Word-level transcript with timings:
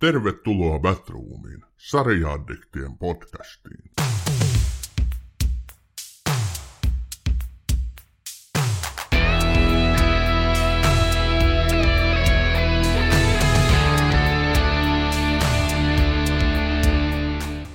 Tervetuloa 0.00 0.78
Batroomiin, 0.78 1.64
sarjaaddiktien 1.76 2.98
podcastiin. 2.98 3.90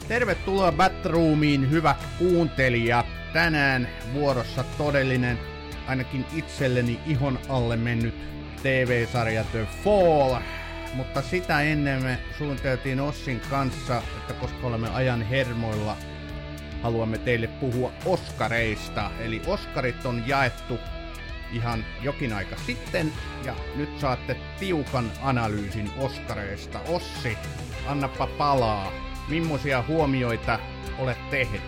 Tervetuloa 0.08 0.72
Batroomiin, 0.72 1.72
hyvät 1.72 1.98
kuuntelijat. 2.20 3.06
Tänään 3.34 3.90
vuorossa 4.14 4.64
todellinen, 4.78 5.40
ainakin 5.88 6.26
itselleni 6.36 7.00
ihon 7.08 7.40
alle 7.50 7.76
mennyt 7.76 8.16
TV-sarja 8.64 9.44
The 9.44 9.68
Fall. 9.84 10.36
Mutta 10.96 11.22
sitä 11.22 11.62
ennen 11.62 12.04
me 12.04 12.20
suunniteltiin 12.38 13.00
Ossin 13.00 13.42
kanssa, 13.50 13.98
että 14.18 14.34
koska 14.34 14.68
olemme 14.68 14.90
ajan 14.90 15.22
hermoilla, 15.22 15.98
haluamme 16.84 17.18
teille 17.18 17.48
puhua 17.48 17.92
Oskareista. 18.06 19.12
Eli 19.20 19.42
Oskarit 19.48 20.06
on 20.06 20.24
jaettu 20.28 20.80
ihan 21.52 21.86
jokin 22.02 22.34
aika 22.34 22.56
sitten, 22.66 23.14
ja 23.46 23.56
nyt 23.76 24.00
saatte 24.00 24.38
tiukan 24.60 25.12
analyysin 25.22 25.92
Oskareista. 25.98 26.80
Ossi, 26.80 27.38
annappa 27.88 28.28
palaa. 28.28 28.92
Millaisia 29.28 29.84
huomioita 29.88 30.60
olet 31.00 31.30
tehnyt? 31.30 31.62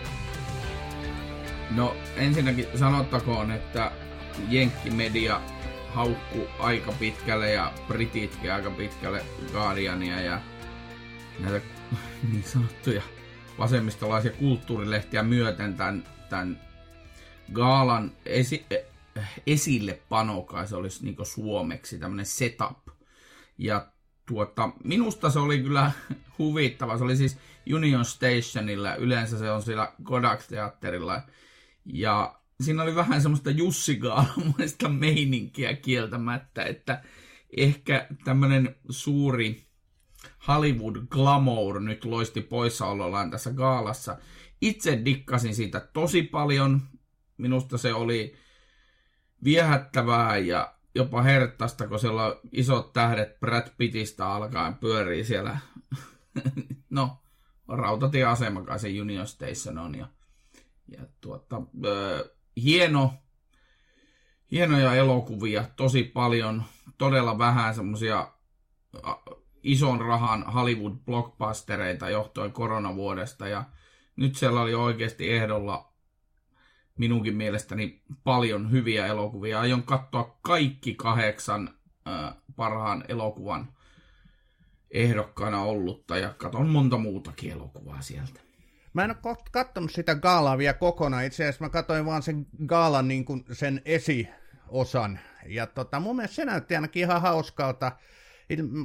No 1.70 1.96
ensinnäkin 2.16 2.66
sanottakoon, 2.74 3.50
että 3.50 3.92
Jenkkimedia 4.48 5.40
haukku 5.94 6.46
aika 6.58 6.92
pitkälle 6.92 7.50
ja 7.50 7.72
Brititkin 7.88 8.52
aika 8.52 8.70
pitkälle 8.70 9.24
Guardiania 9.52 10.20
ja 10.20 10.40
näitä 11.38 11.60
niin 12.32 12.44
sanottuja 12.44 13.02
vasemmistolaisia 13.58 14.30
kulttuurilehtiä 14.30 15.22
myöten 15.22 15.74
tämän, 15.74 16.04
tämän 16.28 16.60
Gaalan 17.52 18.12
esi, 18.26 18.66
esille 19.46 20.00
panokai, 20.08 20.68
se 20.68 20.76
olisi 20.76 21.04
niin 21.04 21.16
suomeksi 21.22 21.98
tämmöinen 21.98 22.26
setup. 22.26 22.88
Ja 23.58 23.86
tuota, 24.26 24.70
minusta 24.84 25.30
se 25.30 25.38
oli 25.38 25.62
kyllä 25.62 25.92
huvittava. 26.38 26.98
Se 26.98 27.04
oli 27.04 27.16
siis 27.16 27.38
Union 27.74 28.04
Stationilla, 28.04 28.94
yleensä 28.94 29.38
se 29.38 29.50
on 29.50 29.62
siellä 29.62 29.92
Kodak-teatterilla. 30.02 31.22
Ja 31.84 32.34
siinä 32.60 32.82
oli 32.82 32.94
vähän 32.94 33.22
semmoista 33.22 33.50
Jussi 33.50 33.96
Gaalamuista 33.96 34.88
meininkiä 34.88 35.76
kieltämättä, 35.76 36.64
että 36.64 37.02
ehkä 37.56 38.08
tämmöinen 38.24 38.76
suuri 38.90 39.68
Hollywood 40.48 40.96
glamour 40.96 41.80
nyt 41.80 42.04
loisti 42.04 42.40
poissaolollaan 42.40 43.30
tässä 43.30 43.52
gaalassa. 43.52 44.16
Itse 44.60 45.02
dikkasin 45.04 45.54
siitä 45.54 45.80
tosi 45.80 46.22
paljon. 46.22 46.80
Minusta 47.36 47.78
se 47.78 47.94
oli 47.94 48.34
viehättävää 49.44 50.36
ja 50.36 50.74
jopa 50.94 51.22
herttasta, 51.22 51.88
kun 51.88 51.98
siellä 51.98 52.24
on 52.24 52.40
isot 52.52 52.92
tähdet 52.92 53.40
Brad 53.40 53.68
Pittistä 53.76 54.28
alkaen 54.28 54.74
pyörii 54.74 55.24
siellä. 55.24 55.58
no, 56.90 57.22
rautatieasema 57.68 58.62
kai 58.62 58.78
se 58.78 59.00
Union 59.00 59.26
Station 59.26 59.78
on. 59.78 59.94
Ja, 59.94 60.08
ja 60.88 61.06
tuota, 61.20 61.62
ö, 61.84 62.37
hieno, 62.62 63.14
hienoja 64.50 64.94
elokuvia, 64.94 65.64
tosi 65.76 66.04
paljon, 66.04 66.64
todella 66.98 67.38
vähän 67.38 67.74
semmoisia 67.74 68.32
ison 69.62 70.00
rahan 70.00 70.44
Hollywood-blockbustereita 70.46 72.10
johtuen 72.10 72.52
koronavuodesta. 72.52 73.48
Ja 73.48 73.64
nyt 74.16 74.36
siellä 74.36 74.60
oli 74.60 74.74
oikeasti 74.74 75.30
ehdolla 75.30 75.92
minunkin 76.98 77.36
mielestäni 77.36 78.02
paljon 78.24 78.70
hyviä 78.70 79.06
elokuvia. 79.06 79.60
Aion 79.60 79.82
katsoa 79.82 80.38
kaikki 80.42 80.94
kahdeksan 80.94 81.74
äh, 82.08 82.34
parhaan 82.56 83.04
elokuvan 83.08 83.72
ehdokkaana 84.90 85.62
ollutta 85.62 86.16
ja 86.16 86.34
katon 86.38 86.68
monta 86.68 86.98
muutakin 86.98 87.52
elokuvaa 87.52 88.00
sieltä. 88.00 88.47
Mä 88.98 89.04
en 89.04 89.14
ole 89.24 89.36
katsonut 89.50 89.90
sitä 89.90 90.14
gaalaa 90.14 90.58
vielä 90.58 90.74
kokonaan. 90.74 91.24
Itse 91.24 91.44
asiassa 91.44 91.64
mä 91.64 91.68
katsoin 91.68 92.06
vaan 92.06 92.22
sen 92.22 92.46
gaalan 92.66 93.08
niin 93.08 93.24
kuin 93.24 93.44
sen 93.52 93.82
esiosan. 93.84 95.18
Ja 95.46 95.66
tota, 95.66 96.00
mun 96.00 96.16
mielestä 96.16 96.34
se 96.34 96.44
näytti 96.44 96.74
ainakin 96.74 97.02
ihan 97.02 97.20
hauskalta. 97.20 97.92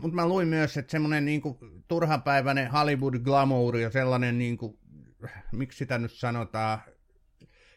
Mutta 0.01 0.15
mä 0.15 0.27
luin 0.27 0.47
myös, 0.47 0.77
että 0.77 0.91
semmoinen 0.91 1.25
niin 1.25 1.41
turhanpäiväinen 1.87 2.71
Hollywood 2.71 3.19
glamour 3.19 3.77
ja 3.77 3.89
sellainen, 3.89 4.37
niin 4.37 4.57
kuin, 4.57 4.77
miksi 5.51 5.77
sitä 5.77 5.97
nyt 5.97 6.11
sanotaan, 6.11 6.79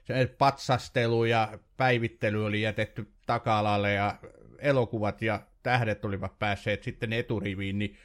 se 0.05 0.35
patsastelu 0.39 1.25
ja 1.25 1.59
päivittely 1.77 2.47
oli 2.47 2.63
jätetty 2.63 3.13
taka-alalle 3.27 3.93
ja 3.93 4.19
elokuvat 4.59 5.23
ja 5.23 5.47
tähdet 5.63 6.05
olivat 6.05 6.39
päässeet 6.39 6.83
sitten 6.83 7.13
eturiviin, 7.13 7.79
niin 7.79 7.97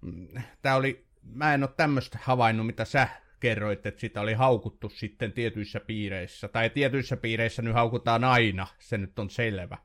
mm, 0.00 0.28
tämä 0.62 0.74
oli, 0.74 1.06
mä 1.22 1.54
en 1.54 1.62
ole 1.62 1.70
tämmöistä 1.76 2.18
havainnut, 2.22 2.66
mitä 2.66 2.84
sä 2.84 3.08
kerroit, 3.42 3.86
että 3.86 4.00
sitä 4.00 4.20
oli 4.20 4.34
haukuttu 4.34 4.88
sitten 4.88 5.32
tietyissä 5.32 5.80
piireissä, 5.80 6.48
tai 6.48 6.70
tietyissä 6.70 7.16
piireissä 7.16 7.62
nyt 7.62 7.74
haukutaan 7.74 8.24
aina, 8.24 8.66
se 8.78 8.98
nyt 8.98 9.18
on 9.18 9.30
selvä. 9.30 9.78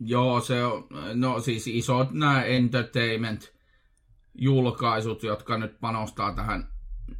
Joo, 0.00 0.40
se 0.40 0.64
on, 0.64 0.86
no 1.14 1.40
siis 1.40 1.66
isot 1.66 2.12
nämä 2.12 2.42
entertainment-julkaisut, 2.42 5.22
jotka 5.22 5.58
nyt 5.58 5.80
panostaa 5.80 6.34
tähän 6.34 6.68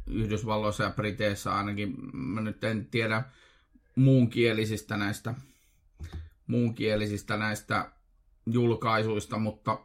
Yhdysvalloissa 0.07 0.83
ja 0.83 0.89
Briteissä 0.89 1.55
ainakin, 1.55 1.95
mä 2.13 2.41
nyt 2.41 2.63
en 2.63 2.85
tiedä 2.85 3.23
muunkielisistä 3.95 4.97
näistä, 4.97 5.35
muunkielisistä 6.47 7.37
näistä 7.37 7.91
julkaisuista, 8.45 9.37
mutta 9.37 9.79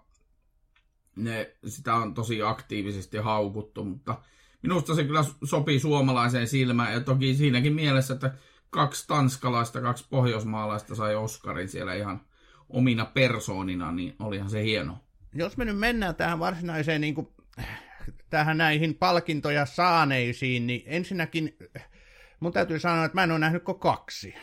ne, 1.16 1.56
sitä 1.66 1.94
on 1.94 2.14
tosi 2.14 2.42
aktiivisesti 2.42 3.18
haukuttu, 3.18 3.84
mutta 3.84 4.22
minusta 4.64 4.94
se 4.94 5.04
kyllä 5.04 5.24
sopii 5.44 5.80
suomalaiseen 5.80 6.48
silmään, 6.48 6.92
ja 6.92 7.00
toki 7.00 7.34
siinäkin 7.34 7.72
mielessä, 7.72 8.14
että 8.14 8.34
kaksi 8.70 9.06
tanskalaista, 9.06 9.80
kaksi 9.80 10.06
pohjoismaalaista 10.10 10.94
sai 10.94 11.14
Oscarin 11.14 11.68
siellä 11.68 11.94
ihan 11.94 12.20
omina 12.68 13.04
persoonina, 13.04 13.92
niin 13.92 14.16
olihan 14.18 14.50
se 14.50 14.62
hieno. 14.62 14.98
Jos 15.34 15.56
me 15.56 15.64
nyt 15.64 15.78
mennään 15.78 16.14
tähän 16.14 16.38
varsinaiseen 16.38 17.00
niin 17.00 17.14
kuin 17.14 17.28
tähän 18.30 18.58
näihin 18.58 18.94
palkintoja 18.94 19.66
saaneisiin, 19.66 20.66
niin 20.66 20.82
ensinnäkin 20.86 21.56
mun 22.40 22.52
täytyy 22.52 22.78
sanoa, 22.78 23.04
että 23.04 23.16
mä 23.16 23.24
en 23.24 23.30
ole 23.30 23.38
nähnyt 23.38 23.64
kuin 23.64 23.78
kaksi. 23.78 24.34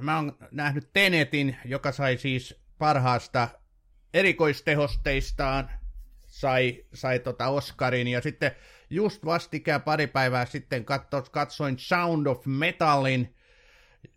Mä 0.00 0.16
oon 0.16 0.36
nähnyt 0.50 0.90
Tenetin, 0.92 1.56
joka 1.64 1.92
sai 1.92 2.16
siis 2.16 2.60
parhaasta 2.78 3.48
erikoistehosteistaan, 4.14 5.70
sai, 6.26 6.84
sai 6.94 7.18
tota 7.18 7.48
Oscarin, 7.48 8.08
ja 8.08 8.20
sitten 8.20 8.52
just 8.90 9.24
vastikään 9.24 9.82
pari 9.82 10.06
päivää 10.06 10.46
sitten 10.46 10.84
katso, 10.84 11.22
katsoin 11.22 11.78
Sound 11.78 12.26
of 12.26 12.46
Metalin, 12.46 13.34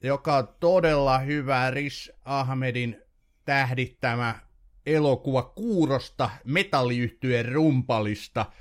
joka 0.04 0.36
on 0.36 0.48
todella 0.60 1.20
hyvä 1.20 1.72
Riz 1.72 2.10
Ahmedin 2.26 3.02
tähdittämä 3.46 4.40
elokuva 4.86 5.44
kuurosta 5.44 6.30
metalliyhtyeen 6.46 7.54
rumpalista– 7.54 8.46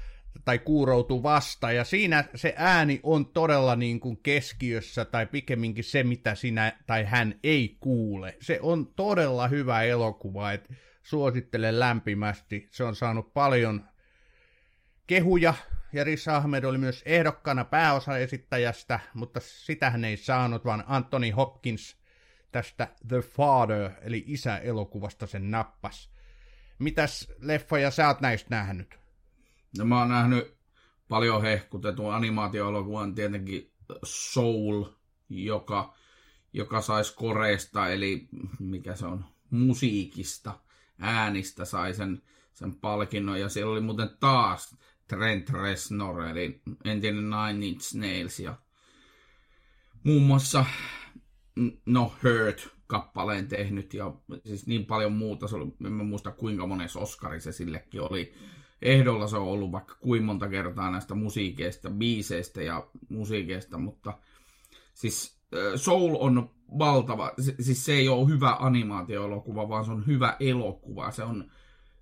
tai 0.48 0.58
kuuroutu 0.58 1.22
vasta, 1.22 1.72
ja 1.72 1.84
siinä 1.84 2.24
se 2.34 2.54
ääni 2.56 3.00
on 3.02 3.26
todella 3.26 3.76
niin 3.76 4.00
kuin 4.00 4.16
keskiössä, 4.22 5.04
tai 5.04 5.26
pikemminkin 5.26 5.84
se, 5.84 6.02
mitä 6.02 6.34
sinä 6.34 6.72
tai 6.86 7.04
hän 7.04 7.34
ei 7.42 7.76
kuule. 7.80 8.36
Se 8.40 8.58
on 8.62 8.86
todella 8.86 9.48
hyvä 9.48 9.82
elokuva, 9.82 10.52
että 10.52 10.74
suosittelen 11.02 11.80
lämpimästi. 11.80 12.68
Se 12.70 12.84
on 12.84 12.96
saanut 12.96 13.34
paljon 13.34 13.84
kehuja, 15.06 15.54
ja 15.92 16.04
Riz 16.04 16.28
Ahmed 16.28 16.64
oli 16.64 16.78
myös 16.78 17.02
ehdokkana 17.06 17.64
pääosaesittäjästä, 17.64 19.00
mutta 19.14 19.40
sitä 19.42 19.90
hän 19.90 20.04
ei 20.04 20.16
saanut, 20.16 20.64
vaan 20.64 20.84
Anthony 20.86 21.30
Hopkins 21.30 21.96
tästä 22.52 22.88
The 23.08 23.20
Father, 23.20 23.90
eli 24.02 24.24
isä-elokuvasta 24.26 25.26
sen 25.26 25.50
nappas. 25.50 26.10
Mitäs 26.78 27.32
leffoja 27.38 27.90
sä 27.90 28.08
oot 28.08 28.20
näistä 28.20 28.50
nähnyt? 28.50 28.98
No 29.78 29.84
mä 29.84 29.98
oon 29.98 30.08
nähnyt 30.08 30.56
paljon 31.08 31.42
hehkutetun 31.42 32.14
animaatioelokuvan 32.14 33.14
tietenkin 33.14 33.72
Soul, 34.04 34.84
joka, 35.28 35.94
joka 36.52 36.80
saisi 36.80 37.14
koreista, 37.14 37.88
eli 37.88 38.28
mikä 38.58 38.94
se 38.94 39.06
on, 39.06 39.24
musiikista, 39.50 40.60
äänistä 40.98 41.64
sai 41.64 41.94
sen, 41.94 42.22
sen 42.52 42.74
palkinnon. 42.74 43.40
Ja 43.40 43.48
siellä 43.48 43.72
oli 43.72 43.80
muuten 43.80 44.10
taas 44.20 44.76
Trent 45.08 45.50
Reznor, 45.50 46.22
eli 46.22 46.60
entinen 46.84 47.30
Nine 47.30 47.66
Inch 47.66 47.94
Nails 47.94 48.40
ja 48.40 48.54
muun 50.04 50.22
muassa 50.22 50.64
No 51.86 52.12
Hurt 52.22 52.68
kappaleen 52.86 53.48
tehnyt 53.48 53.94
ja 53.94 54.14
siis 54.44 54.66
niin 54.66 54.86
paljon 54.86 55.12
muuta, 55.12 55.48
se 55.48 55.56
oli, 55.56 55.72
en 55.86 55.92
mä 55.92 56.04
muista 56.04 56.30
kuinka 56.30 56.66
monessa 56.66 57.00
Oscari 57.00 57.40
se 57.40 57.52
sillekin 57.52 58.00
oli 58.00 58.34
ehdolla. 58.82 59.26
Se 59.26 59.36
on 59.36 59.48
ollut 59.48 59.72
vaikka 59.72 59.94
kuin 59.94 60.24
monta 60.24 60.48
kertaa 60.48 60.90
näistä 60.90 61.14
musiikeista, 61.14 61.90
biiseistä 61.90 62.62
ja 62.62 62.86
musiikeista, 63.08 63.78
mutta 63.78 64.18
siis 64.94 65.38
Soul 65.76 66.16
on 66.18 66.50
valtava, 66.78 67.32
siis 67.60 67.84
se 67.84 67.92
ei 67.92 68.08
ole 68.08 68.28
hyvä 68.28 68.56
animaatioelokuva, 68.58 69.68
vaan 69.68 69.84
se 69.84 69.90
on 69.90 70.06
hyvä 70.06 70.36
elokuva. 70.40 71.10
Se 71.10 71.22
on, 71.22 71.50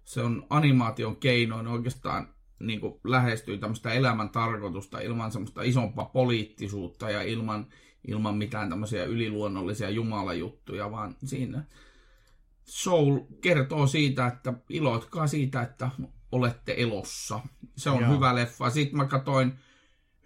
se 0.05 0.21
on 0.21 0.47
animaation 0.51 1.17
keinoin 1.17 1.67
oikeastaan 1.67 2.35
niin 2.59 2.81
kuin 2.81 3.01
lähestyy 3.05 3.59
tämmöistä 3.59 3.93
elämän 3.93 4.31
tarkoitusta 4.31 5.01
ilman 5.01 5.33
semmoista 5.33 5.63
isompaa 5.63 6.05
poliittisuutta 6.05 7.11
ja 7.11 7.23
ilman, 7.23 7.67
ilman 8.09 8.37
mitään 8.37 8.71
tämmöisiä 8.71 9.05
yliluonnollisia 9.05 9.91
jumalajuttuja, 9.91 10.91
vaan 10.91 11.17
siinä 11.25 11.65
Soul 12.65 13.21
kertoo 13.41 13.87
siitä, 13.87 14.27
että 14.27 14.55
iloitkaa 14.69 15.27
siitä, 15.27 15.63
että 15.63 15.91
olette 16.33 16.75
elossa. 16.79 17.41
Se 17.77 17.91
on 17.91 18.03
Joo. 18.03 18.15
hyvä 18.15 18.35
leffa. 18.35 18.71
Sitten 18.71 18.97
mä 18.97 19.05
katsoin 19.05 19.53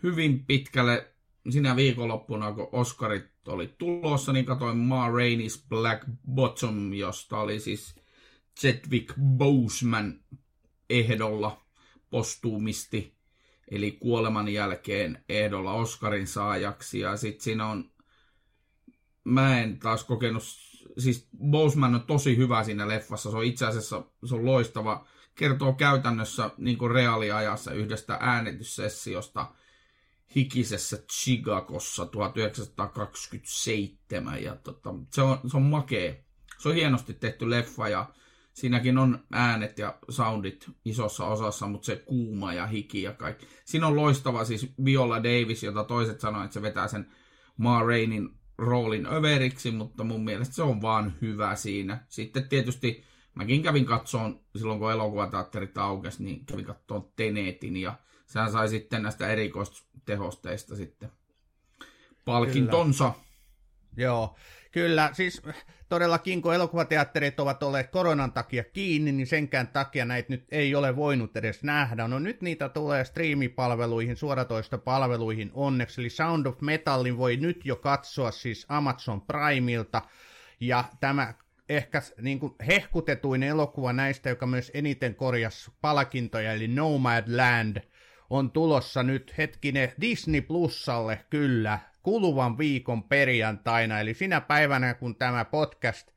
hyvin 0.02 0.44
pitkälle 0.44 1.12
sinä 1.50 1.76
viikonloppuna, 1.76 2.52
kun 2.52 2.68
Oscarit 2.72 3.48
oli 3.48 3.74
tulossa, 3.78 4.32
niin 4.32 4.44
katsoin 4.44 4.78
Ma 4.78 5.08
Rainey's 5.08 5.68
Black 5.68 6.04
Bottom, 6.34 6.92
josta 6.92 7.38
oli 7.38 7.60
siis 7.60 7.94
Chadwick 8.60 9.14
Boseman 9.20 10.20
ehdolla 10.90 11.62
postuumisti, 12.10 13.16
eli 13.70 13.92
kuoleman 13.92 14.48
jälkeen 14.48 15.24
ehdolla 15.28 15.72
Oscarin 15.72 16.26
saajaksi. 16.26 17.00
Ja 17.00 17.16
sitten 17.16 17.44
siinä 17.44 17.66
on, 17.66 17.90
mä 19.24 19.60
en 19.60 19.78
taas 19.78 20.04
kokenut, 20.04 20.42
siis 20.98 21.28
Boseman 21.50 21.94
on 21.94 22.02
tosi 22.02 22.36
hyvä 22.36 22.64
siinä 22.64 22.88
leffassa, 22.88 23.30
se 23.30 23.36
on 23.36 23.44
itse 23.44 23.66
asiassa 23.66 24.02
se 24.24 24.34
on 24.34 24.44
loistava, 24.44 25.06
kertoo 25.34 25.72
käytännössä 25.72 26.50
niin 26.58 26.78
kuin 26.78 26.90
reaaliajassa 26.90 27.72
yhdestä 27.72 28.18
äänityssessiosta 28.20 29.54
hikisessä 30.36 31.02
Chicagossa 31.12 32.06
1927. 32.06 34.42
Ja 34.42 34.56
tota, 34.56 34.94
se, 35.12 35.22
on, 35.22 35.38
se 35.46 35.56
on 35.56 35.62
makee. 35.62 36.24
Se 36.58 36.68
on 36.68 36.74
hienosti 36.74 37.14
tehty 37.14 37.50
leffa 37.50 37.88
ja 37.88 38.06
Siinäkin 38.52 38.98
on 38.98 39.24
äänet 39.32 39.78
ja 39.78 39.98
soundit 40.08 40.70
isossa 40.84 41.26
osassa, 41.26 41.66
mutta 41.66 41.86
se 41.86 41.96
kuuma 41.96 42.52
ja 42.52 42.66
hiki 42.66 43.02
ja 43.02 43.12
kaikki. 43.12 43.46
Siinä 43.64 43.86
on 43.86 43.96
loistava 43.96 44.44
siis 44.44 44.72
Viola 44.84 45.22
Davis, 45.22 45.62
jota 45.62 45.84
toiset 45.84 46.20
sanoivat, 46.20 46.44
että 46.44 46.54
se 46.54 46.62
vetää 46.62 46.88
sen 46.88 47.06
Ma 47.56 47.82
Rainin 47.82 48.28
roolin 48.58 49.06
överiksi, 49.06 49.70
mutta 49.70 50.04
mun 50.04 50.24
mielestä 50.24 50.54
se 50.54 50.62
on 50.62 50.82
vaan 50.82 51.12
hyvä 51.20 51.56
siinä. 51.56 52.04
Sitten 52.08 52.48
tietysti 52.48 53.04
mäkin 53.34 53.62
kävin 53.62 53.84
katsoon, 53.84 54.40
silloin 54.56 54.78
kun 54.78 54.92
elokuvateatterit 54.92 55.78
aukesi, 55.78 56.24
niin 56.24 56.46
kävin 56.46 56.64
katsoon 56.64 57.12
Tenetin 57.16 57.76
ja 57.76 57.98
sehän 58.26 58.52
sai 58.52 58.68
sitten 58.68 59.02
näistä 59.02 59.28
erikoistehosteista 59.28 60.76
sitten 60.76 61.12
palkintonsa. 62.24 63.12
Kyllä. 63.12 63.30
Joo, 63.96 64.36
kyllä. 64.70 65.10
Siis 65.12 65.42
todellakin, 65.88 66.42
kun 66.42 66.54
elokuvateatterit 66.54 67.40
ovat 67.40 67.62
olleet 67.62 67.90
koronan 67.90 68.32
takia 68.32 68.64
kiinni, 68.64 69.12
niin 69.12 69.26
senkään 69.26 69.68
takia 69.68 70.04
näitä 70.04 70.32
nyt 70.32 70.44
ei 70.50 70.74
ole 70.74 70.96
voinut 70.96 71.36
edes 71.36 71.62
nähdä. 71.62 72.08
No 72.08 72.18
nyt 72.18 72.42
niitä 72.42 72.68
tulee 72.68 73.04
striimipalveluihin, 73.04 74.16
suoratoistopalveluihin 74.16 75.50
onneksi. 75.54 76.00
Eli 76.00 76.10
Sound 76.10 76.46
of 76.46 76.60
Metalin 76.60 77.18
voi 77.18 77.36
nyt 77.36 77.60
jo 77.64 77.76
katsoa 77.76 78.30
siis 78.30 78.66
Amazon 78.68 79.20
Primeilta. 79.20 80.02
Ja 80.60 80.84
tämä 81.00 81.34
ehkä 81.68 82.02
niin 82.20 82.40
kuin 82.40 82.54
hehkutetuin 82.66 83.42
elokuva 83.42 83.92
näistä, 83.92 84.28
joka 84.28 84.46
myös 84.46 84.70
eniten 84.74 85.14
korjasi 85.14 85.70
palkintoja, 85.80 86.52
eli 86.52 86.68
Nomadland, 86.68 87.76
on 88.30 88.50
tulossa 88.50 89.02
nyt 89.02 89.34
hetkinen 89.38 89.92
Disney 90.00 90.40
Plusalle 90.40 91.24
kyllä 91.30 91.78
kuluvan 92.02 92.58
viikon 92.58 93.02
perjantaina, 93.02 94.00
eli 94.00 94.14
sinä 94.14 94.40
päivänä, 94.40 94.94
kun 94.94 95.16
tämä 95.16 95.44
podcast 95.44 96.08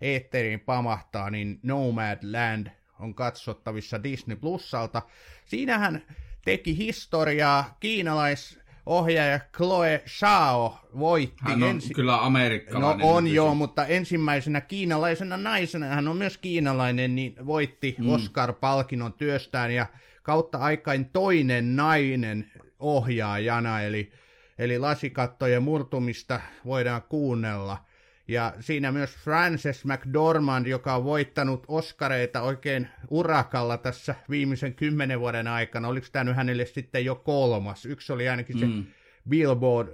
eetteriin 0.00 0.60
pamahtaa, 0.60 1.30
niin 1.30 1.60
Nomadland 1.62 2.66
on 3.00 3.14
katsottavissa 3.14 4.02
Disney 4.02 4.36
Plusalta. 4.36 5.02
Siinähän 5.44 6.02
teki 6.44 6.76
historiaa 6.76 7.76
kiinalais 7.80 8.60
ohjaaja 8.86 9.40
Chloe 9.56 10.02
Shao 10.06 10.78
voitti. 10.98 11.36
Hän 11.40 11.62
on 11.62 11.70
ensi... 11.70 11.94
kyllä 11.94 12.24
amerikkalainen. 12.24 13.06
No 13.06 13.14
on 13.14 13.26
joo, 13.26 13.54
mutta 13.54 13.86
ensimmäisenä 13.86 14.60
kiinalaisena 14.60 15.36
naisena, 15.36 15.86
hän 15.86 16.08
on 16.08 16.16
myös 16.16 16.38
kiinalainen, 16.38 17.14
niin 17.14 17.34
voitti 17.46 17.96
mm. 17.98 18.08
Oscar-palkinnon 18.08 19.12
työstään 19.12 19.74
ja 19.74 19.86
kautta 20.22 20.58
aikain 20.58 21.04
toinen 21.04 21.76
nainen 21.76 22.50
ohjaajana, 22.78 23.82
eli 23.82 24.12
eli 24.58 24.78
lasikattojen 24.78 25.62
murtumista 25.62 26.40
voidaan 26.64 27.02
kuunnella. 27.02 27.84
Ja 28.28 28.54
siinä 28.60 28.92
myös 28.92 29.16
Frances 29.16 29.84
McDormand, 29.84 30.66
joka 30.66 30.94
on 30.94 31.04
voittanut 31.04 31.64
Oscareita 31.68 32.42
oikein 32.42 32.88
urakalla 33.10 33.76
tässä 33.76 34.14
viimeisen 34.30 34.74
kymmenen 34.74 35.20
vuoden 35.20 35.48
aikana. 35.48 35.88
Oliko 35.88 36.06
tämä 36.12 36.24
nyt 36.24 36.36
hänelle 36.36 36.66
sitten 36.66 37.04
jo 37.04 37.14
kolmas? 37.14 37.86
Yksi 37.86 38.12
oli 38.12 38.28
ainakin 38.28 38.58
se 38.58 38.66
mm. 38.66 38.86
Billboard. 39.28 39.88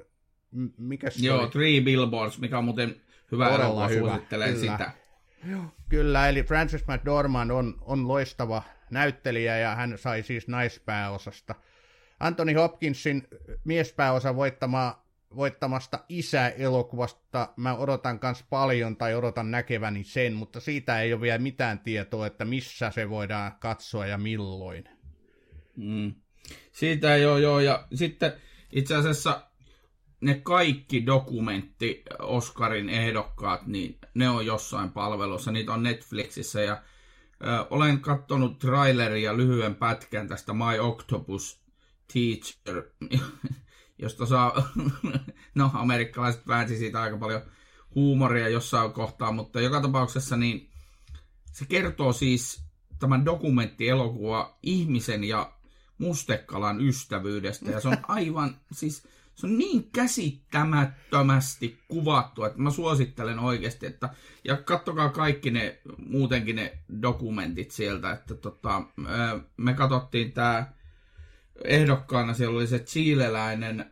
Mikä 0.79 1.11
se 1.11 1.27
Joo, 1.27 1.41
oli? 1.41 1.51
Three 1.51 1.81
Billboards, 1.81 2.39
mikä 2.39 2.59
on 2.59 2.65
muuten 2.65 2.97
hyvä 3.33 3.49
elokuva, 3.49 3.89
suosittelen 3.89 4.55
kyllä. 4.55 4.73
sitä. 4.73 4.91
Joo, 5.51 5.65
kyllä, 5.89 6.29
eli 6.29 6.43
Frances 6.43 6.85
McDormand 6.87 7.51
on, 7.51 7.75
on 7.81 8.09
loistava 8.09 8.63
näyttelijä 8.91 9.59
ja 9.59 9.75
hän 9.75 9.99
sai 9.99 10.23
siis 10.23 10.49
naispääosasta– 10.49 11.55
Anthony 12.21 12.53
Hopkinsin 12.53 13.29
miespääosa 13.65 14.37
voittama, 14.37 15.05
voittamasta 15.37 15.99
isä-elokuvasta 16.09 17.49
mä 17.57 17.77
odotan 17.77 18.21
myös 18.23 18.45
paljon 18.51 18.97
tai 18.97 19.15
odotan 19.15 19.51
näkeväni 19.51 20.05
sen, 20.05 20.35
mutta 20.35 20.61
siitä 20.61 21.01
ei 21.01 21.13
ole 21.13 21.21
vielä 21.21 21.39
mitään 21.39 21.79
tietoa, 21.79 22.27
että 22.27 22.45
missä 22.45 22.91
se 22.91 23.11
voidaan 23.11 23.53
katsoa 23.61 24.07
ja 24.07 24.19
milloin. 24.19 24.85
Mm. 25.77 26.15
Siitä 26.73 27.15
ei 27.15 27.27
ole, 27.27 27.41
joo. 27.41 27.61
Ja 27.61 27.87
sitten 27.95 28.33
itse 28.73 28.95
asiassa 28.95 29.41
ne 30.21 30.41
kaikki 30.43 31.07
dokumentti 31.07 32.03
Oscarin 32.19 32.89
ehdokkaat, 32.89 33.67
niin 33.67 33.99
ne 34.15 34.29
on 34.29 34.47
jossain 34.47 34.91
palvelussa. 34.91 35.53
Niitä 35.53 35.73
on 35.73 35.83
Netflixissä 35.83 36.63
ja 36.63 36.83
ö, 37.47 37.67
olen 37.71 38.01
katsonut 38.01 38.59
traileria 38.59 39.37
lyhyen 39.37 39.75
pätkän 39.75 40.29
tästä 40.29 40.53
My 40.53 40.79
Octopus 40.79 41.64
Teacher, 42.13 42.91
josta 44.03 44.27
saa, 44.27 44.73
no 45.55 45.71
amerikkalaiset 45.75 46.47
väänsi 46.47 46.77
siitä 46.77 47.03
aika 47.03 47.17
paljon 47.17 47.43
huumoria 47.95 48.49
jossain 48.49 48.93
kohtaa, 48.93 49.33
mutta 49.33 49.61
joka 49.61 49.81
tapauksessa 49.81 50.37
niin 50.37 50.71
se 51.53 51.65
kertoo 51.65 52.13
siis 52.13 52.65
tämän 52.99 53.25
dokumenttielokuva 53.25 54.59
ihmisen 54.63 55.25
ja 55.25 55.53
mustekalan 55.99 56.81
ystävyydestä. 56.81 57.71
Ja 57.71 57.81
se 57.81 57.89
on 57.89 57.97
aivan, 58.09 58.57
siis 58.73 59.03
se 59.35 59.47
on 59.47 59.59
niin 59.59 59.91
käsittämättömästi 59.91 61.79
kuvattu, 61.89 62.45
että 62.45 62.59
mä 62.59 62.71
suosittelen 62.71 63.39
oikeasti, 63.39 63.87
että 63.87 64.09
ja 64.45 64.57
kattokaa 64.57 65.09
kaikki 65.09 65.51
ne, 65.51 65.81
muutenkin 66.07 66.57
ne 66.57 66.79
dokumentit 67.03 67.71
sieltä, 67.71 68.13
että 68.13 68.35
tota, 68.35 68.83
me 69.57 69.75
katsottiin 69.75 70.33
tää 70.33 70.75
ehdokkaana 71.65 72.35
siellä 72.35 72.57
oli 72.57 72.67
se 72.67 72.79
chileläinen 72.79 73.81
äh, 73.81 73.89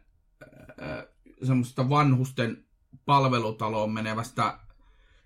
semmoista 1.42 1.88
vanhusten 1.88 2.64
palvelutaloon 3.04 3.92
menevästä 3.92 4.58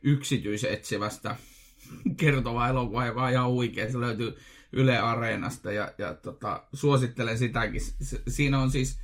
yksityisetsivästä 0.02 1.36
kertova 2.20 2.68
elokuva, 2.68 3.06
joka 3.06 3.24
on 3.24 3.30
ihan 3.30 3.50
huikea. 3.50 3.92
Se 3.92 4.00
löytyy 4.00 4.36
Yle 4.72 4.98
Areenasta 4.98 5.72
ja, 5.72 5.92
ja 5.98 6.14
tota, 6.14 6.64
suosittelen 6.72 7.38
sitäkin. 7.38 7.80
Siinä 8.28 8.58
on 8.58 8.70
siis 8.70 8.98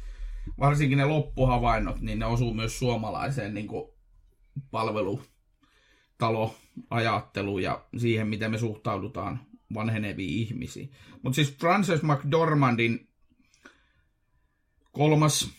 varsinkin 0.61 0.99
ne 0.99 1.05
loppuhavainnot, 1.05 2.01
niin 2.01 2.19
ne 2.19 2.27
osuu 2.27 2.55
myös 2.55 2.79
suomalaiseen 2.79 3.55
niin 3.55 3.69
palvelutaloajatteluun 4.71 7.63
ja 7.63 7.85
siihen, 7.97 8.29
miten 8.29 8.51
me 8.51 8.59
suhtaudutaan 8.59 9.41
vanheneviin 9.75 10.39
ihmisiin. 10.39 10.93
Mutta 11.23 11.35
siis 11.35 11.57
Frances 11.57 12.03
McDormandin 12.03 13.12
kolmas, 14.93 15.51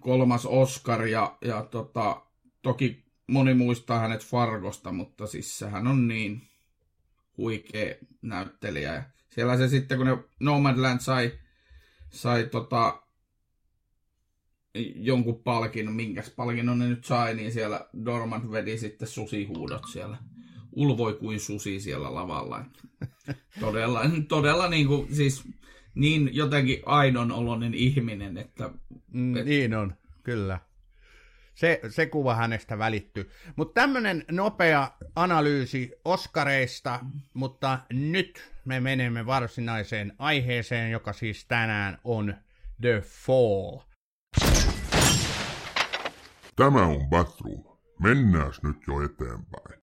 kolmas 0.00 0.46
Oscar 0.46 1.06
ja, 1.06 1.36
ja 1.44 1.62
tota, 1.62 2.22
toki 2.62 3.04
moni 3.26 3.54
muistaa 3.54 3.98
hänet 3.98 4.24
Fargosta, 4.24 4.92
mutta 4.92 5.26
siis 5.26 5.58
sehän 5.58 5.86
on 5.86 6.08
niin 6.08 6.42
huikea 7.36 7.94
näyttelijä. 8.22 8.94
Ja 8.94 9.02
siellä 9.28 9.56
se 9.56 9.68
sitten, 9.68 9.98
kun 9.98 10.06
ne 10.06 10.18
Nomadland 10.40 11.00
sai, 11.00 11.32
sai 12.10 12.44
tota, 12.44 13.02
jonkun 14.94 15.42
palkinnon, 15.42 15.94
minkäs 15.94 16.30
palkinnon 16.30 16.78
ne 16.78 16.88
nyt 16.88 17.04
sai, 17.04 17.34
niin 17.34 17.52
siellä 17.52 17.88
Dormant 18.04 18.50
vedi 18.50 18.78
sitten 18.78 19.08
susihuudot 19.08 19.82
siellä 19.92 20.18
ulvoi 20.72 21.14
kuin 21.14 21.40
susi 21.40 21.80
siellä 21.80 22.14
lavalla. 22.14 22.64
todella, 23.60 24.00
todella 24.28 24.68
niin 24.68 24.86
kuin, 24.86 25.14
siis 25.14 25.42
niin 26.00 26.30
jotenkin 26.32 26.82
aidon 26.86 27.32
oloinen 27.32 27.74
ihminen, 27.74 28.38
että... 28.38 28.70
Mm, 29.12 29.36
et... 29.36 29.44
Niin 29.44 29.74
on, 29.74 29.94
kyllä. 30.22 30.60
Se, 31.54 31.80
se 31.88 32.06
kuva 32.06 32.34
hänestä 32.34 32.78
välittyy. 32.78 33.30
Mutta 33.56 33.80
tämmöinen 33.80 34.24
nopea 34.30 34.90
analyysi 35.16 35.92
Oskareista, 36.04 37.00
mutta 37.34 37.78
nyt 37.92 38.52
me 38.64 38.80
menemme 38.80 39.26
varsinaiseen 39.26 40.12
aiheeseen, 40.18 40.90
joka 40.90 41.12
siis 41.12 41.46
tänään 41.46 41.98
on 42.04 42.34
The 42.80 43.02
Fall. 43.06 43.78
Tämä 46.56 46.86
on 46.86 47.08
Batroom. 47.08 47.64
Mennään 48.02 48.52
nyt 48.62 48.76
jo 48.86 49.04
eteenpäin. 49.04 49.79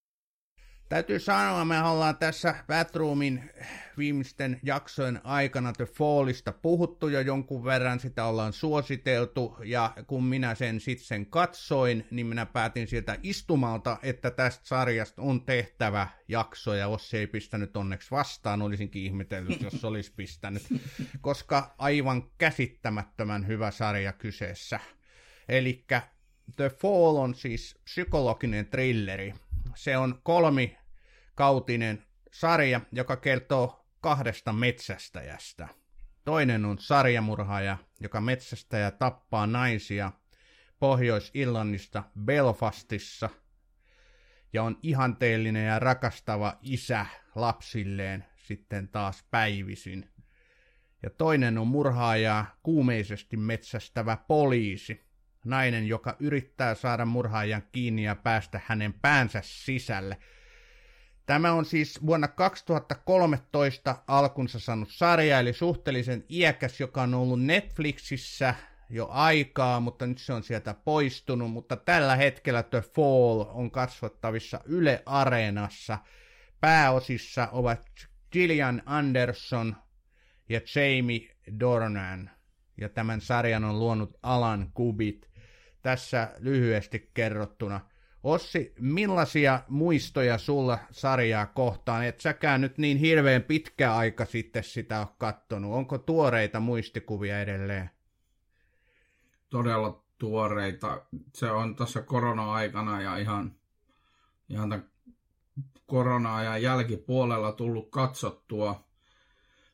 Täytyy 0.89 1.19
sanoa, 1.19 1.65
me 1.65 1.83
ollaan 1.83 2.17
tässä 2.17 2.55
Batroomin 2.67 3.49
viimeisten 3.97 4.59
jaksojen 4.63 5.21
aikana 5.23 5.73
The 5.73 5.85
Fallista 5.85 6.51
puhuttu 6.51 7.07
jo 7.07 7.19
jonkun 7.19 7.63
verran, 7.63 7.99
sitä 7.99 8.25
ollaan 8.25 8.53
suositeltu, 8.53 9.57
ja 9.63 9.93
kun 10.07 10.23
minä 10.23 10.55
sen 10.55 10.79
sitten 10.79 11.25
katsoin, 11.25 12.07
niin 12.11 12.27
minä 12.27 12.45
päätin 12.45 12.87
sieltä 12.87 13.17
istumalta, 13.23 13.97
että 14.03 14.31
tästä 14.31 14.67
sarjasta 14.67 15.21
on 15.21 15.45
tehtävä 15.45 16.07
jakso, 16.27 16.73
ja 16.73 16.85
jos 16.85 17.09
se 17.09 17.17
ei 17.17 17.27
pistänyt 17.27 17.77
onneksi 17.77 18.11
vastaan, 18.11 18.61
olisinkin 18.61 19.03
ihmetellyt, 19.03 19.61
jos 19.61 19.85
olisi 19.85 20.13
pistänyt, 20.15 20.63
koska 21.21 21.75
aivan 21.77 22.23
käsittämättömän 22.37 23.47
hyvä 23.47 23.71
sarja 23.71 24.13
kyseessä. 24.13 24.79
Eli 25.49 25.85
The 26.55 26.69
Fall 26.69 27.15
on 27.15 27.35
siis 27.35 27.75
psykologinen 27.83 28.65
trilleri. 28.65 29.33
Se 29.75 29.97
on 29.97 30.19
kolmi 30.23 30.77
kautinen 31.35 32.03
sarja, 32.31 32.81
joka 32.91 33.17
kertoo 33.17 33.85
kahdesta 34.01 34.53
metsästäjästä. 34.53 35.67
Toinen 36.25 36.65
on 36.65 36.79
sarjamurhaaja, 36.79 37.77
joka 37.99 38.21
metsästäjä 38.21 38.91
tappaa 38.91 39.47
naisia 39.47 40.11
Pohjois-Irlannista 40.79 42.03
Belfastissa 42.25 43.29
ja 44.53 44.63
on 44.63 44.79
ihanteellinen 44.83 45.67
ja 45.67 45.79
rakastava 45.79 46.57
isä 46.61 47.05
lapsilleen 47.35 48.25
sitten 48.35 48.87
taas 48.87 49.23
päivisin. 49.31 50.09
Ja 51.03 51.09
toinen 51.09 51.57
on 51.57 51.67
murhaaja 51.67 52.45
kuumeisesti 52.63 53.37
metsästävä 53.37 54.17
poliisi, 54.27 55.06
nainen, 55.45 55.87
joka 55.87 56.15
yrittää 56.19 56.75
saada 56.75 57.05
murhaajan 57.05 57.63
kiinni 57.71 58.03
ja 58.03 58.15
päästä 58.15 58.61
hänen 58.65 58.93
päänsä 58.93 59.41
sisälle. 59.43 60.17
Tämä 61.25 61.51
on 61.51 61.65
siis 61.65 62.05
vuonna 62.05 62.27
2013 62.27 63.95
alkunsa 64.07 64.59
saanut 64.59 64.89
sarja, 64.91 65.39
eli 65.39 65.53
suhteellisen 65.53 66.25
iäkäs, 66.29 66.79
joka 66.79 67.01
on 67.01 67.13
ollut 67.13 67.41
Netflixissä 67.41 68.55
jo 68.89 69.07
aikaa, 69.11 69.79
mutta 69.79 70.07
nyt 70.07 70.17
se 70.17 70.33
on 70.33 70.43
sieltä 70.43 70.73
poistunut, 70.73 71.51
mutta 71.51 71.75
tällä 71.75 72.15
hetkellä 72.15 72.63
The 72.63 72.81
Fall 72.81 73.45
on 73.47 73.71
kasvattavissa 73.71 74.61
Yle 74.65 75.03
Areenassa. 75.05 75.97
Pääosissa 76.61 77.47
ovat 77.51 77.89
Gillian 78.31 78.83
Anderson 78.85 79.75
ja 80.49 80.61
Jamie 80.75 81.35
Dornan, 81.59 82.29
ja 82.77 82.89
tämän 82.89 83.21
sarjan 83.21 83.63
on 83.63 83.79
luonut 83.79 84.17
Alan 84.23 84.71
Kubit 84.73 85.29
tässä 85.81 86.33
lyhyesti 86.39 87.11
kerrottuna. 87.13 87.81
Ossi, 88.23 88.73
millaisia 88.79 89.59
muistoja 89.67 90.37
sulla 90.37 90.79
sarjaa 90.91 91.45
kohtaan? 91.45 92.05
Et 92.05 92.19
säkään 92.19 92.61
nyt 92.61 92.77
niin 92.77 92.97
hirveän 92.97 93.43
pitkä 93.43 93.95
aika 93.95 94.25
sitten 94.25 94.63
sitä 94.63 94.99
ole 94.99 95.07
kattonut. 95.17 95.73
Onko 95.73 95.97
tuoreita 95.97 96.59
muistikuvia 96.59 97.41
edelleen? 97.41 97.89
Todella 99.49 100.03
tuoreita. 100.17 101.05
Se 101.33 101.51
on 101.51 101.75
tässä 101.75 102.01
korona-aikana 102.01 103.01
ja 103.01 103.17
ihan, 103.17 103.55
ihan 104.49 104.69
tämän 104.69 104.89
korona-ajan 105.85 106.61
jälkipuolella 106.61 107.51
tullut 107.51 107.89
katsottua. 107.91 108.87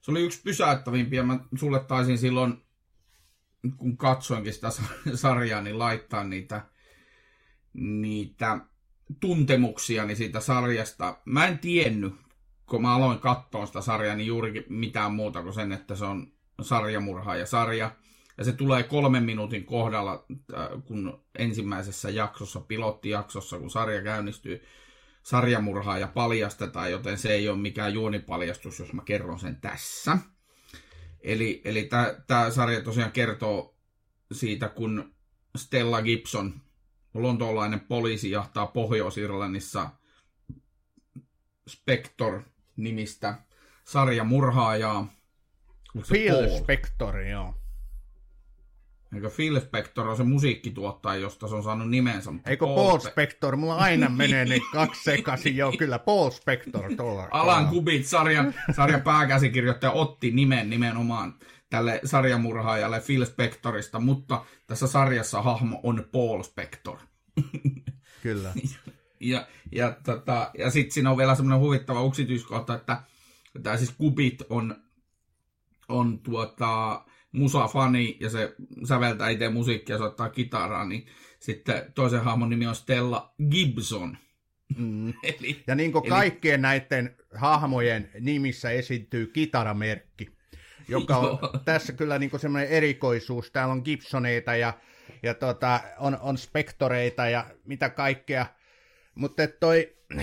Se 0.01 0.12
oli 0.12 0.22
yksi 0.22 0.41
pysäyttävimpiä. 0.43 1.24
Mä 1.24 1.39
sulle 1.60 1.79
taisin 1.79 2.17
silloin 2.17 2.63
kun 3.77 3.98
katsoinkin 3.98 4.53
sitä 4.53 4.70
sarjaa, 5.15 5.62
niin 5.62 5.79
laittaa 5.79 6.24
niitä, 6.24 6.62
niitä 7.74 8.60
tuntemuksia 9.20 10.05
niin 10.05 10.17
siitä 10.17 10.39
sarjasta. 10.39 11.17
Mä 11.25 11.48
en 11.48 11.60
tiennyt, 11.60 12.15
kun 12.65 12.82
mä 12.82 12.96
aloin 12.96 13.20
katsoa 13.20 13.65
sitä 13.65 13.82
sarjaa, 13.82 14.15
niin 14.15 14.27
juurikin 14.27 14.65
mitään 14.70 15.13
muuta 15.13 15.43
kuin 15.43 15.53
sen, 15.53 15.72
että 15.72 15.96
se 15.96 16.05
on 16.05 16.27
sarjamurha 16.62 17.36
ja 17.36 17.46
sarja. 17.46 17.91
Ja 18.38 18.43
se 18.43 18.51
tulee 18.51 18.84
kolmen 18.84 19.24
minuutin 19.24 19.65
kohdalla, 19.65 20.25
äh, 20.53 20.67
kun 20.86 21.24
ensimmäisessä 21.38 22.10
jaksossa, 22.10 22.60
pilottijaksossa, 22.60 23.60
kun 23.60 23.70
sarja 23.70 24.01
käynnistyy, 24.01 24.63
sarjamurhaa 25.24 25.98
ja 25.98 26.08
paljastetaan, 26.08 26.91
joten 26.91 27.17
se 27.17 27.34
ei 27.34 27.50
ole 27.50 27.58
mikään 27.58 27.93
juonipaljastus, 27.93 28.79
jos 28.79 28.93
mä 28.93 29.01
kerron 29.05 29.39
sen 29.39 29.55
tässä. 29.62 30.17
Eli, 31.23 31.61
eli 31.65 31.89
tämä 32.27 32.49
sarja 32.49 32.81
tosiaan 32.81 33.11
kertoo 33.11 33.75
siitä, 34.31 34.69
kun 34.69 35.13
Stella 35.57 36.01
Gibson, 36.01 36.61
lontoolainen 37.13 37.79
poliisi, 37.79 38.31
jahtaa 38.31 38.67
Pohjois-Irlannissa 38.67 39.89
Spector-nimistä 41.69 43.35
sarjamurhaajaa. 43.83 45.13
Phil 46.07 46.57
Spector, 46.57 47.19
joo. 47.19 47.62
Eikö 49.15 49.29
Phil 49.29 49.60
Spector 49.60 50.08
on 50.08 50.17
se 50.17 50.24
musiikkituottaja, 50.24 51.20
josta 51.20 51.48
se 51.48 51.55
on 51.55 51.63
saanut 51.63 51.89
nimensä? 51.89 52.32
Eikö 52.46 52.65
Paul, 52.65 52.75
Paul 52.75 53.00
Spector? 53.00 53.55
Mulla 53.55 53.75
aina 53.75 54.10
menee 54.10 54.46
ne 54.46 54.60
kaksi 54.74 55.03
sekaisin. 55.03 55.58
Joo, 55.58 55.74
kyllä 55.77 56.00
Paul 56.00 56.29
Spector. 56.29 56.96
Tuolla, 56.98 57.27
Alan 57.32 57.67
Kubit, 57.67 58.08
sarjan, 58.08 58.53
sarjan 58.75 59.01
pääkäsikirjoittaja, 59.01 59.91
otti 59.91 60.32
nimen 60.32 60.70
nimenomaan 60.70 61.34
tälle 61.70 62.01
sarjamurhaajalle 62.03 63.01
Phil 63.05 63.25
Spectorista, 63.25 64.00
mutta 64.00 64.46
tässä 64.67 64.88
sarjassa 64.88 65.41
hahmo 65.41 65.79
on 65.84 66.05
Paul 66.12 66.43
Spector. 66.43 66.98
Kyllä. 68.24 68.53
ja, 69.20 69.48
ja, 69.72 69.96
tota, 70.05 70.51
ja 70.58 70.72
sitten 70.72 70.91
siinä 70.91 71.12
on 71.12 71.17
vielä 71.17 71.36
semmoinen 71.36 71.60
huvittava 71.60 72.08
yksityiskohta, 72.08 72.75
että 72.75 73.03
tämä 73.63 73.77
siis 73.77 73.91
Kubit 73.98 74.43
on, 74.50 74.75
on 75.89 76.20
tuota, 76.20 77.03
musafani 77.33 78.17
ja 78.19 78.29
se 78.29 78.55
säveltää 78.87 79.29
itse 79.29 79.49
musiikkia 79.49 79.93
ja 79.93 79.99
soittaa 79.99 80.29
kitaraa, 80.29 80.85
niin 80.85 81.07
sitten 81.39 81.91
toisen 81.95 82.23
hahmon 82.23 82.49
nimi 82.49 82.67
on 82.67 82.75
Stella 82.75 83.33
Gibson. 83.51 84.17
Mm. 84.77 85.09
eli, 85.23 85.63
ja 85.67 85.75
niin 85.75 85.91
kuin 85.91 86.03
eli... 86.03 86.09
kaikkien 86.09 86.61
näiden 86.61 87.15
hahmojen 87.35 88.11
nimissä 88.19 88.69
esiintyy 88.69 89.27
kitaramerkki, 89.27 90.29
joka 90.87 91.17
on 91.17 91.39
tässä 91.65 91.93
kyllä 91.93 92.19
niin 92.19 92.39
semmoinen 92.39 92.69
erikoisuus. 92.69 93.51
Täällä 93.51 93.71
on 93.71 93.81
Gibsoneita 93.85 94.55
ja, 94.55 94.73
ja 95.23 95.33
tota, 95.33 95.79
on, 95.99 96.17
on 96.21 96.37
spektoreita 96.37 97.29
ja 97.29 97.45
mitä 97.65 97.89
kaikkea. 97.89 98.45
Mutta 99.15 99.47
toi, 99.47 99.95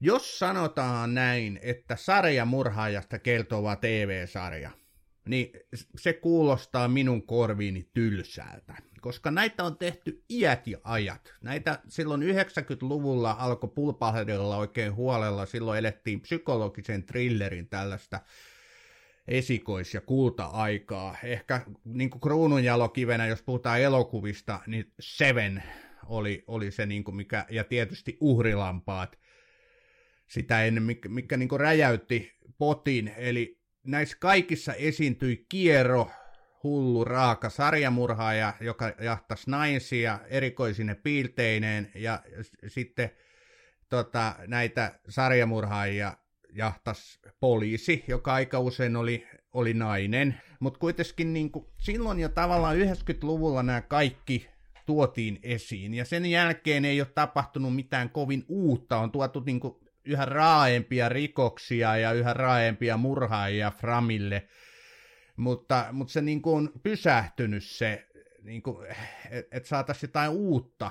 jos 0.00 0.38
sanotaan 0.38 1.14
näin, 1.14 1.58
että 1.62 1.96
sarja 1.96 2.44
murhaajasta 2.44 3.18
kertova 3.18 3.76
TV-sarja– 3.76 4.70
niin 5.26 5.50
se 5.98 6.12
kuulostaa 6.12 6.88
minun 6.88 7.26
korviini 7.26 7.90
tylsältä, 7.94 8.74
koska 9.00 9.30
näitä 9.30 9.64
on 9.64 9.78
tehty 9.78 10.24
iät 10.30 10.66
ja 10.66 10.78
ajat. 10.84 11.34
Näitä 11.42 11.78
silloin 11.88 12.22
90-luvulla 12.22 13.36
alkoi 13.38 13.70
pulpahdella 13.74 14.56
oikein 14.56 14.94
huolella, 14.94 15.46
silloin 15.46 15.78
elettiin 15.78 16.20
psykologisen 16.20 17.04
thrillerin 17.04 17.68
tällaista 17.68 18.20
esikois- 19.28 19.94
ja 19.94 20.00
kulta-aikaa. 20.00 21.16
Ehkä 21.24 21.60
niin 21.84 22.10
kuin 22.10 22.20
kruununjalokivenä, 22.20 23.26
jos 23.26 23.42
puhutaan 23.42 23.80
elokuvista, 23.80 24.60
niin 24.66 24.92
Seven 25.00 25.62
oli, 26.06 26.44
oli 26.46 26.70
se, 26.70 26.86
niin 26.86 27.04
kuin 27.04 27.16
mikä, 27.16 27.46
ja 27.50 27.64
tietysti 27.64 28.16
uhrilampaat, 28.20 29.18
sitä 30.26 30.64
ennen, 30.64 30.82
mikä, 30.82 31.08
mikä 31.08 31.36
niin 31.36 31.48
kuin 31.48 31.60
räjäytti 31.60 32.32
potin, 32.58 33.12
eli 33.16 33.60
näissä 33.86 34.16
kaikissa 34.20 34.74
esiintyi 34.74 35.46
Kiero, 35.48 36.10
hullu, 36.62 37.04
raaka 37.04 37.50
sarjamurhaaja, 37.50 38.54
joka 38.60 38.92
jahtasi 39.00 39.50
naisia 39.50 40.18
erikoisine 40.28 40.94
piilteineen, 40.94 41.90
ja 41.94 42.22
sitten 42.68 43.10
tota, 43.88 44.34
näitä 44.46 44.98
sarjamurhaajia 45.08 46.16
jahtas 46.52 47.20
poliisi, 47.40 48.04
joka 48.08 48.34
aika 48.34 48.60
usein 48.60 48.96
oli, 48.96 49.26
oli 49.52 49.74
nainen. 49.74 50.40
Mutta 50.60 50.78
kuitenkin 50.78 51.32
niin 51.32 51.50
kuin, 51.50 51.66
silloin 51.78 52.20
jo 52.20 52.28
tavallaan 52.28 52.76
90-luvulla 52.76 53.62
nämä 53.62 53.80
kaikki 53.80 54.48
tuotiin 54.86 55.38
esiin. 55.42 55.94
Ja 55.94 56.04
sen 56.04 56.26
jälkeen 56.26 56.84
ei 56.84 57.00
ole 57.00 57.08
tapahtunut 57.14 57.74
mitään 57.74 58.10
kovin 58.10 58.44
uutta, 58.48 58.98
on 58.98 59.10
tuotu 59.12 59.42
niin 59.46 59.60
kuin 59.60 59.76
yhä 60.06 60.24
raaempia 60.24 61.08
rikoksia 61.08 61.96
ja 61.96 62.12
yhä 62.12 62.32
raaempia 62.32 62.96
murhaajia 62.96 63.70
Framille, 63.70 64.48
mutta, 65.36 65.86
mutta 65.92 66.12
se 66.12 66.20
niin 66.20 66.42
kuin 66.42 66.56
on 66.56 66.72
pysähtynyt 66.82 67.64
se, 67.64 68.06
niin 68.42 68.62
että 69.30 69.56
et 69.56 69.66
saataisiin 69.66 70.08
jotain 70.08 70.30
uutta 70.30 70.90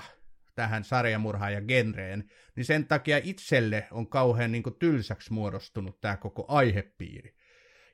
tähän 0.54 0.84
sarjamurhaaja 0.84 1.60
genreen, 1.60 2.30
niin 2.56 2.64
sen 2.64 2.86
takia 2.86 3.20
itselle 3.22 3.88
on 3.90 4.06
kauhean 4.06 4.52
niin 4.52 4.62
kuin 4.62 4.78
tylsäksi 4.78 5.32
muodostunut 5.32 6.00
tämä 6.00 6.16
koko 6.16 6.44
aihepiiri. 6.48 7.36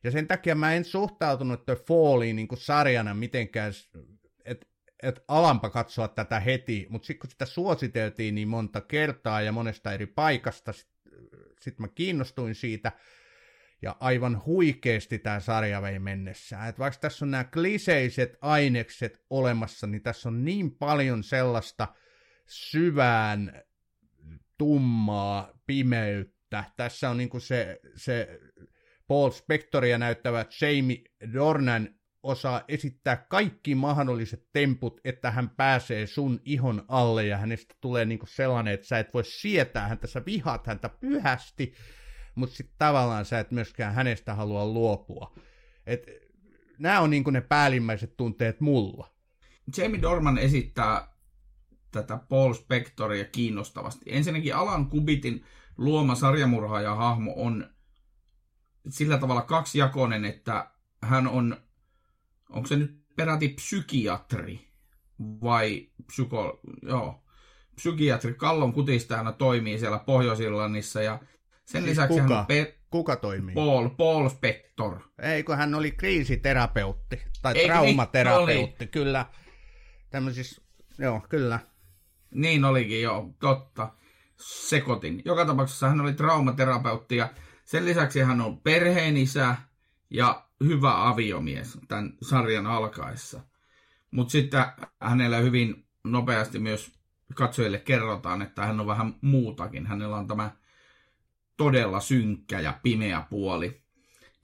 Ja 0.05 0.11
sen 0.11 0.27
takia 0.27 0.55
mä 0.55 0.75
en 0.75 0.85
suhtautunut 0.85 1.65
The 1.65 1.77
Falliin 1.77 2.37
niin 2.37 2.49
kuin 2.49 2.59
sarjana 2.59 3.15
mitenkään, 3.15 3.73
että 4.45 4.67
et 5.03 5.25
alampa 5.29 5.71
katsoa 5.71 6.09
tätä 6.09 6.41
heti, 6.41 6.87
mutta 6.89 7.07
sitten 7.07 7.21
kun 7.21 7.31
sitä 7.31 7.47
suositeltiin 7.47 8.35
niin 8.35 8.49
monta 8.49 8.81
kertaa 8.81 9.41
ja 9.41 9.53
monesta 9.53 9.93
eri 9.93 10.07
paikasta, 10.07 10.73
sitten 11.13 11.55
sit 11.61 11.79
mä 11.79 11.89
kiinnostuin 11.89 12.55
siitä, 12.55 12.93
ja 13.83 13.97
aivan 14.01 14.43
huikeasti 14.47 15.19
tämä 15.19 15.41
sarja 15.41 15.83
vei 15.83 15.99
mennessä. 15.99 16.67
Et 16.67 16.79
vaikka 16.79 17.01
tässä 17.01 17.25
on 17.25 17.31
nämä 17.31 17.45
kliseiset 17.45 18.37
ainekset 18.41 19.25
olemassa, 19.31 19.87
niin 19.87 20.03
tässä 20.03 20.29
on 20.29 20.45
niin 20.45 20.71
paljon 20.71 21.25
sellaista 21.25 21.89
syvään 22.47 23.63
tummaa 24.59 25.59
pimeyttä. 25.67 26.65
Tässä 26.77 27.11
on 27.11 27.17
niinku 27.17 27.41
se, 27.41 27.81
se 27.97 28.41
Paul 29.07 29.31
Spectoria 29.31 29.99
näyttävä 29.99 30.47
Jamie 30.61 31.03
Dornan 31.33 31.95
osaa 32.23 32.65
esittää 32.69 33.17
kaikki 33.17 33.75
mahdolliset 33.75 34.49
temput, 34.53 35.01
että 35.05 35.31
hän 35.31 35.51
pääsee 35.51 36.07
sun 36.07 36.41
ihon 36.45 36.85
alle 36.89 37.27
ja 37.27 37.37
hänestä 37.37 37.75
tulee 37.81 38.05
niinku 38.05 38.27
sellainen, 38.27 38.75
että 38.75 38.87
sä 38.87 38.99
et 38.99 39.15
voi 39.15 39.25
sietää 39.25 39.89
häntä, 39.89 40.07
sä 40.07 40.23
vihaat 40.27 40.67
häntä 40.67 40.89
pyhästi, 40.89 41.75
mutta 42.35 42.57
sitten 42.57 42.77
tavallaan 42.79 43.25
sä 43.25 43.39
et 43.39 43.51
myöskään 43.51 43.95
hänestä 43.95 44.35
halua 44.35 44.67
luopua. 44.67 45.35
Nämä 46.79 47.01
on 47.01 47.11
niinku 47.11 47.31
ne 47.31 47.41
päällimmäiset 47.41 48.17
tunteet 48.17 48.61
mulla. 48.61 49.15
Jamie 49.77 50.03
Dorman 50.03 50.39
esittää 50.39 51.13
tätä 51.91 52.19
Paul 52.29 52.55
Spectoria 52.55 53.25
kiinnostavasti. 53.25 54.05
Ensinnäkin 54.07 54.55
Alan 54.55 54.87
Kubitin 54.87 55.45
luoma 55.77 56.15
sarjamurhaaja 56.15 56.95
hahmo 56.95 57.33
on 57.37 57.71
sillä 58.89 59.19
tavalla 59.19 59.43
kaksijakoinen, 59.43 60.25
että 60.25 60.71
hän 61.03 61.27
on, 61.27 61.57
onko 62.53 62.69
se 62.69 62.77
nyt 62.77 63.03
peräti 63.17 63.49
psykiatri 63.49 64.69
vai 65.21 65.89
psyko, 66.07 66.61
joo, 66.83 67.25
psykiatri 67.75 68.35
Kallon 68.35 68.73
kutistajana 68.73 69.33
toimii 69.33 69.79
siellä 69.79 69.99
Pohjois-Irlannissa 69.99 71.03
ja 71.03 71.19
sen 71.65 71.83
siis 71.83 71.85
lisäksi 71.85 72.21
kuka? 72.21 72.37
hän 72.37 72.47
pe- 72.47 72.79
Kuka 72.91 73.17
toimii? 73.17 73.55
Paul, 73.55 73.89
Paul 73.89 74.29
Spector. 74.29 75.01
Ei, 75.23 75.43
kun 75.43 75.57
hän 75.57 75.75
oli 75.75 75.91
kriisiterapeutti 75.91 77.23
tai 77.43 77.55
Eikö 77.57 77.73
traumaterapeutti, 77.73 78.87
kyllä. 78.87 79.27
Tämmöisissä, 80.11 80.63
joo, 80.99 81.21
kyllä. 81.29 81.59
Niin 82.35 82.65
olikin, 82.65 83.03
joo, 83.03 83.35
totta. 83.41 83.93
Sekoitin. 84.41 85.23
Joka 85.25 85.45
tapauksessa 85.47 85.89
hän 85.89 86.01
oli 86.01 86.13
traumaterapeutti 86.13 87.17
ja 87.17 87.29
sen 87.65 87.85
lisäksi 87.85 88.21
hän 88.21 88.41
on 88.41 88.61
perheenisä 88.61 89.57
ja 90.11 90.47
hyvä 90.67 91.09
aviomies 91.09 91.79
tämän 91.89 92.13
sarjan 92.23 92.67
alkaessa. 92.67 93.41
Mutta 94.11 94.33
sitten 94.33 94.65
hänellä 95.01 95.39
hyvin 95.39 95.87
nopeasti 96.05 96.59
myös 96.59 96.93
katsojille 97.35 97.79
kerrotaan, 97.79 98.43
että 98.43 98.67
hän 98.67 98.81
on 98.81 98.87
vähän 98.87 99.15
muutakin. 99.21 99.87
Hänellä 99.87 100.17
on 100.17 100.27
tämä 100.27 100.51
todella 101.57 102.01
synkkä 102.01 102.61
ja 102.61 102.79
pimeä 102.83 103.27
puoli. 103.31 103.83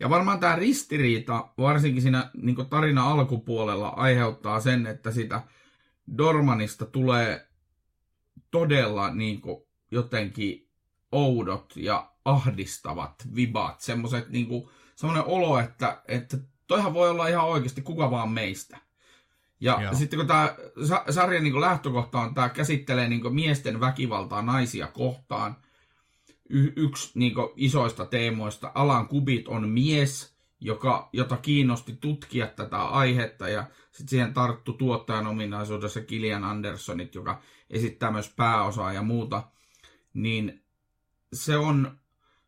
Ja 0.01 0.11
varmaan 0.11 0.41
tämä 0.41 0.57
ristiriita, 0.57 1.49
varsinkin 1.59 2.03
siinä 2.03 2.31
niin 2.43 2.57
tarina 2.71 3.11
alkupuolella, 3.11 3.89
aiheuttaa 3.89 4.61
sen, 4.61 4.87
että 4.87 5.11
sitä 5.11 5.43
Dormanista 6.19 6.87
tulee 6.87 7.49
todella 8.50 9.15
niin 9.15 9.41
jotenkin 9.91 10.69
oudot 11.13 11.73
ja 11.76 12.13
ahdistavat 12.25 13.15
vibat. 13.35 13.81
Semmoiset 13.81 14.28
niin 14.28 14.47
kuin, 14.47 14.71
semmoinen 14.99 15.25
olo, 15.26 15.58
että, 15.58 16.02
että 16.08 16.39
toihan 16.67 16.95
voi 16.95 17.11
olla 17.11 17.28
ihan 17.28 17.45
oikeasti 17.45 17.82
kuka 17.82 18.11
vaan 18.11 18.28
meistä. 18.28 18.78
Ja 19.61 19.78
Joo. 19.82 19.95
sitten 19.95 20.19
kun 20.19 20.26
tämä 20.26 20.54
sarjan 21.11 21.45
niin 21.45 21.61
lähtökohta 21.61 22.21
on, 22.21 22.34
tämä 22.34 22.49
käsittelee 22.49 23.08
niin 23.08 23.34
miesten 23.34 23.80
väkivaltaa 23.80 24.43
naisia 24.43 24.87
kohtaan– 24.87 25.56
y- 26.49 26.73
yksi 26.76 27.11
niin 27.15 27.34
isoista 27.56 28.06
teemoista. 28.06 28.73
Alan 28.75 29.08
Kubit 29.08 29.49
on 29.49 29.69
mies, 29.69 30.37
joka, 30.61 31.08
jota 31.13 31.37
kiinnosti 31.37 31.93
tutkia 32.00 32.47
tätä 32.47 32.82
aihetta 32.82 33.49
ja 33.49 33.65
sitten 33.93 34.08
siihen 34.08 34.34
tarttu 34.34 34.73
tuottajan 34.73 35.26
ominaisuudessa 35.26 36.00
Kilian 36.00 36.45
Andersonit, 36.45 37.15
joka 37.15 37.41
esittää 37.71 38.11
myös 38.11 38.32
pääosaa 38.37 38.93
ja 38.93 39.02
muuta, 39.02 39.43
niin 40.15 40.63
se 41.32 41.56
on, 41.56 41.99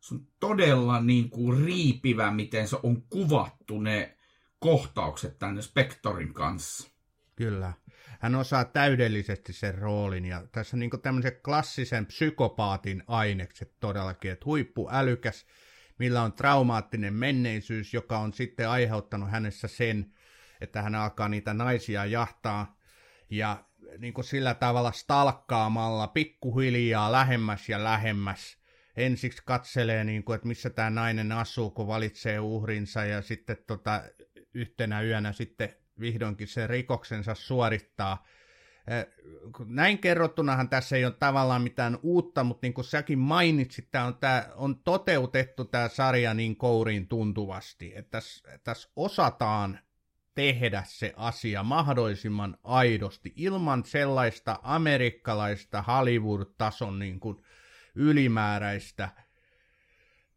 se 0.00 0.14
on 0.14 0.26
todella 0.40 1.00
niin 1.00 1.30
kuin 1.30 1.64
riipivä, 1.64 2.30
miten 2.30 2.68
se 2.68 2.76
on 2.82 3.02
kuvattu 3.02 3.80
ne 3.80 4.16
kohtaukset 4.58 5.38
tänne 5.38 5.62
Spectorin 5.62 6.34
kanssa. 6.34 6.90
Kyllä 7.36 7.72
hän 8.20 8.34
osaa 8.34 8.64
täydellisesti 8.64 9.52
sen 9.52 9.74
roolin, 9.74 10.24
ja 10.24 10.42
tässä 10.52 10.76
on 10.76 10.80
niin 10.80 10.90
tämmöisen 11.02 11.40
klassisen 11.44 12.06
psykopaatin 12.06 13.02
ainekset 13.06 13.74
todellakin, 13.80 14.30
että 14.30 14.44
huippuälykäs, 14.44 15.46
millä 15.98 16.22
on 16.22 16.32
traumaattinen 16.32 17.14
menneisyys, 17.14 17.94
joka 17.94 18.18
on 18.18 18.32
sitten 18.32 18.68
aiheuttanut 18.68 19.30
hänessä 19.30 19.68
sen, 19.68 20.12
että 20.60 20.82
hän 20.82 20.94
alkaa 20.94 21.28
niitä 21.28 21.54
naisia 21.54 22.04
jahtaa, 22.04 22.78
ja 23.30 23.64
niin 23.98 24.14
kuin 24.14 24.24
sillä 24.24 24.54
tavalla 24.54 24.92
stalkkaamalla 24.92 26.06
pikkuhiljaa 26.06 27.12
lähemmäs 27.12 27.68
ja 27.68 27.84
lähemmäs. 27.84 28.59
Ensiksi 28.96 29.42
katselee, 29.44 30.04
niin 30.04 30.24
kuin, 30.24 30.34
että 30.34 30.48
missä 30.48 30.70
tämä 30.70 30.90
nainen 30.90 31.32
asuu, 31.32 31.70
kun 31.70 31.86
valitsee 31.86 32.40
uhrinsa, 32.40 33.04
ja 33.04 33.22
sitten 33.22 33.56
tota, 33.66 34.02
yhtenä 34.54 35.02
yönä 35.02 35.32
sitten 35.32 35.74
vihdoinkin 36.00 36.48
sen 36.48 36.70
rikoksensa 36.70 37.34
suorittaa. 37.34 38.26
Näin 39.66 39.98
kerrottunahan 39.98 40.68
tässä 40.68 40.96
ei 40.96 41.04
ole 41.04 41.14
tavallaan 41.18 41.62
mitään 41.62 41.98
uutta, 42.02 42.44
mutta 42.44 42.66
niin 42.66 42.74
kuin 42.74 42.84
säkin 42.84 43.18
mainitsit, 43.18 43.90
tämä 43.90 44.04
on, 44.04 44.16
tämä 44.18 44.46
on 44.54 44.78
toteutettu 44.82 45.64
tämä 45.64 45.88
sarja 45.88 46.34
niin 46.34 46.56
kouriin 46.56 47.08
tuntuvasti, 47.08 47.92
että 47.96 48.10
tässä, 48.10 48.58
tässä 48.64 48.88
osataan 48.96 49.78
tehdä 50.34 50.82
se 50.86 51.12
asia 51.16 51.62
mahdollisimman 51.62 52.56
aidosti, 52.64 53.32
ilman 53.36 53.84
sellaista 53.84 54.58
amerikkalaista 54.62 55.82
Hollywood-tason 55.82 56.98
niin 56.98 57.20
kuin 57.20 57.44
ylimääräistä 57.94 59.08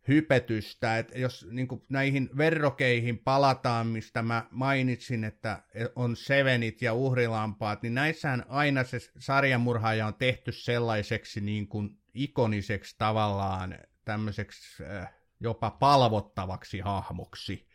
hypetystä, 0.08 0.98
että 0.98 1.20
jos 1.20 1.48
niin 1.52 1.68
näihin 1.90 2.30
verrokeihin 2.38 3.20
palataan, 3.20 3.88
mistä 3.88 4.22
mä 4.22 4.48
mainitsin, 4.52 5.24
että 5.24 5.64
on 5.96 6.16
Sevenit 6.16 6.82
ja 6.82 6.94
uhrilampaat, 6.94 7.82
niin 7.82 7.94
näissähän 7.94 8.46
aina 8.50 8.84
se 8.84 8.98
sarjamurhaaja 9.20 10.08
on 10.08 10.14
tehty 10.14 10.52
sellaiseksi 10.52 11.42
niin 11.42 11.68
kuin 11.68 11.98
ikoniseksi 12.14 12.96
tavallaan 12.98 13.78
tämmöiseksi 14.06 14.84
äh, 14.84 15.14
jopa 15.40 15.72
palvottavaksi 15.72 16.80
hahmoksi, 16.80 17.68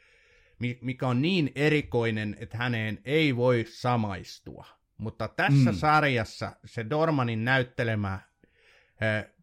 mikä 0.81 1.09
on 1.09 1.23
niin 1.23 1.53
erikoinen, 1.55 2.37
että 2.41 2.59
häneen 2.59 2.99
ei 3.05 3.37
voi 3.37 3.65
samaistua. 3.69 4.67
Mutta 4.99 5.29
tässä 5.29 5.73
mm. 5.73 5.79
sarjassa 5.79 6.57
se 6.65 6.91
Dormanin 6.91 7.45
näyttelemä 7.45 8.28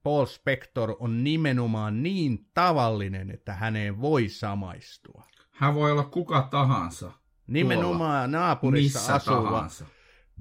Paul 0.03 0.25
Spector 0.25 0.95
on 0.99 1.23
nimenomaan 1.23 2.03
niin 2.03 2.49
tavallinen, 2.53 3.31
että 3.31 3.53
häneen 3.53 4.01
voi 4.01 4.29
samaistua. 4.29 5.23
Hän 5.51 5.75
voi 5.75 5.91
olla 5.91 6.03
kuka 6.03 6.47
tahansa. 6.51 7.11
Nimenomaan 7.47 8.31
naapurissa 8.31 8.99
Missä 8.99 9.13
asuva 9.13 9.51
tahansa. 9.51 9.85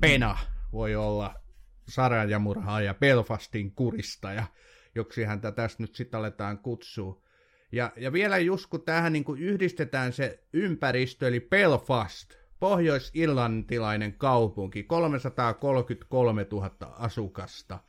Pena 0.00 0.38
voi 0.72 0.96
olla 0.96 1.34
sarjamurhaaja 1.88 2.94
Belfastin 2.94 3.74
kuristaja, 3.74 4.44
joksi 4.94 5.24
häntä 5.24 5.52
tässä 5.52 5.82
nyt 5.82 5.94
sitten 5.94 6.18
aletaan 6.20 6.58
kutsua. 6.58 7.22
Ja, 7.72 7.92
ja 7.96 8.12
vielä 8.12 8.38
just 8.38 8.66
kun 8.66 8.82
tähän 8.82 9.12
niin 9.12 9.24
kuin 9.24 9.40
yhdistetään 9.40 10.12
se 10.12 10.44
ympäristö, 10.52 11.28
eli 11.28 11.40
Belfast, 11.40 12.34
pohjois-irlantilainen 12.60 14.14
kaupunki, 14.18 14.82
333 14.82 16.46
000 16.50 16.70
asukasta– 16.80 17.78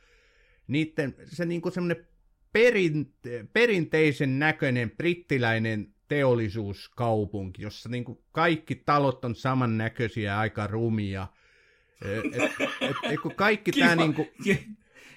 niiden, 0.68 1.14
se 1.24 1.46
niin 1.46 1.60
kuin 1.60 1.72
semmoinen 1.72 2.06
perinte, 2.52 3.46
perinteisen 3.52 4.38
näköinen 4.38 4.90
brittiläinen 4.90 5.94
teollisuuskaupunki, 6.08 7.62
jossa 7.62 7.88
niin 7.88 8.04
kuin 8.04 8.18
kaikki 8.32 8.74
talot 8.74 9.24
on 9.24 9.34
samannäköisiä 9.34 10.38
aika 10.38 10.66
rumia. 10.66 11.26
Et, 12.04 12.42
et, 12.80 12.96
et, 13.02 13.20
kun 13.22 13.34
kaikki 13.34 13.72
tämä 13.72 13.96
niinku, 13.96 14.26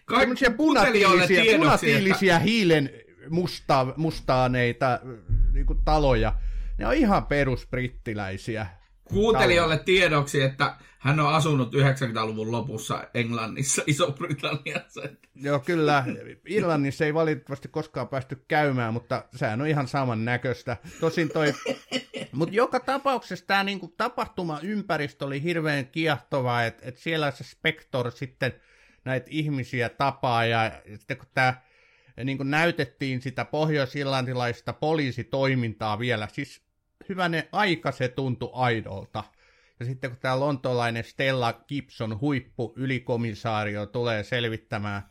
Ka- 0.05 0.19
semmoisia 0.19 0.51
punatiilisiä, 0.51 1.57
punatiilisia 1.57 2.39
hiilen 2.39 2.89
musta, 3.29 3.93
mustaaneita 3.97 4.99
niinku 5.53 5.75
taloja, 5.85 6.35
ne 6.77 6.87
on 6.87 6.93
ihan 6.93 7.25
perusbrittiläisiä. 7.25 8.67
Kuuntelijoille 9.09 9.77
tiedoksi, 9.77 10.41
että 10.41 10.75
hän 10.99 11.19
on 11.19 11.33
asunut 11.33 11.73
90-luvun 11.73 12.51
lopussa 12.51 13.03
Englannissa, 13.13 13.81
Iso-Britanniassa. 13.87 15.01
Joo, 15.35 15.59
kyllä. 15.59 16.05
Irlannissa 16.45 17.05
ei 17.05 17.13
valitettavasti 17.13 17.67
koskaan 17.67 18.07
päästy 18.07 18.43
käymään, 18.47 18.93
mutta 18.93 19.25
sehän 19.35 19.61
on 19.61 19.67
ihan 19.67 19.87
saman 19.87 20.25
näköistä. 20.25 20.77
Tosin 20.99 21.29
toi... 21.29 21.53
Mutta 22.31 22.55
joka 22.55 22.79
tapauksessa 22.79 23.45
tämä 23.45 23.63
niinku 23.63 23.93
tapahtumaympäristö 23.97 25.25
oli 25.25 25.43
hirveän 25.43 25.87
kiehtova, 25.87 26.63
että 26.63 26.81
et 26.85 26.97
siellä 26.97 27.31
se 27.31 27.43
Spector 27.43 28.11
sitten 28.11 28.53
näitä 29.05 29.27
ihmisiä 29.29 29.89
tapaa, 29.89 30.45
ja 30.45 30.71
sitten 30.95 31.17
kun 31.17 31.27
tämä 31.33 31.53
niin 32.23 32.37
näytettiin 32.43 33.21
sitä 33.21 33.45
pohjois-irlantilaista 33.45 34.73
poliisitoimintaa 34.73 35.99
vielä, 35.99 36.27
siis 36.31 36.68
hyvänen 37.09 37.43
aika 37.51 37.91
se 37.91 38.07
tuntui 38.07 38.49
aidolta. 38.53 39.23
Ja 39.79 39.85
sitten 39.85 40.09
kun 40.09 40.19
tämä 40.19 40.39
lontolainen 40.39 41.03
Stella 41.03 41.53
Gibson 41.53 42.19
huippu 42.19 42.73
ylikomissaario 42.75 43.85
tulee 43.85 44.23
selvittämään 44.23 45.03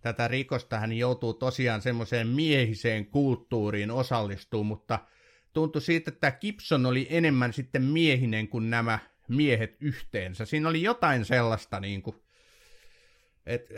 tätä 0.00 0.28
rikosta, 0.28 0.78
hän 0.78 0.92
joutuu 0.92 1.34
tosiaan 1.34 1.82
semmoiseen 1.82 2.28
miehiseen 2.28 3.06
kulttuuriin 3.06 3.90
osallistumaan, 3.90 4.66
mutta 4.66 4.98
tuntui 5.52 5.82
siitä, 5.82 6.10
että 6.10 6.30
Gibson 6.30 6.86
oli 6.86 7.06
enemmän 7.10 7.52
sitten 7.52 7.82
miehinen 7.82 8.48
kuin 8.48 8.70
nämä 8.70 8.98
miehet 9.28 9.76
yhteensä. 9.80 10.44
Siinä 10.44 10.68
oli 10.68 10.82
jotain 10.82 11.24
sellaista, 11.24 11.80
niin 11.80 12.02
kuin, 12.02 12.16
että 13.46 13.74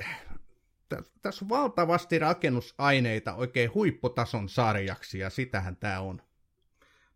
tässä 1.22 1.44
on 1.44 1.48
valtavasti 1.48 2.18
rakennusaineita 2.18 3.34
oikein 3.34 3.74
huipputason 3.74 4.48
sarjaksi, 4.48 5.18
ja 5.18 5.30
sitähän 5.30 5.76
tämä 5.76 6.00
on. 6.00 6.22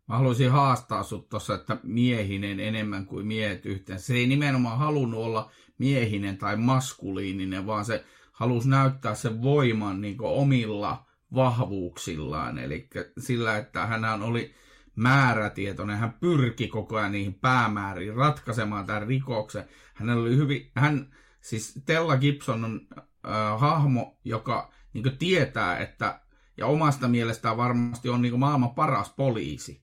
Mä 0.07 0.17
haluaisin 0.17 0.51
haastaa 0.51 1.03
sut 1.03 1.29
tuossa, 1.29 1.53
että 1.53 1.77
miehinen 1.83 2.59
enemmän 2.59 3.05
kuin 3.05 3.27
miehet 3.27 3.65
yhteen. 3.65 3.99
Se 3.99 4.13
ei 4.13 4.27
nimenomaan 4.27 4.77
halunnut 4.77 5.19
olla 5.19 5.51
miehinen 5.77 6.37
tai 6.37 6.57
maskuliininen, 6.57 7.65
vaan 7.65 7.85
se 7.85 8.05
halusi 8.31 8.69
näyttää 8.69 9.15
sen 9.15 9.41
voiman 9.41 10.01
niin 10.01 10.17
omilla 10.21 11.05
vahvuuksillaan. 11.33 12.57
Eli 12.57 12.89
sillä, 13.17 13.57
että 13.57 13.85
hän 13.85 14.23
oli 14.23 14.53
määrätietoinen, 14.95 15.97
hän 15.97 16.13
pyrki 16.19 16.67
koko 16.67 16.97
ajan 16.97 17.11
niihin 17.11 17.33
päämääriin 17.33 18.15
ratkaisemaan 18.15 18.85
tämän 18.85 19.07
rikoksen. 19.07 19.65
Hän 19.93 20.09
oli 20.09 20.35
hyvin, 20.35 20.71
hän, 20.75 21.15
siis 21.41 21.81
Tella 21.85 22.17
Gibson 22.17 22.65
on 22.65 22.87
äh, 22.93 23.59
hahmo, 23.59 24.17
joka 24.23 24.73
niin 24.93 25.17
tietää, 25.17 25.77
että 25.77 26.19
ja 26.57 26.65
omasta 26.65 27.07
mielestään 27.07 27.57
varmasti 27.57 28.09
on 28.09 28.21
niin 28.21 28.39
maailman 28.39 28.75
paras 28.75 29.13
poliisi 29.17 29.82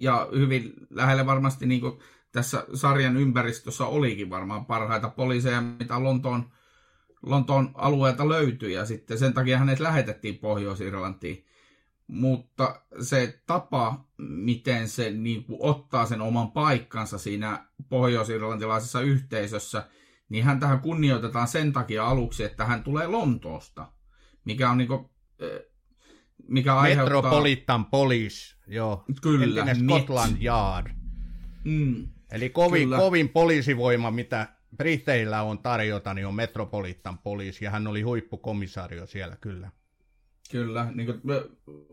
ja 0.00 0.28
hyvin 0.34 0.72
lähelle 0.90 1.26
varmasti 1.26 1.66
niin 1.66 1.80
kuin 1.80 1.98
tässä 2.32 2.66
sarjan 2.74 3.16
ympäristössä 3.16 3.86
olikin 3.86 4.30
varmaan 4.30 4.66
parhaita 4.66 5.08
poliiseja, 5.08 5.60
mitä 5.60 6.04
Lontoon, 6.04 6.50
Lontoon 7.22 7.70
alueelta 7.74 8.28
löytyi, 8.28 8.72
ja 8.72 8.86
sitten 8.86 9.18
sen 9.18 9.34
takia 9.34 9.58
hänet 9.58 9.80
lähetettiin 9.80 10.38
Pohjois-Irlantiin. 10.38 11.46
Mutta 12.06 12.82
se 13.00 13.42
tapa, 13.46 14.08
miten 14.18 14.88
se 14.88 15.10
niin 15.10 15.44
kuin, 15.44 15.58
ottaa 15.62 16.06
sen 16.06 16.20
oman 16.20 16.50
paikkansa 16.50 17.18
siinä 17.18 17.66
pohjois-irlantilaisessa 17.88 19.00
yhteisössä, 19.00 19.88
niin 20.28 20.44
hän 20.44 20.60
tähän 20.60 20.80
kunnioitetaan 20.80 21.48
sen 21.48 21.72
takia 21.72 22.06
aluksi, 22.06 22.44
että 22.44 22.64
hän 22.64 22.84
tulee 22.84 23.06
Lontoosta, 23.06 23.92
mikä 24.44 24.70
on 24.70 24.78
niin 24.78 24.88
kuin, 24.88 25.10
mikä 26.48 26.76
aiheuttaa... 26.76 27.22
Metropolitan 27.22 27.84
Police, 27.84 28.56
joo. 28.66 29.04
Kyllä. 29.22 29.60
Entinen 29.60 29.76
Scotland. 29.76 30.42
Yard. 30.42 30.86
Mm. 31.64 32.08
Eli 32.32 32.50
kovin, 32.50 32.90
kovin 32.90 33.28
poliisivoima, 33.28 34.10
mitä 34.10 34.48
Briteillä 34.76 35.42
on 35.42 35.58
tarjota, 35.58 36.14
niin 36.14 36.26
on 36.26 36.34
Metropolitan 36.34 37.18
Police, 37.18 37.64
ja 37.64 37.70
hän 37.70 37.86
oli 37.86 38.02
huippukomissario 38.02 39.06
siellä, 39.06 39.36
kyllä. 39.40 39.70
Kyllä, 40.50 40.92
niin 40.94 41.06
kuin, 41.06 41.20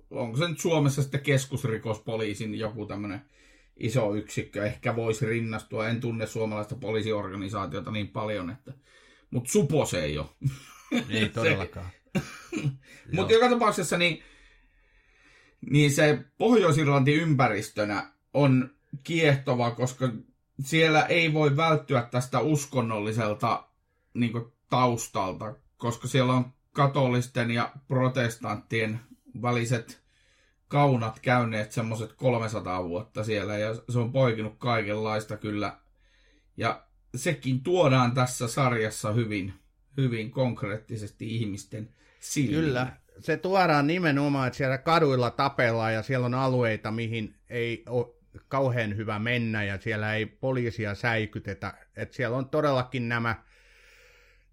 onko 0.09 0.37
se 0.37 0.47
nyt 0.47 0.59
Suomessa 0.59 1.01
sitten 1.01 1.21
keskusrikospoliisin 1.21 2.55
joku 2.55 2.85
tämmöinen 2.85 3.21
iso 3.77 4.15
yksikkö, 4.15 4.65
ehkä 4.65 4.95
voisi 4.95 5.25
rinnastua, 5.25 5.87
en 5.87 5.99
tunne 5.99 6.27
suomalaista 6.27 6.75
poliisiorganisaatiota 6.75 7.91
niin 7.91 8.07
paljon, 8.07 8.49
että, 8.49 8.73
mutta 9.31 9.51
Supo 9.51 9.85
se 9.85 10.03
ei 10.03 10.17
ole. 10.17 10.27
Ei 11.09 11.29
todellakaan. 11.33 11.89
mutta 13.15 13.33
joka 13.33 13.49
tapauksessa 13.49 13.97
niin 13.97 14.23
niin 15.69 15.91
se 15.91 16.19
Pohjois-Irlanti 16.37 17.13
ympäristönä 17.13 18.11
on 18.33 18.69
kiehtova, 19.03 19.71
koska 19.71 20.09
siellä 20.61 21.05
ei 21.05 21.33
voi 21.33 21.57
välttyä 21.57 22.07
tästä 22.11 22.39
uskonnolliselta 22.39 23.67
niin 24.13 24.31
kuin, 24.31 24.53
taustalta, 24.69 25.55
koska 25.77 26.07
siellä 26.07 26.33
on 26.33 26.53
katolisten 26.71 27.51
ja 27.51 27.71
protestanttien 27.87 28.99
väliset 29.41 30.03
kaunat 30.67 31.19
käyneet 31.19 31.71
semmoiset 31.71 32.13
300 32.13 32.83
vuotta 32.83 33.23
siellä 33.23 33.57
ja 33.57 33.75
se 33.89 33.99
on 33.99 34.11
poikinut 34.11 34.55
kaikenlaista 34.57 35.37
kyllä. 35.37 35.77
Ja 36.57 36.83
sekin 37.15 37.63
tuodaan 37.63 38.11
tässä 38.13 38.47
sarjassa 38.47 39.11
hyvin, 39.11 39.53
hyvin 39.97 40.31
konkreettisesti 40.31 41.35
ihmisten 41.35 41.89
silmiin. 42.19 42.61
Kyllä, 42.61 42.97
se 43.19 43.37
tuodaan 43.37 43.87
nimenomaan, 43.87 44.47
että 44.47 44.57
siellä 44.57 44.77
kaduilla 44.77 45.31
tapellaan 45.31 45.93
ja 45.93 46.03
siellä 46.03 46.25
on 46.25 46.33
alueita, 46.33 46.91
mihin 46.91 47.35
ei 47.49 47.83
ole 47.89 48.07
kauhean 48.47 48.97
hyvä 48.97 49.19
mennä 49.19 49.63
ja 49.63 49.77
siellä 49.81 50.13
ei 50.13 50.25
poliisia 50.25 50.95
säikytetä. 50.95 51.73
Että 51.95 52.15
siellä 52.15 52.37
on 52.37 52.49
todellakin 52.49 53.09
nämä, 53.09 53.35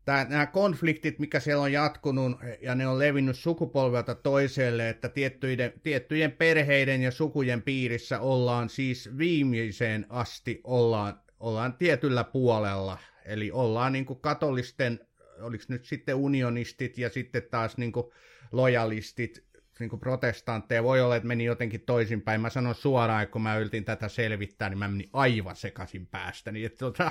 tää, 0.05 0.27
nämä 0.29 0.46
konfliktit, 0.46 1.18
mikä 1.18 1.40
siellä 1.40 1.62
on 1.62 1.72
jatkunut 1.72 2.38
ja 2.62 2.74
ne 2.74 2.87
on 2.87 2.98
levinnyt 2.98 3.37
sukupolvelta 3.37 4.14
toiselle, 4.14 4.88
että 4.88 5.09
tiettyjen, 5.09 5.72
tiettyjen 5.83 6.33
perheiden 6.33 7.03
ja 7.03 7.11
sukujen 7.11 7.62
piirissä 7.62 8.20
ollaan 8.20 8.68
siis 8.68 9.11
viimeiseen 9.18 10.07
asti 10.09 10.61
ollaan, 10.64 11.20
ollaan 11.40 11.77
tietyllä 11.77 12.24
puolella. 12.24 12.98
Eli 13.24 13.50
ollaan 13.50 13.92
niin 13.92 14.07
kuin 14.07 14.20
katolisten, 14.20 15.00
oliko 15.40 15.64
nyt 15.68 15.85
sitten 15.85 16.14
unionistit 16.14 16.99
ja 16.99 17.11
sitten 17.11 17.42
taas 17.51 17.77
niin 17.77 17.92
kuin 17.92 18.07
lojalistit, 18.53 19.44
niin 19.79 19.90
kuin 19.90 20.01
protestantteja, 20.01 20.83
voi 20.83 21.01
olla, 21.01 21.16
että 21.16 21.29
meni 21.29 21.44
jotenkin 21.44 21.81
toisinpäin. 21.81 22.40
Mä 22.40 22.51
sanon 22.51 22.75
suoraan, 22.75 23.23
että 23.23 23.33
kun 23.33 23.42
mä 23.42 23.57
yritin 23.57 23.85
tätä 23.85 24.09
selvittää, 24.09 24.68
niin 24.68 24.79
mä 24.79 24.88
menin 24.88 25.11
aivan 25.12 25.57
sekaisin 25.57 26.07
päästäni. 26.07 26.64
Että 26.64 26.79
tota, 26.79 27.11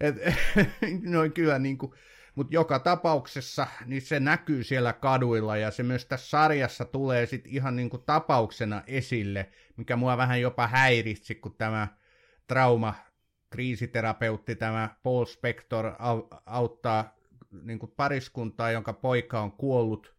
et, 0.00 0.16
noin 1.02 1.32
kyllä 1.32 1.58
niin 1.58 1.78
kuin, 1.78 1.92
mutta 2.34 2.54
joka 2.54 2.78
tapauksessa 2.78 3.66
niin 3.86 4.02
se 4.02 4.20
näkyy 4.20 4.64
siellä 4.64 4.92
kaduilla 4.92 5.56
ja 5.56 5.70
se 5.70 5.82
myös 5.82 6.06
tässä 6.06 6.28
sarjassa 6.30 6.84
tulee 6.84 7.26
sitten 7.26 7.52
ihan 7.52 7.76
niin 7.76 7.90
kuin 7.90 8.02
tapauksena 8.02 8.82
esille, 8.86 9.50
mikä 9.76 9.96
mua 9.96 10.16
vähän 10.16 10.40
jopa 10.40 10.66
häiritsi, 10.66 11.34
kun 11.34 11.54
tämä 11.54 11.88
trauma 12.46 12.94
kriisiterapeutti, 13.50 14.56
tämä 14.56 14.96
Paul 15.02 15.24
Spector 15.24 15.92
auttaa 16.46 17.16
niin 17.62 17.78
kuin 17.78 17.92
pariskuntaa, 17.96 18.70
jonka 18.70 18.92
poika 18.92 19.40
on 19.40 19.52
kuollut 19.52 20.14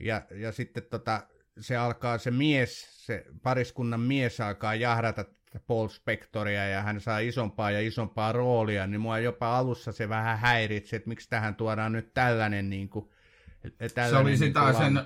ja, 0.00 0.22
ja 0.30 0.52
sitten 0.52 0.82
tota, 0.82 1.26
se 1.60 1.76
alkaa 1.76 2.18
se 2.18 2.30
mies, 2.30 3.06
se 3.06 3.24
pariskunnan 3.42 4.00
mies 4.00 4.40
alkaa 4.40 4.74
jahdata 4.74 5.24
Paul 5.66 5.88
Spectoria 5.88 6.68
ja 6.68 6.82
hän 6.82 7.00
saa 7.00 7.18
isompaa 7.18 7.70
ja 7.70 7.80
isompaa 7.80 8.32
roolia, 8.32 8.86
niin 8.86 9.00
mua 9.00 9.18
jopa 9.18 9.58
alussa 9.58 9.92
se 9.92 10.08
vähän 10.08 10.38
häiritsi, 10.38 10.96
että 10.96 11.08
miksi 11.08 11.30
tähän 11.30 11.54
tuodaan 11.54 11.92
nyt 11.92 12.14
tällainen 12.14 12.70
niin 12.70 12.88
kuin, 12.88 13.08
tällainen, 13.94 14.10
se 14.10 14.16
oli 14.16 14.30
niin 14.30 14.38
sitä 14.38 14.72
sen, 14.72 15.00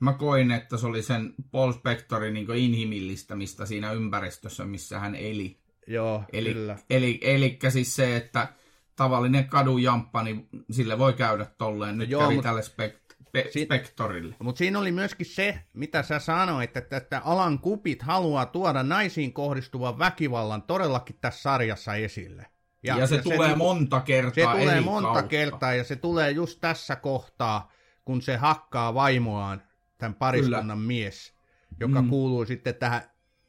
mä 0.00 0.12
koin, 0.12 0.50
että 0.50 0.76
se 0.76 0.86
oli 0.86 1.02
sen 1.02 1.34
Paul 1.50 1.72
Spectorin 1.72 2.34
niin 2.34 2.54
inhimillistämistä 2.54 3.66
siinä 3.66 3.92
ympäristössä, 3.92 4.64
missä 4.64 4.98
hän 4.98 5.14
eli. 5.14 5.58
Joo, 5.86 6.24
eli, 6.32 6.54
kyllä. 6.54 6.78
Eli, 6.90 7.18
eli 7.22 7.58
siis 7.68 7.96
se, 7.96 8.16
että 8.16 8.48
tavallinen 8.96 9.48
kadujamppa, 9.48 10.22
niin 10.22 10.48
sille 10.70 10.98
voi 10.98 11.12
käydä 11.12 11.46
tolleen. 11.58 11.98
Nyt 11.98 12.10
Joo, 12.10 12.22
kävi 12.22 12.34
mutta... 12.34 12.48
tälle 12.48 12.60
spek- 12.60 13.04
Pe- 13.32 13.48
si- 13.50 13.64
spektorille. 13.64 14.34
Mutta 14.38 14.58
siinä 14.58 14.78
oli 14.78 14.92
myöskin 14.92 15.26
se, 15.26 15.60
mitä 15.72 16.02
sä 16.02 16.18
sanoit, 16.18 16.76
että, 16.76 16.96
että 16.96 17.22
alan 17.24 17.58
kupit 17.58 18.02
haluaa 18.02 18.46
tuoda 18.46 18.82
naisiin 18.82 19.32
kohdistuvan 19.32 19.98
väkivallan 19.98 20.62
todellakin 20.62 21.16
tässä 21.20 21.42
sarjassa 21.42 21.94
esille. 21.94 22.46
Ja, 22.82 22.98
ja 22.98 23.06
se 23.06 23.16
ja 23.16 23.22
tulee 23.22 23.50
se, 23.50 23.56
monta 23.56 24.00
kertaa 24.00 24.54
Se 24.54 24.60
tulee 24.60 24.80
monta 24.80 25.12
kautta. 25.12 25.28
kertaa 25.28 25.74
ja 25.74 25.84
se 25.84 25.96
tulee 25.96 26.30
just 26.30 26.60
tässä 26.60 26.96
kohtaa, 26.96 27.72
kun 28.04 28.22
se 28.22 28.36
hakkaa 28.36 28.94
vaimoaan, 28.94 29.62
tämän 29.98 30.14
pariskunnan 30.14 30.62
Kyllä. 30.62 30.86
mies, 30.86 31.34
joka 31.80 32.02
mm. 32.02 32.08
kuuluu 32.08 32.44
sitten 32.44 32.74
tähän 32.74 33.02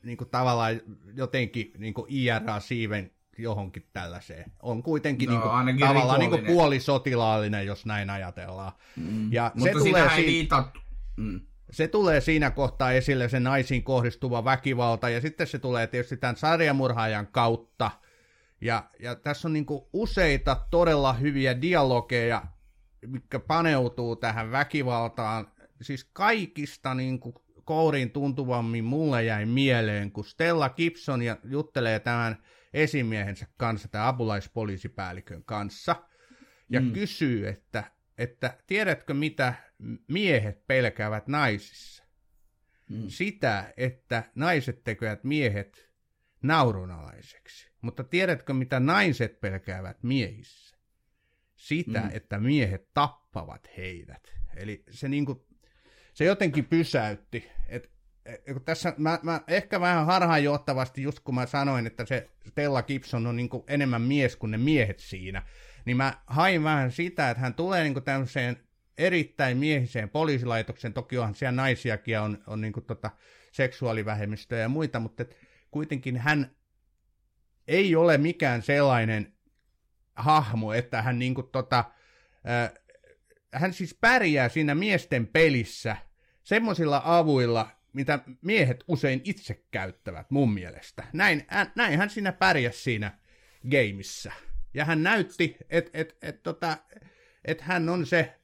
niin 0.03 0.17
kuin 0.17 0.29
tavallaan 0.29 0.81
jotenkin 1.13 1.71
niin 1.77 1.93
kuin 1.93 2.05
IRA-siiven 2.09 3.11
johonkin 3.37 3.85
tällaiseen. 3.93 4.51
On 4.61 4.83
kuitenkin 4.83 5.29
No, 5.29 5.63
niin 5.63 5.77
kuin, 5.77 5.87
tavallaan 5.87 6.19
niin 6.19 6.29
kuin 6.29 6.45
puolisotilaallinen, 6.45 7.65
jos 7.65 7.85
näin 7.85 8.09
ajatellaan. 8.09 8.71
Mm. 8.95 9.33
Ja 9.33 9.51
se 9.53 9.59
Mutta 9.59 9.79
tulee 9.79 10.01
siinä 10.01 10.15
ei 10.15 10.25
viitattu. 10.25 10.79
Mm. 11.17 11.41
se 11.71 11.87
tulee 11.87 12.21
siinä 12.21 12.51
kohtaa 12.51 12.91
esille 12.91 13.29
se 13.29 13.39
naisiin 13.39 13.83
kohdistuva 13.83 14.45
väkivalta, 14.45 15.09
ja 15.09 15.21
sitten 15.21 15.47
se 15.47 15.59
tulee 15.59 15.87
tietysti 15.87 16.17
tämän 16.17 16.35
sarjamurhaajan 16.35 17.27
kautta. 17.27 17.91
Ja, 18.61 18.83
ja 18.99 19.15
tässä 19.15 19.47
on 19.47 19.53
niinku 19.53 19.89
useita 19.93 20.57
todella 20.71 21.13
hyviä 21.13 21.61
dialogeja, 21.61 22.43
mitkä 23.07 23.39
paneutuu 23.39 24.15
tähän 24.15 24.51
väkivaltaan. 24.51 25.47
Siis 25.81 26.03
kaikista 26.13 26.93
niinku 26.93 27.45
kouriin 27.65 28.11
tuntuvammin 28.11 28.85
mulle 28.85 29.23
jäi 29.23 29.45
mieleen, 29.45 30.11
kun 30.11 30.25
Stella 30.25 30.69
Gibson 30.69 31.21
ja 31.21 31.37
juttelee 31.43 31.99
tämän 31.99 32.37
esimiehensä 32.75 33.47
kanssa, 33.57 33.87
tämän 33.87 34.07
apulaispoliisipäällikön 34.07 35.43
kanssa, 35.43 36.03
ja 36.69 36.81
mm. 36.81 36.93
kysyy, 36.93 37.47
että, 37.47 37.83
että 38.17 38.57
tiedätkö 38.67 39.13
mitä 39.13 39.53
miehet 40.07 40.67
pelkäävät 40.67 41.27
naisissa? 41.27 42.03
Mm. 42.89 43.03
Sitä, 43.07 43.73
että 43.77 44.23
naiset 44.35 44.83
tekevät 44.83 45.23
miehet 45.23 45.89
naurunalaiseksi. 46.43 47.71
Mutta 47.81 48.03
tiedätkö 48.03 48.53
mitä 48.53 48.79
naiset 48.79 49.41
pelkäävät 49.41 50.03
miehissä? 50.03 50.77
Sitä, 51.55 52.01
mm. 52.01 52.09
Että 52.13 52.39
miehet 52.39 52.93
tappavat 52.93 53.69
heidät. 53.77 54.33
Eli 54.55 54.83
se, 54.89 55.09
niinku, 55.09 55.47
se 56.13 56.25
jotenkin 56.25 56.65
pysäytti. 56.65 57.51
Et, 57.67 57.83
et, 57.83 57.91
kun 57.91 57.94
tässä 58.65 58.93
mä, 58.97 59.19
mä 59.23 59.41
ehkä 59.47 59.79
vähän 59.79 60.05
harhaanjohtavasti, 60.05 61.01
just 61.01 61.19
kun 61.19 61.35
mä 61.35 61.45
sanoin, 61.45 61.87
että 61.87 62.05
se 62.05 62.29
Stella 62.47 62.83
Gibson 62.83 63.27
on 63.27 63.35
niinku 63.35 63.63
enemmän 63.67 64.01
mies 64.01 64.35
kuin 64.35 64.51
ne 64.51 64.57
miehet 64.57 64.99
siinä, 64.99 65.43
niin 65.85 65.97
mä 65.97 66.13
hain 66.27 66.63
vähän 66.63 66.91
sitä, 66.91 67.29
että 67.29 67.41
hän 67.41 67.53
tulee 67.53 67.83
niinku 67.83 68.01
tämmöiseen 68.01 68.57
erittäin 68.97 69.57
miehiseen 69.57 70.09
poliisilaitoksen, 70.09 70.93
toki 70.93 71.17
onhan 71.17 71.35
siellä 71.35 71.55
naisiakin 71.55 72.19
on, 72.19 72.43
on 72.47 72.61
niinku 72.61 72.81
tota 72.81 73.11
seksuaalivähemmistöjä 73.51 74.61
ja 74.61 74.69
muita, 74.69 74.99
mutta 74.99 75.23
et 75.23 75.37
kuitenkin 75.71 76.17
hän 76.17 76.55
ei 77.67 77.95
ole 77.95 78.17
mikään 78.17 78.61
sellainen 78.61 79.33
hahmo, 80.15 80.73
että 80.73 81.01
hän 81.01 81.19
niinku 81.19 81.43
tota, 81.43 81.83
äh, 82.49 82.71
hän 83.53 83.73
siis 83.73 83.97
pärjää 84.01 84.49
siinä 84.49 84.75
miesten 84.75 85.27
pelissä 85.27 85.97
semmoisilla 86.43 87.01
avuilla, 87.05 87.74
mitä 87.95 88.19
miehet 88.41 88.83
usein 88.87 89.21
itse 89.23 89.63
käyttävät 89.71 90.31
mun 90.31 90.53
mielestä. 90.53 91.03
Näin, 91.13 91.45
hän, 91.47 91.71
näin 91.75 91.97
hän 91.97 92.09
siinä 92.09 92.31
pärjäsi 92.31 92.81
siinä 92.81 93.11
gameissa. 93.71 94.31
Ja 94.73 94.85
hän 94.85 95.03
näytti, 95.03 95.57
että 95.69 95.91
et, 95.93 96.17
et, 96.21 96.43
tota, 96.43 96.77
et 97.45 97.61
hän 97.61 97.89
on 97.89 98.05
se 98.05 98.35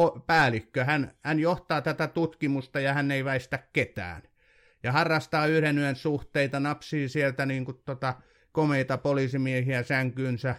po- 0.00 0.20
päällikkö, 0.26 0.84
hän, 0.84 1.14
hän 1.24 1.38
johtaa 1.40 1.80
tätä 1.80 2.06
tutkimusta 2.06 2.80
ja 2.80 2.92
hän 2.92 3.10
ei 3.10 3.24
väistä 3.24 3.58
ketään. 3.72 4.22
Ja 4.82 4.92
harrastaa 4.92 5.46
yhden 5.46 5.78
yön 5.78 5.96
suhteita, 5.96 6.60
napsii 6.60 7.08
sieltä 7.08 7.46
niin 7.46 7.64
kuin, 7.64 7.82
tota, 7.84 8.14
komeita 8.52 8.98
poliisimiehiä 8.98 9.82
sänkyynsä 9.82 10.54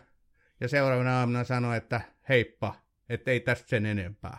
ja 0.59 0.67
seuraavana 0.67 1.19
aamuna 1.19 1.43
sanoo, 1.43 1.73
että 1.73 2.01
heippa, 2.29 2.75
että 3.09 3.31
ei 3.31 3.39
tästä 3.39 3.69
sen 3.69 3.85
enempää. 3.85 4.37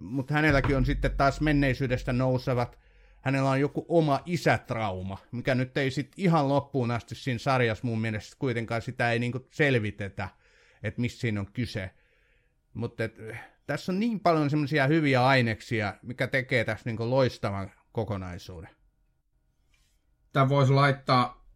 Mutta 0.00 0.34
hänelläkin 0.34 0.76
on 0.76 0.86
sitten 0.86 1.16
taas 1.16 1.40
menneisyydestä 1.40 2.12
nousevat, 2.12 2.78
hänellä 3.22 3.50
on 3.50 3.60
joku 3.60 3.86
oma 3.88 4.20
isätrauma, 4.26 5.18
mikä 5.32 5.54
nyt 5.54 5.76
ei 5.76 5.90
sitten 5.90 6.24
ihan 6.24 6.48
loppuun 6.48 6.90
asti 6.90 7.14
siinä 7.14 7.38
sarjassa 7.38 7.86
mun 7.86 8.00
mielestä 8.00 8.36
kuitenkaan 8.38 8.82
sitä 8.82 9.12
ei 9.12 9.18
niinku 9.18 9.48
selvitetä, 9.50 10.28
että 10.82 11.00
missä 11.00 11.20
siinä 11.20 11.40
on 11.40 11.52
kyse. 11.52 11.90
Mutta 12.74 13.02
tässä 13.66 13.92
on 13.92 14.00
niin 14.00 14.20
paljon 14.20 14.50
semmoisia 14.50 14.86
hyviä 14.86 15.26
aineksia, 15.26 15.94
mikä 16.02 16.26
tekee 16.26 16.64
tässä 16.64 16.88
niinku 16.88 17.10
loistavan 17.10 17.72
kokonaisuuden. 17.92 18.70
Tämä 20.32 20.48
voisi 20.48 20.72
laittaa, 20.72 21.46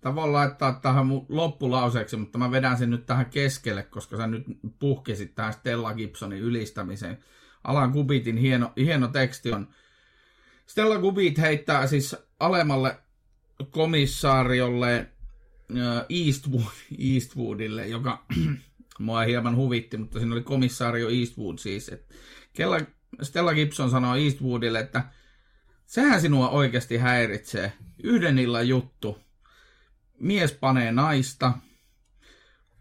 tämä 0.00 0.14
voi 0.14 0.30
laittaa 0.30 0.72
tähän 0.72 1.06
mun 1.06 1.26
loppulauseeksi, 1.28 2.16
mutta 2.16 2.38
mä 2.38 2.50
vedän 2.50 2.78
sen 2.78 2.90
nyt 2.90 3.06
tähän 3.06 3.26
keskelle, 3.26 3.82
koska 3.82 4.16
sä 4.16 4.26
nyt 4.26 4.44
puhkesit 4.78 5.34
tähän 5.34 5.52
Stella 5.52 5.94
Gibsonin 5.94 6.42
ylistämiseen. 6.42 7.18
Alan 7.64 7.92
Kubitin 7.92 8.36
hieno, 8.36 8.72
hieno 8.76 9.08
teksti 9.08 9.52
on. 9.52 9.68
Stella 10.68 10.98
Kubit 10.98 11.38
heittää 11.38 11.86
siis 11.86 12.16
alemmalle 12.40 12.98
komissaariolle 13.70 15.06
Eastwood, 16.08 16.72
Eastwoodille, 16.98 17.86
joka 17.86 18.26
mua 18.98 19.20
hieman 19.20 19.56
huvitti, 19.56 19.96
mutta 19.96 20.18
siinä 20.18 20.34
oli 20.34 20.42
komissaario 20.42 21.08
Eastwood 21.08 21.58
siis. 21.58 21.90
Kella, 22.52 22.80
Stella 23.22 23.54
Gibson 23.54 23.90
sanoo 23.90 24.16
Eastwoodille, 24.16 24.80
että 24.80 25.04
sehän 25.86 26.20
sinua 26.20 26.48
oikeasti 26.48 26.96
häiritsee. 26.96 27.72
Yhden 28.02 28.38
illan 28.38 28.68
juttu. 28.68 29.18
Mies 30.20 30.52
panee 30.52 30.92
naista. 30.92 31.52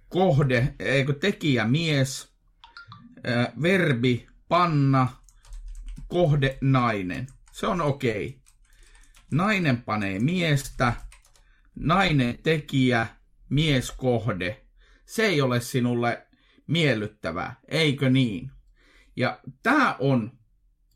Kohde, 0.10 0.76
eikö 0.80 1.14
tekijä 1.14 1.66
mies. 1.66 2.30
Verbi 3.62 4.28
panna. 4.48 5.08
Kohde 6.08 6.58
nainen. 6.62 7.28
Se 7.58 7.68
on 7.68 7.82
okei. 7.82 8.28
Okay. 8.28 8.40
Nainen 9.32 9.82
panee 9.82 10.20
miestä. 10.20 10.94
Nainen 11.76 12.38
tekijä. 12.44 13.08
Mies 13.50 13.92
kohde. 13.92 14.66
Se 15.06 15.26
ei 15.26 15.42
ole 15.42 15.62
sinulle 15.62 16.28
miellyttävää, 16.68 17.56
eikö 17.68 18.10
niin? 18.10 18.52
Ja 19.16 19.40
tämä 19.64 19.96
on 20.00 20.40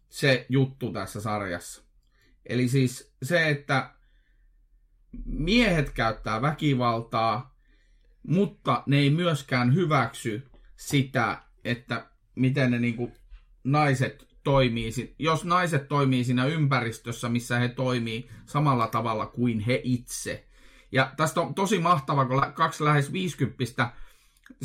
se 0.09 0.45
juttu 0.49 0.93
tässä 0.93 1.21
sarjassa. 1.21 1.83
Eli 2.45 2.67
siis 2.67 3.13
se, 3.23 3.49
että 3.49 3.93
miehet 5.25 5.89
käyttää 5.89 6.41
väkivaltaa, 6.41 7.57
mutta 8.27 8.83
ne 8.85 8.97
ei 8.97 9.09
myöskään 9.09 9.73
hyväksy 9.75 10.49
sitä, 10.75 11.43
että 11.63 12.09
miten 12.35 12.71
ne 12.71 12.79
niinku 12.79 13.11
naiset 13.63 14.30
toimii. 14.43 15.15
Jos 15.19 15.45
naiset 15.45 15.87
toimii 15.87 16.23
siinä 16.23 16.45
ympäristössä, 16.45 17.29
missä 17.29 17.59
he 17.59 17.67
toimii 17.67 18.29
samalla 18.45 18.87
tavalla 18.87 19.25
kuin 19.25 19.59
he 19.59 19.81
itse. 19.83 20.47
Ja 20.91 21.13
tästä 21.17 21.41
on 21.41 21.55
tosi 21.55 21.79
mahtava, 21.79 22.25
kun 22.25 22.41
kaksi 22.53 22.83
lähes 22.83 23.13
50 23.13 23.91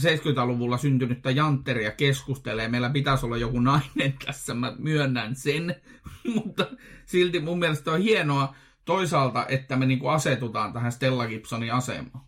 70-luvulla 0.01 0.79
syntynyttä 0.79 1.31
jantteria 1.31 1.91
keskustelee. 1.91 2.69
Meillä 2.69 2.91
pitäisi 2.91 3.27
olla 3.27 3.37
joku 3.37 3.61
nainen 3.61 4.15
tässä, 4.27 4.55
mä 4.55 4.75
myönnän 4.79 5.37
sen. 5.37 5.75
Mutta 6.35 6.67
silti 7.07 7.41
mun 7.41 7.59
mielestä 7.59 7.93
on 7.93 8.01
hienoa 8.01 8.55
toisaalta, 8.85 9.47
että 9.49 9.77
me 9.77 9.87
niinku 9.87 10.09
asetutaan 10.09 10.73
tähän 10.73 10.93
Stella 10.93 11.27
Gibsonin 11.27 11.75
asemaan. 11.75 12.25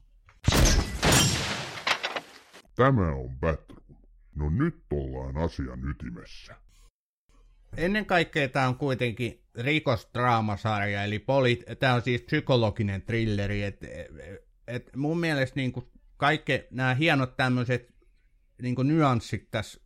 Tämä 2.74 3.12
on 3.14 3.38
Batroom. 3.40 3.78
No 4.34 4.50
nyt 4.50 4.84
ollaan 4.90 5.36
asian 5.36 5.90
ytimessä. 5.90 6.67
Ennen 7.76 8.06
kaikkea 8.06 8.48
tämä 8.48 8.68
on 8.68 8.76
kuitenkin 8.76 9.42
rikosdraamasarja, 9.54 11.04
eli 11.04 11.18
poli- 11.18 11.76
tämä 11.78 11.94
on 11.94 12.02
siis 12.02 12.22
psykologinen 12.22 13.02
thrilleri, 13.02 13.62
et, 13.62 13.80
et 14.66 14.96
mun 14.96 15.20
mielestä 15.20 15.60
niin 15.60 15.72
kaikki 16.16 16.64
nämä 16.70 16.94
hienot 16.94 17.36
tämmöiset 17.36 17.94
niin 18.62 18.74
nyanssit 18.82 19.50
tässä 19.50 19.80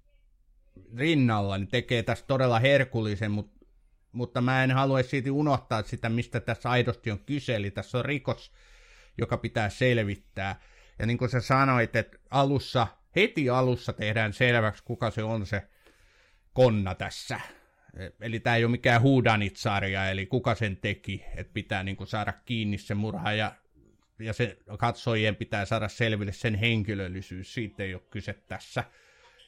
rinnalla 0.97 1.59
niin 1.59 1.69
tekee 1.69 2.03
tästä 2.03 2.27
todella 2.27 2.59
herkullisen, 2.59 3.31
mutta, 3.31 3.67
mutta 4.13 4.41
mä 4.41 4.65
en 4.65 4.71
halua 4.71 5.03
siitä 5.03 5.33
unohtaa 5.33 5.83
sitä, 5.83 6.09
mistä 6.09 6.41
tässä 6.41 6.71
aidosti 6.71 7.11
on 7.11 7.19
kyse, 7.19 7.57
eli 7.57 7.71
tässä 7.71 7.99
on 7.99 8.05
rikos, 8.05 8.53
joka 9.19 9.37
pitää 9.37 9.71
selvittää. 9.71 10.61
Ja 10.99 11.07
niin 11.07 11.19
kuin 11.19 11.29
sä 11.29 11.41
sanoit, 11.41 11.97
että 11.97 12.19
alussa, 12.31 12.87
heti 13.17 13.51
alussa 13.51 13.93
tehdään 13.93 14.33
selväksi, 14.33 14.85
kuka 14.85 15.11
se 15.11 15.23
on 15.23 15.47
se 15.47 15.63
konna 16.53 16.95
tässä. 16.95 17.41
Eli 18.21 18.41
tämä 18.41 18.57
ei 18.57 18.65
ole 18.65 18.71
mikään 18.71 19.03
huudanit-sarja, 19.03 20.11
eli 20.11 20.27
kuka 20.27 20.55
sen 20.55 20.77
teki, 20.77 21.25
että 21.37 21.53
pitää 21.53 21.83
niin 21.83 21.97
kuin 21.97 22.07
saada 22.07 22.33
kiinni 22.33 22.79
se 22.79 22.95
murha 22.95 23.33
ja, 23.33 23.53
ja 24.19 24.33
se 24.33 24.59
katsojien 24.79 25.37
pitää 25.37 25.65
saada 25.65 25.89
selville 25.89 26.33
sen 26.33 26.55
henkilöllisyys, 26.55 27.55
siitä 27.55 27.83
ei 27.83 27.95
ole 27.95 28.03
kyse 28.11 28.33
tässä, 28.33 28.85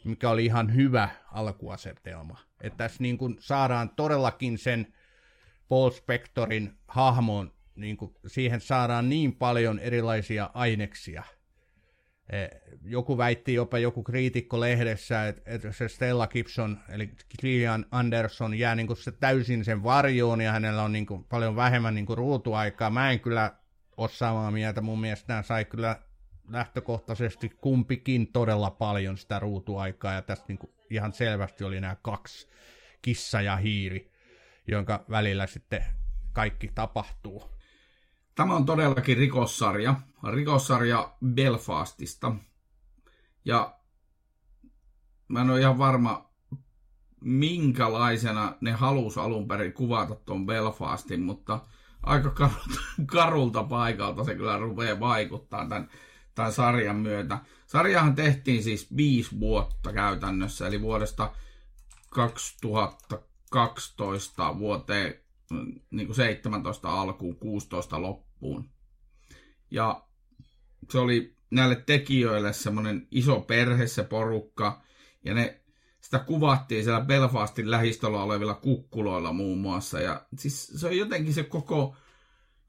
mikä 0.05 0.31
oli 0.31 0.45
ihan 0.45 0.75
hyvä 0.75 1.09
alkuasetelma. 1.33 2.39
Että 2.61 2.77
tässä 2.77 3.03
niin 3.03 3.19
kuin 3.19 3.37
saadaan 3.41 3.91
todellakin 3.91 4.59
sen 4.59 4.95
Paul 5.69 5.91
Spectorin 5.91 6.73
hahmon, 6.89 7.55
niin 7.75 7.97
kuin 7.97 8.15
siihen 8.27 8.61
saadaan 8.61 9.09
niin 9.09 9.37
paljon 9.37 9.79
erilaisia 9.79 10.51
aineksia. 10.55 11.23
Eh, 12.31 12.51
Joku 12.87 13.19
väitti 13.19 13.55
jopa 13.55 13.79
joku 13.79 14.03
kriitikko 14.03 14.61
lehdessä, 14.61 15.29
että, 15.29 15.43
että 15.47 15.73
se 15.73 15.89
Stella 15.89 16.27
Gibson, 16.27 16.79
eli 16.89 17.11
Gillian 17.41 17.87
Anderson, 17.91 18.59
jää 18.59 18.75
niin 18.75 18.87
kuin 18.87 18.97
se 18.97 19.13
täysin 19.13 19.65
sen 19.65 19.83
varjoon 19.83 20.41
ja 20.41 20.53
hänellä 20.53 20.83
on 20.83 20.93
niin 20.93 21.07
kuin 21.07 21.25
paljon 21.25 21.57
vähemmän 21.57 21.95
niin 21.95 22.07
kuin 22.07 22.19
ruutuaikaa. 22.19 22.91
Mä 22.91 23.11
en 23.11 23.21
kyllä 23.21 23.53
ole 23.97 24.09
samaa 24.09 24.51
mieltä. 24.51 24.81
Mun 24.81 25.01
mielestä 25.01 25.33
nämä 25.33 25.43
sai 25.43 25.65
kyllä 25.65 25.97
lähtökohtaisesti 26.49 27.49
kumpikin 27.49 28.33
todella 28.33 28.71
paljon 28.71 29.19
sitä 29.19 29.39
ruutuaikaa, 29.39 30.13
ja 30.13 30.23
tässä 30.23 30.45
niin 30.49 30.59
kuin 30.59 30.73
ihan 30.91 31.13
selvästi 31.13 31.65
oli 31.65 31.81
nämä 31.81 31.97
kaksi, 32.03 32.49
kissa 33.03 33.41
ja 33.41 33.57
hiiri, 33.57 34.13
jonka 34.67 35.05
välillä 35.11 35.47
sitten 35.47 35.85
kaikki 36.33 36.71
tapahtuu. 36.75 37.54
Tämä 38.35 38.55
on 38.55 38.67
todellakin 38.67 39.17
rikossarja. 39.17 39.95
Rikossarja 40.33 41.13
Belfastista. 41.27 42.35
Ja 43.45 43.79
mä 45.29 45.41
en 45.41 45.51
ole 45.51 45.61
ihan 45.61 45.79
varma, 45.79 46.31
minkälaisena 47.21 48.57
ne 48.61 48.73
halus 48.73 49.19
alun 49.19 49.49
perin 49.49 49.73
kuvata 49.73 50.15
tuon 50.15 50.47
Belfastin, 50.47 51.23
mutta 51.23 51.61
aika 52.03 52.31
karulta, 52.31 52.81
karulta 53.17 53.65
paikalta 53.65 54.25
se 54.25 54.35
kyllä 54.35 54.59
rupeaa 54.59 55.01
vaikuttaa 55.01 55.69
tämän, 55.69 55.91
tämän 56.35 56.53
sarjan 56.53 56.97
myötä. 56.97 57.39
Sarjahan 57.67 58.15
tehtiin 58.15 58.63
siis 58.63 58.97
viisi 58.97 59.41
vuotta 59.41 59.93
käytännössä, 59.93 60.67
eli 60.67 60.81
vuodesta 60.81 61.33
2012 62.11 64.59
vuoteen 64.59 65.25
niin 65.91 66.07
kuin 66.07 66.17
17 66.17 67.01
alkuun, 67.01 67.37
16 67.37 68.03
loppuun. 68.03 68.24
Ja 69.71 70.05
se 70.91 70.99
oli 70.99 71.37
näille 71.51 71.77
tekijöille 71.87 72.53
semmoinen 72.53 73.09
iso 73.11 73.41
perhe, 73.41 73.87
se 73.87 74.05
porukka, 74.05 74.83
ja 75.25 75.35
ne, 75.35 75.61
sitä 76.01 76.19
kuvattiin 76.19 76.85
siellä 76.85 77.01
Belfastin 77.01 77.71
lähistöllä 77.71 78.23
olevilla 78.23 78.55
kukkuloilla 78.55 79.33
muun 79.33 79.59
muassa. 79.59 80.01
Ja 80.01 80.27
siis 80.39 80.67
se 80.67 80.87
on 80.87 80.97
jotenkin 80.97 81.35
se 81.35 81.43
koko, 81.43 81.97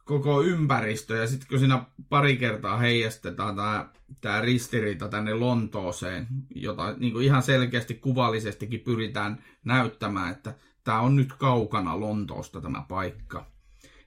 koko 0.06 0.42
ympäristö, 0.42 1.16
ja 1.16 1.28
sitten 1.28 1.48
kun 1.50 1.60
siinä 1.60 1.86
pari 2.10 2.38
kertaa 2.38 2.78
heijastetaan 2.78 3.56
tämä, 3.56 3.90
tämä 4.22 4.42
ristiriita 4.42 5.08
tänne 5.08 5.34
Lontooseen, 5.34 6.28
jota 6.56 6.94
niin 6.94 7.14
kuin 7.14 7.26
ihan 7.26 7.44
selkeästi 7.44 7.94
kuvallisestikin 7.94 8.80
pyritään 8.80 9.44
näyttämään, 9.64 10.32
että 10.32 10.56
tämä 10.84 11.00
on 11.00 11.16
nyt 11.16 11.34
kaukana 11.34 12.00
Lontoosta 12.00 12.62
tämä 12.62 12.86
paikka. 12.88 13.52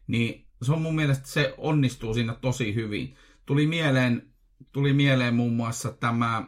Niin 0.07 0.48
se 0.63 0.73
on 0.73 0.83
mun 0.83 0.95
mielestä, 0.95 1.29
se 1.29 1.55
onnistuu 1.59 2.15
siinä 2.15 2.35
tosi 2.35 2.75
hyvin. 2.75 3.17
Tuli 3.47 3.67
mieleen, 3.67 4.33
tuli 4.73 4.93
mieleen 4.93 5.35
muun 5.35 5.53
muassa 5.53 5.93
tämä 5.93 6.47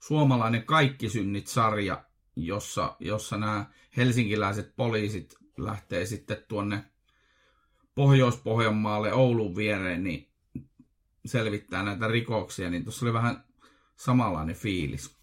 suomalainen 0.00 0.64
Kaikki 0.66 1.08
synnit-sarja, 1.08 2.04
jossa, 2.36 2.96
jossa 3.00 3.36
nämä 3.38 3.66
helsinkiläiset 3.96 4.76
poliisit 4.76 5.34
lähtee 5.58 6.06
sitten 6.06 6.44
tuonne 6.48 6.84
Pohjois-Pohjanmaalle 7.94 9.12
Oulun 9.12 9.56
viereen, 9.56 10.04
niin 10.04 10.28
selvittää 11.26 11.82
näitä 11.82 12.08
rikoksia, 12.08 12.70
niin 12.70 12.84
tuossa 12.84 13.06
oli 13.06 13.12
vähän 13.12 13.44
samanlainen 13.96 14.56
fiilis. 14.56 15.16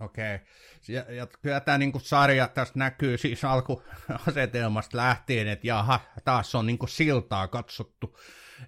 Okei. 0.00 0.34
Okay. 0.34 0.46
Ja, 0.88 1.04
ja 1.08 1.26
kyllä 1.42 1.60
tämä 1.60 1.78
niin 1.78 1.92
sarja 2.02 2.48
tästä 2.48 2.78
näkyy 2.78 3.18
siis 3.18 3.44
alkuasetelmasta 3.44 4.96
lähtien, 4.96 5.48
että 5.48 5.66
jaha, 5.66 6.00
taas 6.24 6.54
on 6.54 6.66
niin 6.66 6.78
siltaa 6.88 7.48
katsottu. 7.48 8.18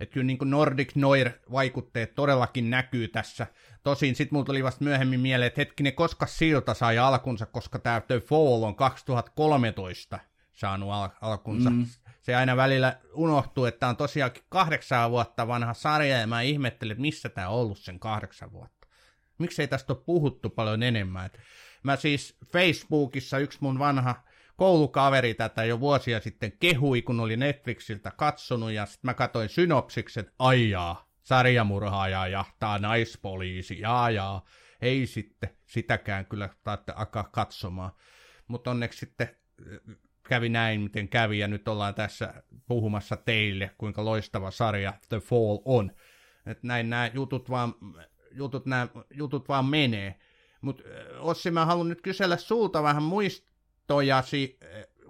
Että 0.01 0.13
kyllä 0.13 0.27
niin 0.27 0.39
Nordic 0.45 0.95
Noir-vaikutteet 0.95 2.15
todellakin 2.15 2.71
näkyy 2.71 3.09
tässä. 3.09 3.47
Tosin 3.83 4.15
sitten 4.15 4.37
mulla 4.37 4.47
tuli 4.47 4.65
vasta 4.65 4.85
myöhemmin 4.85 5.21
mieleen, 5.21 5.47
että 5.47 5.61
hetkinen, 5.61 5.95
koska 5.95 6.27
silta 6.27 6.75
sai 6.75 6.99
alkunsa, 6.99 7.47
koska 7.47 7.79
tämä 7.79 8.01
The 8.01 8.21
Fall 8.21 8.63
on 8.63 8.77
2013 8.77 10.19
saanut 10.53 10.91
al- 10.93 11.09
alkunsa. 11.21 11.71
Mm. 11.71 11.87
Se 12.23 12.35
aina 12.35 12.57
välillä 12.57 12.99
unohtuu, 13.13 13.65
että 13.65 13.89
on 13.89 13.97
tosiaankin 13.97 14.43
kahdeksan 14.49 15.11
vuotta 15.11 15.49
vanha 15.49 15.75
sarja, 15.75 16.19
ja 16.19 16.27
mä 16.27 16.43
ihmettelin, 16.43 16.93
että 16.93 17.01
missä 17.01 17.29
tämä 17.29 17.49
on 17.49 17.61
ollut 17.61 17.79
sen 17.79 18.01
kahdeksan 18.01 18.53
vuotta. 18.53 18.87
Miksei 19.39 19.69
tästä 19.69 19.93
ole 19.93 20.03
puhuttu 20.07 20.51
paljon 20.51 20.83
enemmän? 20.83 21.27
Et 21.27 21.39
mä 21.83 21.97
siis 21.97 22.39
Facebookissa 22.47 23.39
yksi 23.39 23.59
mun 23.61 23.79
vanha 23.79 24.23
koulukaveri 24.57 25.35
tätä 25.35 25.65
jo 25.65 25.81
vuosia 25.81 26.21
sitten 26.21 26.53
kehui, 26.53 27.03
kun 27.03 27.21
oli 27.21 27.37
Netflixiltä 27.37 28.11
katsonut, 28.17 28.73
ja 28.73 28.87
sitten 28.87 29.09
mä 29.09 29.15
katsoin 29.15 29.49
synopsikset, 29.49 30.35
aijaa, 30.39 31.09
sarjamurhaaja 31.23 32.27
jahtaa 32.27 32.79
naispoliisi, 32.79 33.81
jaa 33.81 34.11
jaa, 34.11 34.45
ei 34.81 35.07
sitten 35.07 35.51
sitäkään 35.67 36.27
kyllä 36.27 36.49
taatte 36.65 36.93
alkaa 36.93 37.25
katsomaan. 37.25 37.93
Mutta 38.49 38.71
onneksi 38.71 38.99
sitten 38.99 39.29
äh, 39.29 39.97
kävi 40.23 40.49
näin, 40.49 40.81
miten 40.81 41.09
kävi, 41.09 41.39
ja 41.39 41.49
nyt 41.49 41.69
ollaan 41.69 41.95
tässä 41.95 42.43
puhumassa 42.69 43.17
teille, 43.17 43.71
kuinka 43.79 44.05
loistava 44.05 44.51
sarja 44.51 44.95
The 45.09 45.21
Fall 45.21 45.59
on. 45.65 45.93
Että 46.47 46.67
näin 46.67 46.91
nämä 46.91 47.11
jutut 47.15 47.51
vaan, 47.51 47.75
jutut, 48.33 48.67
nämä 48.67 48.89
jutut 49.11 49.49
vaan 49.49 49.65
menee. 49.65 50.19
Mutta 50.61 50.83
Ossi, 51.19 51.51
mä 51.51 51.67
haluan 51.67 51.89
nyt 51.89 52.03
kysellä 52.03 52.37
sulta 52.37 52.83
vähän 52.83 53.03
muistojasi, 53.03 54.59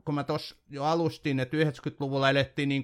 kun 0.05 0.15
mä 0.15 0.25
tuossa 0.25 0.57
jo 0.71 0.85
alustin, 0.85 1.41
että 1.41 1.57
90-luvulla 1.57 2.31
elettiin 2.31 2.69
niin 2.69 2.83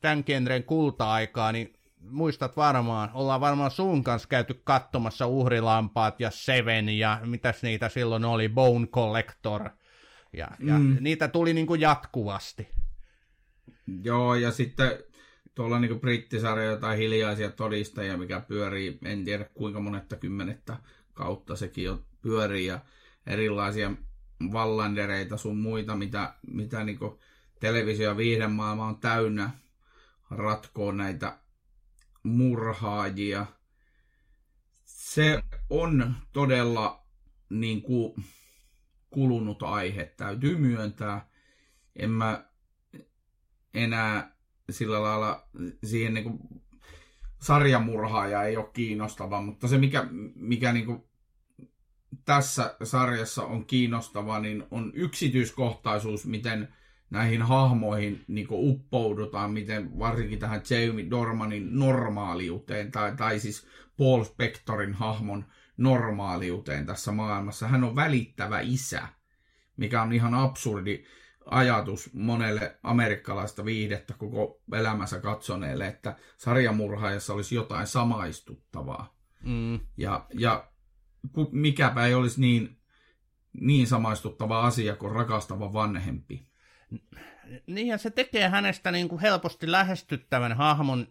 tämän 0.00 0.24
genren 0.26 0.64
kulta-aikaa, 0.64 1.52
niin 1.52 1.72
muistat 2.00 2.56
varmaan, 2.56 3.10
ollaan 3.14 3.40
varmaan 3.40 3.70
sun 3.70 4.04
kanssa 4.04 4.28
käyty 4.28 4.60
katsomassa 4.64 5.26
uhrilampaat 5.26 6.20
ja 6.20 6.30
Seven 6.30 6.88
ja 6.88 7.20
mitäs 7.24 7.62
niitä 7.62 7.88
silloin 7.88 8.24
oli, 8.24 8.48
Bone 8.48 8.86
Collector. 8.86 9.70
Ja, 10.32 10.48
ja 10.58 10.78
mm. 10.78 10.96
niitä 11.00 11.28
tuli 11.28 11.54
niin 11.54 11.66
kuin 11.66 11.80
jatkuvasti. 11.80 12.68
Joo, 14.02 14.34
ja 14.34 14.50
sitten 14.50 14.90
tuolla 15.54 15.78
niin 15.78 16.00
brittisarja 16.00 16.64
jotain 16.64 16.98
hiljaisia 16.98 17.50
todistajia, 17.50 18.16
mikä 18.16 18.40
pyörii, 18.40 18.98
en 19.04 19.24
tiedä 19.24 19.44
kuinka 19.54 19.80
monetta 19.80 20.16
kymmenettä 20.16 20.76
kautta 21.18 21.56
sekin 21.56 21.84
jo 21.84 22.04
pyörii 22.22 22.66
ja 22.66 22.80
erilaisia 23.26 23.92
vallandereita 24.52 25.36
sun 25.36 25.58
muita, 25.58 25.96
mitä, 25.96 26.34
mitä 26.46 26.84
niin 26.84 26.98
televisio- 27.60 28.08
ja 28.08 28.16
viihdemaailma 28.16 28.86
on 28.86 28.98
täynnä 28.98 29.50
ratkoa 30.30 30.92
näitä 30.92 31.38
murhaajia. 32.22 33.46
Se 34.84 35.42
on 35.70 36.14
todella 36.32 37.06
niin 37.50 37.82
kuin, 37.82 38.24
kulunut 39.10 39.62
aihe, 39.62 40.04
täytyy 40.16 40.56
myöntää. 40.58 41.28
En 41.96 42.10
mä 42.10 42.44
enää 43.74 44.36
sillä 44.70 45.02
lailla 45.02 45.48
siihen 45.84 46.14
niin 46.14 46.24
kuin, 46.24 46.38
sarjamurhaaja 47.40 48.42
ei 48.42 48.56
ole 48.56 48.70
kiinnostava, 48.72 49.42
mutta 49.42 49.68
se 49.68 49.78
mikä, 49.78 50.06
mikä 50.34 50.72
niin 50.72 50.86
kuin, 50.86 51.07
tässä 52.24 52.76
sarjassa 52.82 53.44
on 53.44 53.66
kiinnostava, 53.66 54.40
niin 54.40 54.64
on 54.70 54.92
yksityiskohtaisuus, 54.94 56.26
miten 56.26 56.68
näihin 57.10 57.42
hahmoihin 57.42 58.24
niin 58.28 58.46
uppoudutaan, 58.50 59.50
miten 59.50 59.98
varsinkin 59.98 60.38
tähän 60.38 60.62
Jamie 60.70 61.10
Dormanin 61.10 61.78
normaaliuteen, 61.78 62.90
tai, 62.90 63.16
tai 63.16 63.38
siis 63.38 63.66
Paul 63.98 64.24
Spectorin 64.24 64.94
hahmon 64.94 65.44
normaaliuteen 65.76 66.86
tässä 66.86 67.12
maailmassa. 67.12 67.68
Hän 67.68 67.84
on 67.84 67.96
välittävä 67.96 68.60
isä, 68.60 69.08
mikä 69.76 70.02
on 70.02 70.12
ihan 70.12 70.34
absurdi 70.34 71.04
ajatus 71.50 72.14
monelle 72.14 72.78
amerikkalaista 72.82 73.64
viihdettä 73.64 74.14
koko 74.14 74.60
elämänsä 74.72 75.20
katsoneelle, 75.20 75.86
että 75.86 76.16
sarjamurhaajassa 76.36 77.34
olisi 77.34 77.54
jotain 77.54 77.86
samaistuttavaa. 77.86 79.14
Mm. 79.42 79.80
Ja, 79.96 80.26
ja 80.34 80.70
mikäpä 81.52 82.06
ei 82.06 82.14
olisi 82.14 82.40
niin, 82.40 82.78
niin 83.60 83.86
samaistuttava 83.86 84.66
asia 84.66 84.96
kuin 84.96 85.12
rakastava 85.12 85.72
vanhempi. 85.72 86.48
Niin 87.66 87.86
ja 87.86 87.98
se 87.98 88.10
tekee 88.10 88.48
hänestä 88.48 88.90
niin 88.90 89.08
kuin 89.08 89.20
helposti 89.20 89.70
lähestyttävän 89.72 90.56
hahmon, 90.56 91.06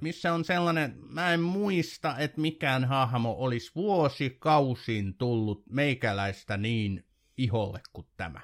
missä 0.00 0.34
on 0.34 0.44
sellainen, 0.44 0.94
mä 0.96 1.34
en 1.34 1.40
muista, 1.40 2.18
että 2.18 2.40
mikään 2.40 2.84
hahmo 2.84 3.36
olisi 3.38 3.72
vuosikausin 3.74 5.14
tullut 5.14 5.62
meikäläistä 5.70 6.56
niin 6.56 7.04
iholle 7.36 7.80
kuin 7.92 8.06
tämä. 8.16 8.40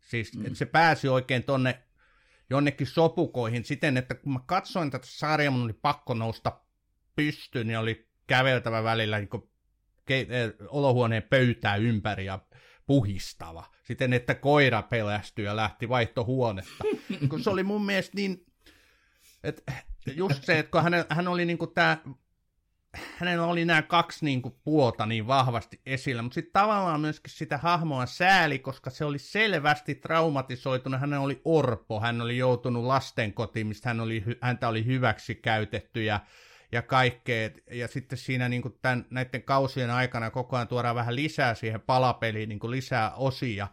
Siis 0.00 0.34
mm. 0.34 0.46
että 0.46 0.58
se 0.58 0.66
pääsi 0.66 1.08
oikein 1.08 1.42
tonne 1.42 1.82
jonnekin 2.50 2.86
sopukoihin 2.86 3.64
siten, 3.64 3.96
että 3.96 4.14
kun 4.14 4.32
mä 4.32 4.40
katsoin 4.46 4.90
tätä 4.90 5.06
sarjaa, 5.10 5.50
mun 5.50 5.62
oli 5.62 5.72
pakko 5.72 6.14
nousta 6.14 6.60
pystyyn, 7.16 7.66
niin 7.66 7.78
oli 7.78 8.08
käveltävä 8.26 8.84
välillä 8.84 9.18
niin 9.18 9.49
olohuoneen 10.68 11.22
pöytää 11.22 11.76
ympäri 11.76 12.24
ja 12.24 12.38
puhistava. 12.86 13.64
Siten, 13.82 14.12
että 14.12 14.34
koira 14.34 14.82
pelästyi 14.82 15.44
ja 15.44 15.56
lähti 15.56 15.88
vaihtohuonetta. 15.88 16.84
kun 17.30 17.42
se 17.42 17.50
oli 17.50 17.62
mun 17.62 17.86
mielestä 17.86 18.16
niin, 18.16 18.46
että 19.44 19.72
just 20.16 20.44
se, 20.44 20.58
että 20.58 20.70
kun 20.70 20.82
hän, 20.82 20.92
hän 21.08 21.28
oli 21.28 21.44
niin 21.44 21.58
kuin 21.58 21.74
tämä 21.74 21.98
hänellä 23.16 23.46
oli 23.46 23.64
nämä 23.64 23.82
kaksi 23.82 24.24
niin 24.24 24.42
kuin, 24.42 24.54
puolta 24.64 25.06
niin 25.06 25.26
vahvasti 25.26 25.80
esillä, 25.86 26.22
mutta 26.22 26.34
sitten 26.34 26.52
tavallaan 26.52 27.00
myöskin 27.00 27.32
sitä 27.32 27.58
hahmoa 27.58 28.06
sääli, 28.06 28.58
koska 28.58 28.90
se 28.90 29.04
oli 29.04 29.18
selvästi 29.18 29.94
traumatisoitunut. 29.94 31.00
Hän 31.00 31.14
oli 31.14 31.40
orpo, 31.44 32.00
hän 32.00 32.20
oli 32.20 32.38
joutunut 32.38 32.84
lastenkotiin, 32.84 33.66
mistä 33.66 33.88
hän 33.88 34.00
oli, 34.00 34.24
häntä 34.40 34.68
oli 34.68 34.86
hyväksi 34.86 35.34
käytetty 35.34 36.02
ja, 36.02 36.20
ja 36.72 36.82
kaikkea. 36.82 37.50
Ja 37.70 37.88
sitten 37.88 38.18
siinä 38.18 38.48
niin 38.48 38.62
kuin 38.62 38.78
tämän, 38.82 39.06
näiden 39.10 39.42
kausien 39.42 39.90
aikana 39.90 40.30
koko 40.30 40.56
ajan 40.56 40.68
tuodaan 40.68 40.94
vähän 40.94 41.16
lisää 41.16 41.54
siihen 41.54 41.80
palapeliin, 41.80 42.48
niin 42.48 42.58
kuin 42.58 42.70
lisää 42.70 43.14
osia, 43.14 43.68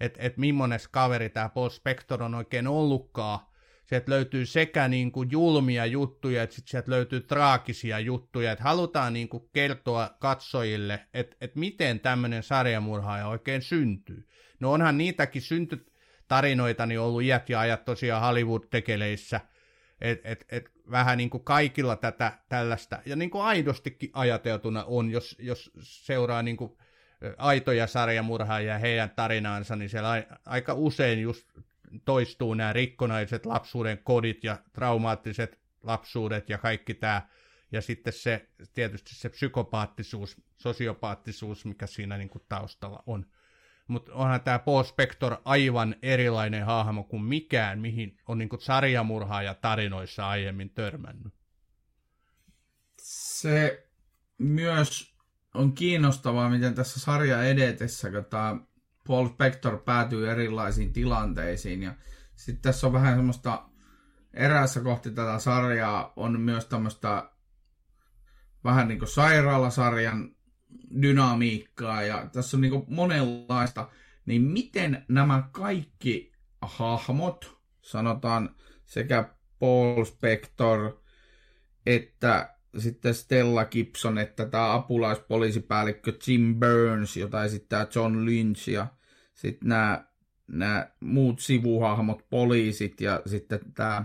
että 0.00 0.22
et 0.22 0.36
millainen 0.36 0.80
kaveri 0.90 1.28
tämä 1.28 1.48
Paul 1.48 1.68
Spector 1.68 2.22
on 2.22 2.34
oikein 2.34 2.66
ollutkaan. 2.66 3.38
Sieltä 3.86 4.10
löytyy 4.10 4.46
sekä 4.46 4.88
niin 4.88 5.12
kuin 5.12 5.30
julmia 5.30 5.86
juttuja, 5.86 6.42
että 6.42 6.56
sitten 6.56 6.70
sieltä 6.70 6.90
löytyy 6.90 7.20
traagisia 7.20 7.98
juttuja, 7.98 8.52
että 8.52 8.64
halutaan 8.64 9.12
niin 9.12 9.28
kuin 9.28 9.48
kertoa 9.52 10.16
katsojille, 10.18 11.00
että, 11.14 11.36
että 11.40 11.58
miten 11.58 12.00
tämmöinen 12.00 12.42
sarjamurhaaja 12.42 13.28
oikein 13.28 13.62
syntyy. 13.62 14.28
No 14.60 14.72
onhan 14.72 14.98
niitäkin 14.98 15.42
syntytarinoita 15.42 16.86
niin 16.86 17.00
ollut 17.00 17.22
iät 17.22 17.48
ja 17.48 17.60
ajat 17.60 17.84
tosiaan 17.84 18.22
Hollywood-tekeleissä, 18.22 19.40
että 20.00 20.28
et, 20.28 20.44
et 20.48 20.73
vähän 20.90 21.18
niin 21.18 21.30
kuin 21.30 21.44
kaikilla 21.44 21.96
tätä 21.96 22.32
tällaista, 22.48 22.98
ja 23.06 23.16
niin 23.16 23.30
kuin 23.30 23.44
aidostikin 23.44 24.10
ajateltuna 24.12 24.84
on, 24.84 25.10
jos, 25.10 25.36
jos 25.38 25.70
seuraa 25.80 26.42
niin 26.42 26.56
kuin 26.56 26.78
aitoja 27.36 27.86
sarjamurhaajia 27.86 28.72
ja 28.72 28.78
heidän 28.78 29.10
tarinaansa, 29.10 29.76
niin 29.76 29.88
siellä 29.88 30.24
aika 30.46 30.74
usein 30.74 31.22
just 31.22 31.48
toistuu 32.04 32.54
nämä 32.54 32.72
rikkonaiset 32.72 33.46
lapsuuden 33.46 33.98
kodit 34.04 34.44
ja 34.44 34.58
traumaattiset 34.72 35.58
lapsuudet 35.82 36.48
ja 36.48 36.58
kaikki 36.58 36.94
tämä, 36.94 37.22
ja 37.72 37.82
sitten 37.82 38.12
se 38.12 38.48
tietysti 38.74 39.14
se 39.14 39.28
psykopaattisuus, 39.28 40.42
sosiopaattisuus, 40.56 41.64
mikä 41.64 41.86
siinä 41.86 42.18
niin 42.18 42.28
kuin 42.28 42.44
taustalla 42.48 43.02
on. 43.06 43.26
Mutta 43.88 44.12
onhan 44.14 44.40
tämä 44.40 44.58
Paul 44.58 44.82
Spector 44.82 45.36
aivan 45.44 45.96
erilainen 46.02 46.66
hahmo 46.66 47.04
kuin 47.04 47.22
mikään, 47.22 47.78
mihin 47.78 48.16
on 48.28 48.38
niin 48.38 48.48
sarjamurhaaja 48.58 49.54
tarinoissa 49.54 50.28
aiemmin 50.28 50.70
törmännyt. 50.70 51.34
Se 53.00 53.88
myös 54.38 55.14
on 55.54 55.72
kiinnostavaa, 55.72 56.50
miten 56.50 56.74
tässä 56.74 57.00
sarja 57.00 57.44
edetessä, 57.44 58.10
kun 58.10 58.24
tämä 58.24 58.56
Paul 59.08 59.28
Spector 59.28 59.78
päätyy 59.78 60.30
erilaisiin 60.30 60.92
tilanteisiin. 60.92 61.82
Ja 61.82 61.94
sitten 62.34 62.62
tässä 62.62 62.86
on 62.86 62.92
vähän 62.92 63.16
semmoista, 63.16 63.68
eräässä 64.34 64.80
kohti 64.80 65.10
tätä 65.10 65.38
sarjaa 65.38 66.12
on 66.16 66.40
myös 66.40 66.66
tämmöistä 66.66 67.30
vähän 68.64 68.88
niin 68.88 68.98
kuin 68.98 69.08
sairaalasarjan 69.08 70.34
dynamiikkaa 71.02 72.02
ja 72.02 72.28
tässä 72.32 72.56
on 72.56 72.60
niin 72.60 72.84
monenlaista, 72.88 73.88
niin 74.26 74.42
miten 74.42 75.04
nämä 75.08 75.48
kaikki 75.52 76.32
hahmot, 76.62 77.58
sanotaan 77.82 78.54
sekä 78.84 79.34
Paul 79.58 80.04
Spector 80.04 81.04
että 81.86 82.54
sitten 82.78 83.14
Stella 83.14 83.64
Gibson, 83.64 84.18
että 84.18 84.46
tämä 84.46 84.74
apulaispoliisipäällikkö 84.74 86.12
Jim 86.26 86.60
Burns, 86.60 87.16
jota 87.16 87.44
esittää 87.44 87.86
John 87.94 88.24
Lynch 88.24 88.68
ja 88.68 88.86
sitten 89.34 89.68
nämä, 89.68 90.04
nämä 90.46 90.90
muut 91.00 91.40
sivuhahmot, 91.40 92.30
poliisit 92.30 93.00
ja 93.00 93.22
sitten 93.26 93.60
tämä, 93.74 94.04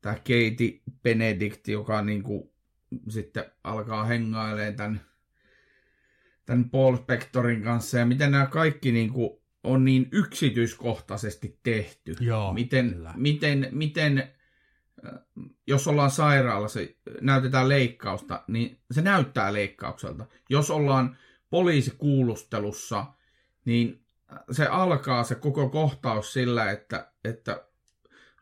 tämä 0.00 0.14
Katie 0.14 0.80
Benedict, 1.02 1.68
joka 1.68 2.02
niin 2.02 2.22
kuin 2.22 2.50
sitten 3.08 3.44
alkaa 3.64 4.04
hengailemaan 4.04 4.76
tämän 4.76 5.00
tämän 6.50 6.70
Paul 6.70 6.96
Spectorin 6.96 7.62
kanssa 7.62 7.98
ja 7.98 8.06
miten 8.06 8.30
nämä 8.30 8.46
kaikki 8.46 8.92
niin 8.92 9.12
kuin, 9.12 9.30
on 9.64 9.84
niin 9.84 10.08
yksityiskohtaisesti 10.12 11.58
tehty. 11.62 12.16
Joo, 12.20 12.52
miten, 12.52 12.94
kyllä. 12.94 13.14
miten, 13.16 13.68
miten, 13.70 14.18
äh, 14.18 15.12
jos 15.66 15.88
ollaan 15.88 16.10
sairaalassa, 16.10 16.80
näytetään 17.20 17.68
leikkausta, 17.68 18.44
niin 18.48 18.80
se 18.90 19.02
näyttää 19.02 19.52
leikkaukselta. 19.52 20.26
Jos 20.48 20.70
ollaan 20.70 21.16
poliisikuulustelussa, 21.50 23.06
niin 23.64 24.04
se 24.50 24.66
alkaa 24.66 25.24
se 25.24 25.34
koko 25.34 25.68
kohtaus 25.68 26.32
sillä, 26.32 26.70
että, 26.70 27.12
että 27.24 27.64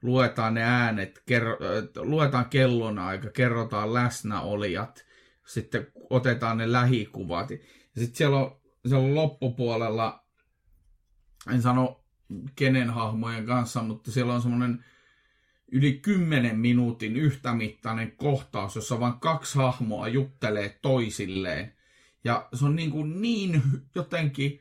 luetaan 0.03 0.55
ne 0.55 0.63
äänet, 0.63 1.23
kerro, 1.27 1.53
äh, 1.53 2.07
luetaan 2.07 2.47
kellonaika, 2.47 3.31
kerrotaan 3.31 3.95
läsnäolijat, 3.95 5.05
sitten 5.47 5.87
otetaan 6.11 6.59
ne 6.59 6.73
lähikuvat. 6.73 7.49
Ja 7.99 8.05
sitten 8.05 8.19
siellä 8.19 8.39
on, 8.39 8.61
siellä 8.87 9.07
on 9.07 9.15
loppupuolella, 9.15 10.25
en 11.53 11.63
sano 11.63 12.05
kenen 12.57 12.91
hahmojen 12.91 13.47
kanssa, 13.47 13.83
mutta 13.83 14.13
siellä 14.13 14.35
on 14.35 14.43
semmoinen 14.43 14.85
yli 15.73 15.93
10 15.93 16.59
minuutin 16.59 17.17
yhtämittainen 17.17 18.13
kohtaus, 18.13 18.75
jossa 18.77 19.01
vain 19.01 19.21
kaksi 19.21 19.59
hahmoa 19.59 20.09
juttelee 20.09 20.79
toisilleen. 20.83 21.75
Ja 22.25 22.49
se 22.55 22.65
on 22.65 22.77
niin, 22.77 22.91
kuin 22.91 23.23
niin 23.23 23.63
jotenkin, 23.95 24.61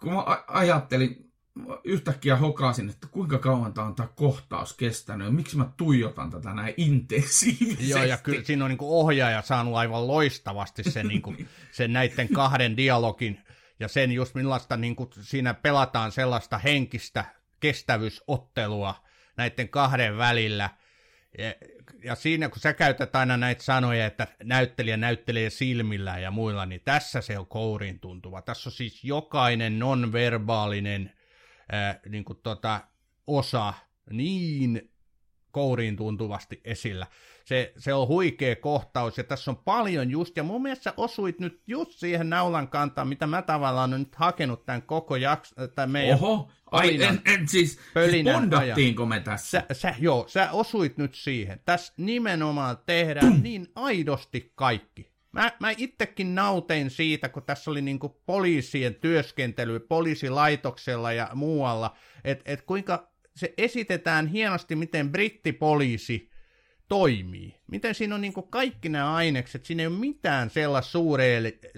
kun 0.00 0.12
mä 0.12 0.24
ajattelin, 0.46 1.32
yhtäkkiä 1.84 2.36
hokasin, 2.36 2.90
että 2.90 3.06
kuinka 3.10 3.38
kauan 3.38 3.74
tämä 3.74 3.86
on 3.86 3.94
tämä 3.94 4.08
kohtaus 4.14 4.72
kestänyt 4.72 5.26
ja 5.26 5.32
miksi 5.32 5.56
mä 5.56 5.68
tuijotan 5.76 6.30
tätä 6.30 6.54
näin 6.54 6.74
intensiivisesti. 6.76 7.88
Joo, 7.88 8.04
ja 8.04 8.16
kyllä 8.16 8.44
siinä 8.44 8.64
on 8.64 8.70
niin 8.70 8.78
ohjaaja 8.80 9.42
saanut 9.42 9.74
aivan 9.74 10.06
loistavasti 10.06 10.82
sen, 10.82 11.08
niin 11.12 11.22
kuin, 11.22 11.48
sen 11.72 11.92
näiden 11.92 12.28
kahden 12.28 12.76
dialogin 12.76 13.40
ja 13.80 13.88
sen 13.88 14.12
just 14.12 14.34
millaista 14.34 14.76
niin 14.76 14.96
kuin 14.96 15.10
siinä 15.20 15.54
pelataan 15.54 16.12
sellaista 16.12 16.58
henkistä 16.58 17.24
kestävyysottelua 17.60 19.04
näiden 19.36 19.68
kahden 19.68 20.18
välillä. 20.18 20.70
Ja, 21.38 21.54
ja 22.04 22.14
siinä 22.14 22.48
kun 22.48 22.60
sä 22.60 22.72
käytät 22.72 23.16
aina 23.16 23.36
näitä 23.36 23.62
sanoja, 23.62 24.06
että 24.06 24.26
näyttelijä 24.42 24.96
näyttelee 24.96 25.50
silmillä 25.50 26.18
ja 26.18 26.30
muilla, 26.30 26.66
niin 26.66 26.80
tässä 26.84 27.20
se 27.20 27.38
on 27.38 27.46
kourin 27.46 28.00
tuntuva. 28.00 28.42
Tässä 28.42 28.68
on 28.68 28.72
siis 28.72 29.04
jokainen 29.04 29.78
nonverbaalinen 29.78 31.12
ää, 31.72 32.00
niin 32.08 32.24
kuin 32.24 32.38
tota, 32.42 32.80
osa 33.26 33.74
niin 34.10 34.94
kouriin 35.54 35.96
tuntuvasti 35.96 36.60
esillä. 36.64 37.06
Se, 37.44 37.72
se 37.76 37.94
on 37.94 38.08
huikea 38.08 38.56
kohtaus, 38.56 39.18
ja 39.18 39.24
tässä 39.24 39.50
on 39.50 39.56
paljon 39.56 40.10
just, 40.10 40.36
ja 40.36 40.42
mun 40.42 40.62
mielestä 40.62 40.94
osuit 40.96 41.38
nyt 41.38 41.62
just 41.66 41.92
siihen 41.92 42.30
naulan 42.30 42.68
kantaan, 42.68 43.08
mitä 43.08 43.26
mä 43.26 43.42
tavallaan 43.42 43.90
olen 43.90 44.00
nyt 44.00 44.14
hakenut 44.14 44.66
tämän 44.66 44.82
koko 44.82 45.16
jakson, 45.16 45.70
tämän 45.74 45.90
meidän 45.90 46.18
Oho, 46.18 46.50
ai 46.70 47.02
en, 47.02 47.20
en 47.24 47.48
siis, 47.48 47.78
siis 48.10 48.24
me 48.24 49.20
tässä? 49.20 49.64
Sä, 49.68 49.74
sä, 49.74 49.94
joo, 49.98 50.24
sä 50.28 50.50
osuit 50.52 50.96
nyt 50.96 51.14
siihen. 51.14 51.60
Tässä 51.64 51.92
nimenomaan 51.96 52.78
tehdään 52.86 53.32
Tum. 53.32 53.42
niin 53.42 53.66
aidosti 53.74 54.52
kaikki. 54.54 55.13
Mä, 55.34 55.52
mä 55.60 55.70
itsekin 55.76 56.34
nautein 56.34 56.90
siitä, 56.90 57.28
kun 57.28 57.42
tässä 57.42 57.70
oli 57.70 57.82
niinku 57.82 58.08
poliisien 58.26 58.94
työskentely 58.94 59.80
poliisilaitoksella 59.80 61.12
ja 61.12 61.30
muualla, 61.34 61.96
että 62.24 62.52
et 62.52 62.62
kuinka 62.62 63.12
se 63.36 63.54
esitetään 63.58 64.26
hienosti, 64.26 64.76
miten 64.76 65.12
brittipoliisi 65.12 66.30
toimii. 66.88 67.60
Miten 67.66 67.94
siinä 67.94 68.14
on 68.14 68.20
niinku 68.20 68.42
kaikki 68.42 68.88
nämä 68.88 69.14
ainekset, 69.14 69.64
siinä 69.64 69.82
ei 69.82 69.86
ole 69.86 69.98
mitään 69.98 70.50
sellaista 70.50 70.98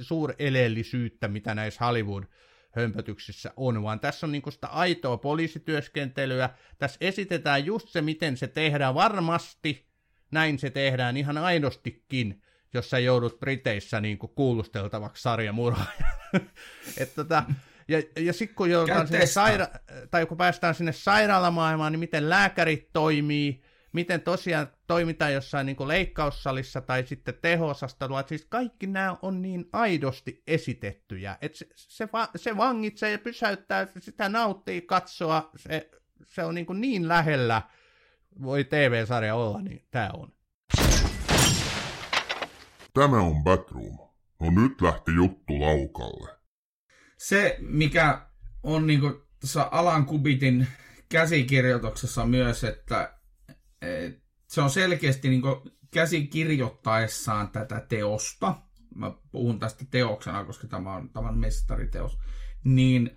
suureleellisyyttä, 0.01 1.29
mitä 1.29 1.55
näissä 1.55 1.85
Hollywood-hömpötyksissä 1.85 3.53
on, 3.57 3.83
vaan 3.83 4.01
tässä 4.01 4.27
on 4.27 4.33
niinku 4.33 4.51
sitä 4.51 4.67
aitoa 4.67 5.17
poliisityöskentelyä. 5.17 6.51
Tässä 6.79 6.99
esitetään 7.01 7.67
just 7.67 7.89
se, 7.89 8.03
miten 8.03 8.37
se 8.37 8.47
tehdään 8.47 8.95
varmasti, 8.95 9.87
näin 10.31 10.59
se 10.59 10.71
tehdään 10.71 11.17
ihan 11.17 11.39
aidostikin 11.39 12.43
jos 12.75 12.91
sä 12.91 12.99
joudut 12.99 13.41
Briteissä 13.41 14.01
niin 14.01 14.19
kuin 14.19 14.33
kuulusteltavaksi 14.35 15.23
sarjamurhaaja. 15.23 16.07
Et 17.01 17.15
tota, 17.15 17.43
ja, 17.89 18.03
ja 18.17 18.33
sitten 18.33 18.57
kun, 18.57 18.69
sinne 19.07 19.25
saira- 19.25 19.79
tai 20.11 20.27
kun 20.27 20.37
päästään 20.37 20.75
sinne 20.75 20.93
sairaalamaailmaan, 20.93 21.93
niin 21.93 22.01
miten 22.01 22.29
lääkärit 22.29 22.93
toimii, 22.93 23.63
miten 23.93 24.21
tosiaan 24.21 24.67
toimitaan 24.87 25.33
jossain 25.33 25.67
niin 25.67 25.77
kuin 25.77 25.89
leikkaussalissa 25.89 26.81
tai 26.81 27.07
sitten 27.07 27.35
teho-osastolla. 27.43 28.25
Siis 28.27 28.47
kaikki 28.49 28.87
nämä 28.87 29.17
on 29.23 29.43
niin 29.43 29.69
aidosti 29.73 30.43
esitettyjä, 30.47 31.39
että 31.41 31.59
se, 31.59 31.67
se, 31.75 32.09
va- 32.13 32.29
se 32.37 32.57
vangitsee 32.57 33.13
ja 33.13 33.19
pysäyttää, 33.19 33.87
sitä 33.99 34.29
nauttii 34.29 34.83
katsoa, 34.83 35.51
se, 35.57 35.91
se 36.25 36.45
on 36.45 36.55
niin, 36.55 36.67
kuin 36.67 36.81
niin 36.81 37.09
lähellä 37.09 37.63
voi 38.43 38.65
TV-sarja 38.65 39.35
olla, 39.35 39.63
niin 39.63 39.87
tämä 39.91 40.11
on. 40.15 40.36
Tämä 42.97 43.21
on 43.21 43.45
Batroom. 43.45 43.99
No 44.41 44.51
nyt 44.51 44.81
lähti 44.81 45.15
juttu 45.15 45.61
laukalle. 45.61 46.39
Se, 47.19 47.57
mikä 47.61 48.27
on 48.63 48.87
niin 48.87 49.01
tässä 49.41 49.63
Alan 49.63 50.07
Kubitin 50.07 50.67
käsikirjoituksessa 51.09 52.27
myös, 52.27 52.65
että, 52.65 53.19
se 54.49 54.61
on 54.61 54.71
selkeästi 54.71 55.29
niin 55.29 55.43
käsikirjoittaessaan 55.91 57.49
tätä 57.49 57.87
teosta, 57.89 58.55
mä 58.95 59.13
puhun 59.31 59.59
tästä 59.59 59.85
teoksena, 59.91 60.45
koska 60.45 60.67
tämä 60.67 60.95
on 60.95 61.11
tämän 61.11 61.39
mestariteos, 61.39 62.19
niin 62.65 63.17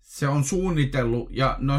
se 0.00 0.28
on 0.28 0.44
suunnitellut, 0.44 1.30
ja 1.30 1.56
no, 1.60 1.74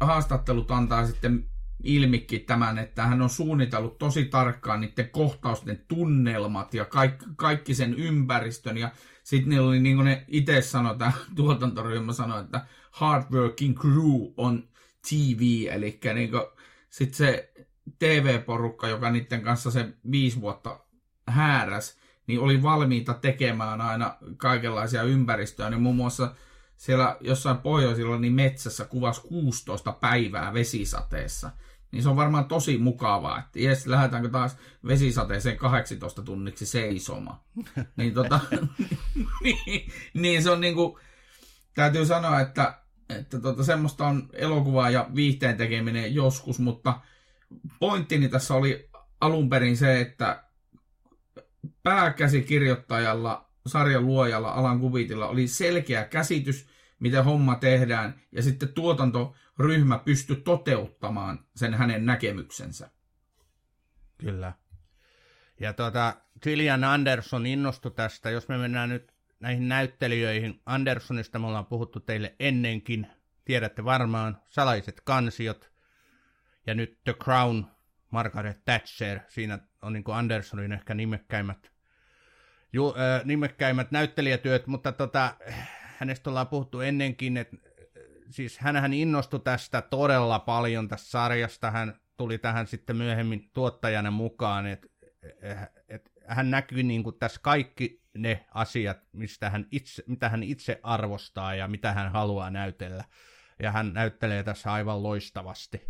haastattelut 0.00 0.70
antaa 0.70 1.06
sitten 1.06 1.50
ilmikin 1.82 2.44
tämän, 2.44 2.78
että 2.78 3.02
hän 3.06 3.22
on 3.22 3.30
suunnitellut 3.30 3.98
tosi 3.98 4.24
tarkkaan 4.24 4.80
niiden 4.80 5.10
kohtausten 5.10 5.84
tunnelmat 5.88 6.74
ja 6.74 6.84
kaikki, 6.84 7.26
kaikki 7.36 7.74
sen 7.74 7.94
ympäristön. 7.94 8.78
Ja 8.78 8.90
sitten 9.24 9.50
niillä 9.50 9.68
oli, 9.68 9.80
niin 9.80 9.96
kuin 9.96 10.04
ne 10.04 10.24
itse 10.28 10.62
sanoi, 10.62 10.98
tämä 10.98 11.12
tuotantoryhmä 11.36 12.12
sanoi, 12.12 12.40
että 12.40 12.66
hardworking 12.90 13.80
crew 13.80 14.32
on 14.36 14.68
TV, 15.08 15.40
eli 15.70 16.00
niin 16.14 16.30
sitten 16.90 17.16
se 17.16 17.52
TV-porukka, 17.98 18.88
joka 18.88 19.10
niiden 19.10 19.42
kanssa 19.42 19.70
se 19.70 19.88
viisi 20.10 20.40
vuotta 20.40 20.80
hääräs, 21.26 21.98
niin 22.26 22.40
oli 22.40 22.62
valmiita 22.62 23.14
tekemään 23.14 23.80
aina 23.80 24.16
kaikenlaisia 24.36 25.02
ympäristöjä. 25.02 25.70
Niin 25.70 25.82
muun 25.82 25.96
muassa 25.96 26.34
siellä 26.76 27.16
jossain 27.20 27.58
pohjoisilla 27.58 28.18
niin 28.18 28.32
metsässä 28.32 28.84
kuvasi 28.84 29.20
16 29.20 29.92
päivää 29.92 30.54
vesisateessa. 30.54 31.50
Niin 31.92 32.02
se 32.02 32.08
on 32.08 32.16
varmaan 32.16 32.44
tosi 32.44 32.78
mukavaa, 32.78 33.38
että 33.38 33.60
jes, 33.60 33.86
lähdetäänkö 33.86 34.28
taas 34.28 34.56
vesisateeseen 34.86 35.56
18 35.56 36.22
tunniksi 36.22 36.66
seisoma. 36.66 37.44
niin, 37.96 38.14
tota, 38.14 38.40
niin, 39.42 39.92
niin, 40.14 40.42
se 40.42 40.50
on 40.50 40.60
niinku, 40.60 40.98
täytyy 41.74 42.06
sanoa, 42.06 42.40
että, 42.40 42.78
että 43.08 43.40
tota, 43.40 43.64
semmoista 43.64 44.06
on 44.06 44.28
elokuvaa 44.32 44.90
ja 44.90 45.06
viihteen 45.14 45.56
tekeminen 45.56 46.14
joskus, 46.14 46.58
mutta 46.58 47.00
pointtini 47.80 48.28
tässä 48.28 48.54
oli 48.54 48.88
alun 49.20 49.48
perin 49.48 49.76
se, 49.76 50.00
että 50.00 50.44
pääkäsikirjoittajalla, 51.82 53.48
sarjan 53.66 54.06
luojalla, 54.06 54.50
Alan 54.50 54.80
Kuvitilla 54.80 55.28
oli 55.28 55.48
selkeä 55.48 56.04
käsitys, 56.04 56.68
miten 57.00 57.24
homma 57.24 57.54
tehdään, 57.54 58.20
ja 58.32 58.42
sitten 58.42 58.72
tuotantoryhmä 59.58 59.98
pystyi 59.98 60.36
toteuttamaan 60.36 61.44
sen 61.56 61.74
hänen 61.74 62.06
näkemyksensä. 62.06 62.90
Kyllä. 64.18 64.52
Ja 65.60 65.72
tuota, 65.72 66.14
Gillian 66.42 66.84
Anderson 66.84 67.46
innostui 67.46 67.90
tästä, 67.90 68.30
jos 68.30 68.48
me 68.48 68.58
mennään 68.58 68.88
nyt 68.88 69.12
näihin 69.40 69.68
näyttelijöihin. 69.68 70.60
Andersonista 70.66 71.38
me 71.38 71.46
ollaan 71.46 71.66
puhuttu 71.66 72.00
teille 72.00 72.34
ennenkin, 72.40 73.06
tiedätte 73.44 73.84
varmaan, 73.84 74.38
salaiset 74.48 75.00
kansiot, 75.00 75.72
ja 76.66 76.74
nyt 76.74 76.98
The 77.04 77.12
Crown, 77.12 77.64
Margaret 78.10 78.64
Thatcher, 78.64 79.20
siinä 79.28 79.58
on 79.82 79.92
niin 79.92 80.04
Andersonin 80.12 80.72
ehkä 80.72 80.94
nimekkäimmät, 80.94 81.72
ju, 82.72 82.88
äh, 82.88 83.24
nimekkäimmät 83.24 83.90
näyttelijätyöt, 83.90 84.66
mutta 84.66 84.92
tota, 84.92 85.34
hänestä 85.98 86.30
ollaan 86.30 86.48
puhuttu 86.48 86.80
ennenkin, 86.80 87.36
että 87.36 87.56
siis 88.30 88.58
hän 88.58 88.94
innostui 88.94 89.40
tästä 89.40 89.82
todella 89.82 90.38
paljon 90.38 90.88
tästä 90.88 91.10
sarjasta, 91.10 91.70
hän 91.70 92.00
tuli 92.16 92.38
tähän 92.38 92.66
sitten 92.66 92.96
myöhemmin 92.96 93.50
tuottajana 93.54 94.10
mukaan, 94.10 94.66
että 94.66 94.88
et, 95.88 96.12
hän 96.26 96.50
näkyi 96.50 96.82
niin 96.82 97.02
kuin 97.02 97.18
tässä 97.18 97.40
kaikki 97.42 98.02
ne 98.14 98.46
asiat, 98.54 98.98
mistä 99.12 99.50
hän 99.50 99.66
itse, 99.70 100.02
mitä 100.06 100.28
hän 100.28 100.42
itse 100.42 100.80
arvostaa 100.82 101.54
ja 101.54 101.68
mitä 101.68 101.92
hän 101.92 102.12
haluaa 102.12 102.50
näytellä. 102.50 103.04
Ja 103.62 103.72
hän 103.72 103.92
näyttelee 103.92 104.42
tässä 104.42 104.72
aivan 104.72 105.02
loistavasti 105.02 105.82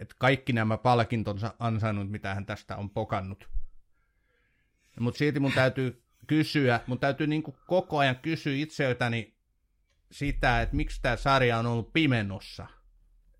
että 0.00 0.14
kaikki 0.18 0.52
nämä 0.52 0.78
palkintonsa 0.78 1.54
ansainnut, 1.58 2.10
mitä 2.10 2.34
hän 2.34 2.46
tästä 2.46 2.76
on 2.76 2.90
pokannut. 2.90 3.48
Mutta 5.00 5.18
silti 5.18 5.40
mun 5.40 5.52
täytyy 5.52 6.02
kysyä, 6.26 6.80
mun 6.86 6.98
täytyy 6.98 7.26
niin 7.26 7.42
koko 7.66 7.98
ajan 7.98 8.16
kysyä 8.16 8.54
itseltäni 8.56 9.34
sitä, 10.10 10.62
että 10.62 10.76
miksi 10.76 11.02
tämä 11.02 11.16
sarja 11.16 11.58
on 11.58 11.66
ollut 11.66 11.92
pimennossa. 11.92 12.66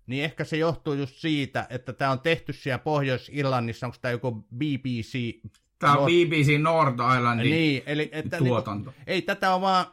Niin 0.07 0.23
ehkä 0.23 0.43
se 0.43 0.57
johtuu 0.57 0.93
just 0.93 1.15
siitä, 1.15 1.67
että 1.69 1.93
tämä 1.93 2.11
on 2.11 2.19
tehty 2.19 2.53
siellä 2.53 2.79
Pohjois-Irlannissa, 2.79 3.87
onko 3.87 3.97
tämä 4.01 4.11
joku 4.11 4.31
BBC... 4.55 5.41
Tämä 5.79 5.93
on. 5.93 6.05
BBC 6.05 6.61
North 6.61 6.93
Islandin 7.17 7.51
niin, 7.51 7.83
eli, 7.85 8.09
että 8.11 8.37
tuotanto. 8.37 8.91
Niin, 8.91 9.03
ei 9.07 9.21
tätä 9.21 9.53
ole 9.53 9.61
vaan, 9.61 9.85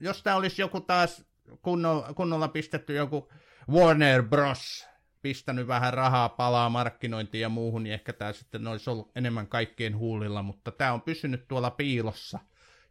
jos 0.00 0.22
tämä 0.22 0.36
olisi 0.36 0.62
joku 0.62 0.80
taas 0.80 1.24
kunnolla, 1.62 2.12
kunnolla 2.14 2.48
pistetty 2.48 2.94
joku 2.94 3.32
Warner 3.70 4.22
Bros 4.22 4.86
pistänyt 5.22 5.66
vähän 5.66 5.94
rahaa 5.94 6.28
palaa 6.28 6.68
markkinointiin 6.68 7.42
ja 7.42 7.48
muuhun, 7.48 7.82
niin 7.82 7.94
ehkä 7.94 8.12
tämä 8.12 8.32
sitten 8.32 8.66
olisi 8.66 8.90
ollut 8.90 9.10
enemmän 9.16 9.46
kaikkien 9.46 9.96
huulilla, 9.96 10.42
mutta 10.42 10.70
tämä 10.70 10.92
on 10.92 11.02
pysynyt 11.02 11.48
tuolla 11.48 11.70
piilossa 11.70 12.38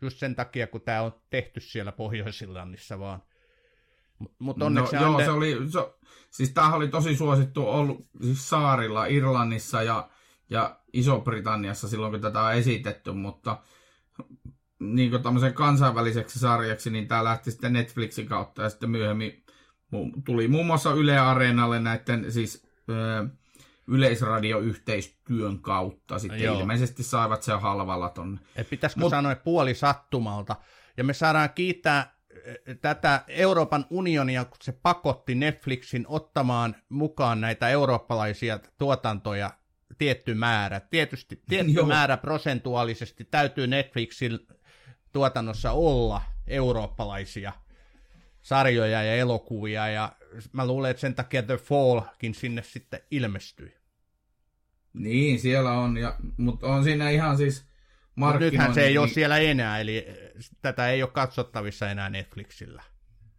just 0.04 0.18
sen 0.18 0.36
takia, 0.36 0.68
kun 0.68 0.82
tämä 0.82 1.02
on 1.02 1.22
tehty 1.30 1.60
siellä 1.60 1.92
Pohjois-Irlannissa 1.92 3.00
vaan. 3.00 3.24
Mut 4.40 4.58
no, 4.58 4.66
onneksi 4.66 4.96
no, 4.96 5.02
joo, 5.02 5.12
Ander... 5.12 5.26
se 5.26 5.32
oli, 5.32 5.72
se, 5.72 5.80
siis 6.32 6.52
tämähän 6.52 6.78
oli 6.78 6.88
tosi 6.88 7.16
suosittu 7.16 7.68
ollut 7.68 8.08
siis 8.22 8.50
saarilla, 8.50 9.06
Irlannissa 9.06 9.84
ja, 9.84 10.10
ja 10.50 10.80
Iso-Britanniassa 10.94 11.88
silloin, 11.88 12.12
kun 12.12 12.22
tätä 12.22 12.42
on 12.42 12.54
esitetty, 12.54 13.12
mutta 13.12 13.58
niin 14.80 15.10
kuin 15.10 15.24
tämmöisen 15.24 15.54
kansainväliseksi 15.54 16.40
sarjaksi, 16.40 16.90
niin 16.90 17.08
tämä 17.08 17.24
lähti 17.24 17.52
sitten 17.52 17.74
Netflixin 17.74 18.28
kautta 18.28 18.62
ja 18.62 18.70
sitten 18.70 18.90
myöhemmin 18.90 19.44
tuli 20.26 20.48
muun 20.48 20.66
muassa 20.66 20.94
Yle 20.94 21.18
Areenalle 21.20 21.80
näiden 21.80 22.32
siis 22.32 22.68
ö, 22.90 23.28
yleisradioyhteistyön 23.88 25.60
kautta. 25.60 26.20
Sitten 26.20 26.42
Joo. 26.44 26.60
ilmeisesti 26.60 27.04
saivat 27.04 27.44
sen 27.44 27.62
halvalla 27.62 28.10
tonne. 28.10 28.40
Et 28.56 28.70
pitäisikö 28.70 29.00
Mut... 29.00 29.10
sanoa 29.10 29.36
puoli 29.36 29.76
sattumalta. 29.76 30.56
Ja 30.98 31.04
me 31.04 31.14
saadaan 31.14 31.50
kiittää 31.56 32.14
tätä 32.82 33.24
Euroopan 33.28 33.86
unionia, 33.90 34.46
kun 34.46 34.58
se 34.62 34.72
pakotti 34.72 35.36
Netflixin 35.36 36.06
ottamaan 36.08 36.76
mukaan 36.90 37.42
näitä 37.42 37.70
eurooppalaisia 37.70 38.60
tuotantoja 38.78 39.52
tietty 39.98 40.34
määrä. 40.34 40.80
Tietysti 40.80 41.42
tietty 41.50 41.72
Joo. 41.72 41.86
määrä 41.86 42.18
prosentuaalisesti 42.18 43.24
täytyy 43.24 43.68
Netflixin 43.68 44.40
tuotannossa 45.12 45.72
olla 45.72 46.22
eurooppalaisia 46.48 47.52
sarjoja 48.44 49.04
ja 49.04 49.16
elokuvia, 49.16 49.88
ja 49.88 50.12
mä 50.52 50.68
luulen, 50.68 50.92
että 50.92 51.02
sen 51.02 51.16
takia 51.16 51.44
The 51.44 51.58
Fallkin 51.58 52.36
sinne 52.36 52.64
sitten 52.64 53.00
ilmestyi. 53.12 53.78
Niin, 54.94 55.40
siellä 55.40 55.72
on, 55.72 55.98
ja, 55.98 56.16
mutta 56.38 56.68
on 56.68 56.84
siinä 56.84 57.10
ihan 57.10 57.38
siis 57.38 57.66
Mut 58.16 58.40
nythän 58.40 58.74
se 58.74 58.82
ei 58.82 58.98
ole 58.98 59.08
siellä 59.08 59.38
enää, 59.38 59.80
eli 59.80 60.08
tätä 60.62 60.90
ei 60.90 61.04
ole 61.04 61.12
katsottavissa 61.12 61.90
enää 61.90 62.10
Netflixillä. 62.10 62.84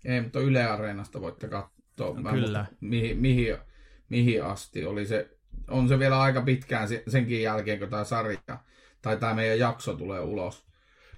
Ei, 0.04 0.20
mutta 0.20 0.40
Yle 0.40 0.64
Areenasta 0.64 1.20
voitte 1.20 1.48
katsoa. 1.48 2.14
Mä 2.14 2.30
Kyllä. 2.30 2.66
mihin, 2.80 3.18
mihin, 3.18 3.56
mihin 4.08 4.44
asti 4.44 4.86
oli 4.86 5.06
se, 5.06 5.30
on 5.70 5.88
se 5.88 5.98
vielä 5.98 6.20
aika 6.20 6.42
pitkään 6.42 6.88
senkin 7.08 7.42
jälkeen, 7.42 7.78
kun 7.78 7.88
tämä 7.88 8.04
sarja 8.04 8.38
tai 9.02 9.16
tämä 9.16 9.34
meidän 9.34 9.58
jakso 9.58 9.94
tulee 9.94 10.20
ulos. 10.20 10.66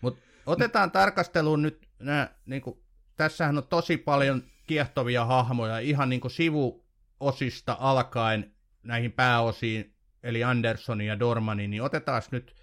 Mut 0.00 0.18
otetaan 0.46 0.90
tarkasteluun 0.90 1.62
nyt 1.62 1.88
nämä 1.98 2.28
niin 2.46 2.62
kuin 2.62 2.78
tässähän 3.16 3.58
on 3.58 3.66
tosi 3.66 3.96
paljon 3.96 4.42
kiehtovia 4.66 5.24
hahmoja, 5.24 5.78
ihan 5.78 6.08
niin 6.08 6.20
kuin 6.20 6.30
sivuosista 6.30 7.76
alkaen 7.80 8.54
näihin 8.82 9.12
pääosiin, 9.12 9.94
eli 10.22 10.44
Andersonin 10.44 11.06
ja 11.06 11.18
Dormanin, 11.18 11.70
niin 11.70 11.82
otetaan 11.82 12.22
nyt 12.30 12.56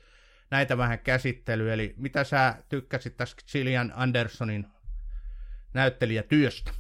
näitä 0.52 0.78
vähän 0.78 1.00
käsittelyä. 1.00 1.74
Eli 1.74 1.94
mitä 1.98 2.24
sä 2.24 2.64
tykkäsit 2.70 3.18
tästä 3.18 3.44
Gillian 3.52 3.94
Andersonin 3.96 4.68
näyttelijätyöstä? 5.74 6.74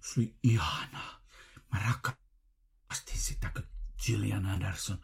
Se 0.00 0.20
oli 0.20 0.34
ihanaa. 0.42 1.20
Mä 1.72 1.80
rakastin 1.86 3.18
sitä, 3.18 3.50
kun 3.54 3.66
Gillian 4.06 4.46
Anderson 4.46 4.98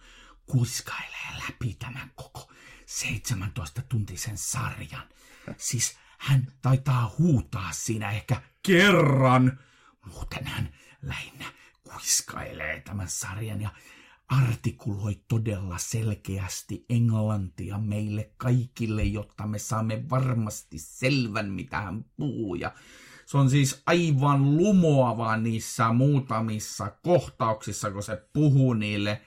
kuiskailee 0.46 1.42
läpi 1.48 1.74
tämän 1.74 2.10
koko 2.14 2.52
17-tuntisen 2.86 4.36
sarjan. 4.36 5.08
Siis 5.56 5.98
hän 6.22 6.46
taitaa 6.62 7.14
huutaa 7.18 7.72
siinä 7.72 8.10
ehkä 8.12 8.42
kerran. 8.66 9.58
Muuten 10.06 10.46
hän 10.46 10.68
lähinnä 11.02 11.44
kuiskailee 11.84 12.80
tämän 12.80 13.08
sarjan 13.08 13.60
ja 13.60 13.70
artikuloi 14.28 15.20
todella 15.28 15.78
selkeästi 15.78 16.84
englantia 16.88 17.78
meille 17.78 18.30
kaikille, 18.36 19.04
jotta 19.04 19.46
me 19.46 19.58
saamme 19.58 20.04
varmasti 20.10 20.78
selvän, 20.78 21.50
mitä 21.50 21.80
hän 21.80 22.04
puhuu. 22.16 22.54
Ja 22.54 22.72
se 23.26 23.38
on 23.38 23.50
siis 23.50 23.82
aivan 23.86 24.56
lumoava 24.56 25.36
niissä 25.36 25.92
muutamissa 25.92 26.90
kohtauksissa, 27.02 27.90
kun 27.90 28.02
se 28.02 28.28
puhuu 28.32 28.72
niille, 28.72 29.22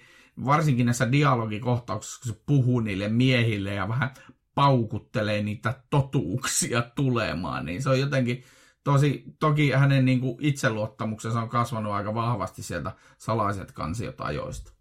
varsinkin 0.45 0.85
näissä 0.85 1.11
dialogikohtauksissa, 1.11 2.21
kun 2.23 2.33
se 2.33 2.41
puhuu 2.45 2.79
niille 2.79 3.07
miehille 3.07 3.73
ja 3.73 3.87
vähän 3.87 4.13
paukuttelee 4.55 5.43
niitä 5.43 5.73
totuuksia 5.89 6.81
tulemaan, 6.95 7.65
niin 7.65 7.83
se 7.83 7.89
on 7.89 7.99
jotenkin 7.99 8.43
tosi, 8.83 9.23
toki 9.39 9.71
hänen 9.71 10.05
niin 10.05 10.19
kuin 10.19 10.37
itseluottamuksensa 10.39 11.41
on 11.41 11.49
kasvanut 11.49 11.93
aika 11.93 12.13
vahvasti 12.13 12.63
sieltä 12.63 12.91
salaiset 13.17 13.71
kansiot 13.71 14.21
ajoista. 14.21 14.71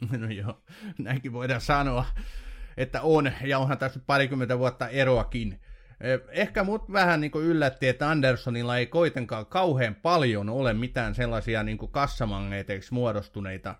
No 0.18 0.30
joo, 0.30 0.62
näinkin 0.98 1.32
voidaan 1.32 1.60
sanoa, 1.60 2.04
että 2.76 3.02
on, 3.02 3.32
ja 3.44 3.58
onhan 3.58 3.78
tässä 3.78 4.00
parikymmentä 4.06 4.58
vuotta 4.58 4.88
eroakin. 4.88 5.60
Eh, 6.00 6.20
Ehkä 6.30 6.64
mut 6.64 6.92
vähän 6.92 7.20
niin 7.20 7.32
yllätti, 7.34 7.88
että 7.88 8.10
Andersonilla 8.10 8.76
ei 8.76 8.86
kuitenkaan 8.86 9.46
kauhean 9.46 9.94
paljon 9.94 10.48
ole 10.48 10.72
mitään 10.72 11.14
sellaisia 11.14 11.62
niin 11.62 11.78
kassamagneeteiksi 11.90 12.94
muodostuneita 12.94 13.74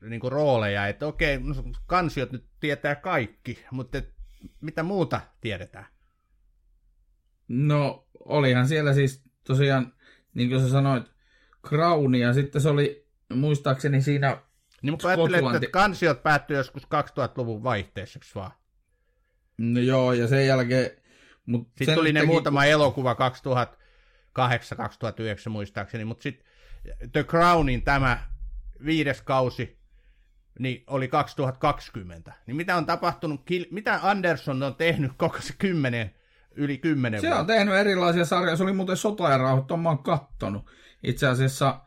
niin 0.00 0.20
rooleja, 0.28 0.88
että 0.88 1.06
okei, 1.06 1.38
no, 1.38 1.54
kansiot 1.86 2.32
nyt 2.32 2.44
tietää 2.60 2.94
kaikki, 2.94 3.64
mutta 3.70 3.98
et, 3.98 4.13
mitä 4.60 4.82
muuta 4.82 5.20
tiedetään? 5.40 5.86
No, 7.48 8.06
olihan 8.24 8.68
siellä 8.68 8.94
siis 8.94 9.22
tosiaan, 9.46 9.92
niin 10.34 10.48
kuin 10.48 10.60
sä 10.60 10.68
sanoit, 10.68 11.04
Crown, 11.66 12.14
ja 12.14 12.32
sitten 12.32 12.60
se 12.60 12.68
oli 12.68 13.08
muistaakseni 13.34 14.02
siinä 14.02 14.42
Niin 14.82 14.92
mutta 14.92 15.08
ajattelin, 15.08 15.54
että 15.54 15.68
kansiot 15.70 16.22
päättyi 16.22 16.56
joskus 16.56 16.82
2000-luvun 16.82 17.62
vaihteessa, 17.62 18.20
vaan? 18.34 18.50
No 19.58 19.80
joo, 19.80 20.12
ja 20.12 20.28
sen 20.28 20.46
jälkeen... 20.46 20.90
Mut 21.46 21.68
Sitten 21.68 21.86
sen 21.86 21.94
tuli 21.94 22.12
ne 22.12 22.20
teki- 22.20 22.26
muutama 22.26 22.64
elokuva 22.64 23.16
2008-2009 24.38 25.48
muistaakseni, 25.48 26.04
mutta 26.04 26.22
sitten 26.22 26.46
The 27.12 27.24
Crownin 27.24 27.82
tämä 27.82 28.26
viides 28.84 29.22
kausi 29.22 29.83
niin 30.58 30.84
oli 30.86 31.08
2020. 31.08 32.32
Niin 32.46 32.56
mitä 32.56 32.76
on 32.76 32.86
tapahtunut, 32.86 33.40
mitä 33.70 34.00
Anderson 34.02 34.62
on 34.62 34.74
tehnyt 34.74 35.12
koko 35.16 35.40
se 35.40 35.54
kymmenen, 35.58 36.14
yli 36.54 36.78
kymmenen 36.78 37.20
Se 37.20 37.34
on 37.34 37.46
tehnyt 37.46 37.74
erilaisia 37.74 38.24
sarjoja. 38.24 38.56
Se 38.56 38.62
oli 38.62 38.72
muuten 38.72 38.96
Sota 38.96 39.30
ja 39.30 39.38
rauha, 39.38 39.76
mä 39.76 39.88
oon 39.88 40.02
kattonut. 40.02 40.66
Itse 41.02 41.26
asiassa 41.26 41.80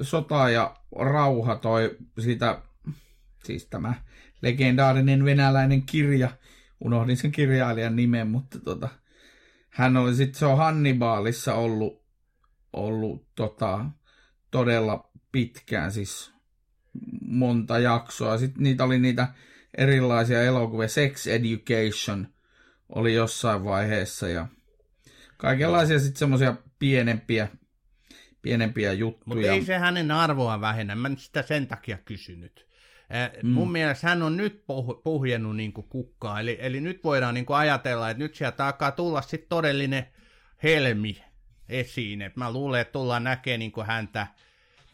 Sota 0.00 0.50
ja 0.50 0.76
rauha 0.98 1.56
toi 1.56 1.96
siitä, 2.18 2.62
siis 3.44 3.66
tämä 3.66 3.94
legendaarinen 4.42 5.24
venäläinen 5.24 5.82
kirja. 5.82 6.30
Unohdin 6.80 7.16
sen 7.16 7.32
kirjailijan 7.32 7.96
nimen, 7.96 8.28
mutta 8.28 8.60
tota, 8.60 8.88
hän 9.70 9.96
oli 9.96 10.14
sitten, 10.14 10.38
se 10.38 10.46
on 10.46 10.58
Hannibalissa 10.58 11.54
ollut, 11.54 12.02
ollut 12.72 13.26
tota, 13.34 13.84
todella 14.50 15.10
pitkään, 15.32 15.92
siis 15.92 16.35
monta 17.20 17.78
jaksoa. 17.78 18.38
Sitten 18.38 18.62
niitä 18.62 18.84
oli 18.84 18.98
niitä 18.98 19.28
erilaisia 19.76 20.42
elokuvia. 20.42 20.88
Sex 20.88 21.26
Education 21.26 22.28
oli 22.88 23.14
jossain 23.14 23.64
vaiheessa 23.64 24.28
ja 24.28 24.46
kaikenlaisia 25.36 25.98
sitten 25.98 26.18
semmoisia 26.18 26.56
pienempiä, 26.78 27.48
pienempiä 28.42 28.88
Mutta 28.88 29.00
juttuja. 29.00 29.52
ei 29.52 29.64
se 29.64 29.78
hänen 29.78 30.10
arvoa 30.10 30.60
vähennä, 30.60 30.94
mä 30.94 31.08
nyt 31.08 31.18
sitä 31.18 31.42
sen 31.42 31.66
takia 31.66 31.98
kysynyt. 32.04 32.66
Mm. 33.42 33.48
Mun 33.50 33.72
mielestä 33.72 34.08
hän 34.08 34.22
on 34.22 34.36
nyt 34.36 34.54
puh- 34.54 35.02
puhjennut 35.04 35.56
niin 35.56 35.72
kukkaa, 35.72 36.40
eli, 36.40 36.58
eli 36.60 36.80
nyt 36.80 37.04
voidaan 37.04 37.34
niin 37.34 37.46
ajatella, 37.48 38.10
että 38.10 38.22
nyt 38.22 38.34
sieltä 38.34 38.66
alkaa 38.66 38.92
tulla 38.92 39.22
sitten 39.22 39.48
todellinen 39.48 40.06
helmi 40.62 41.22
esiin. 41.68 42.22
Et 42.22 42.36
mä 42.36 42.52
luulen, 42.52 42.80
että 42.80 42.92
tullaan 42.92 43.24
näkemään 43.24 43.58
niin 43.58 43.72
häntä 43.86 44.26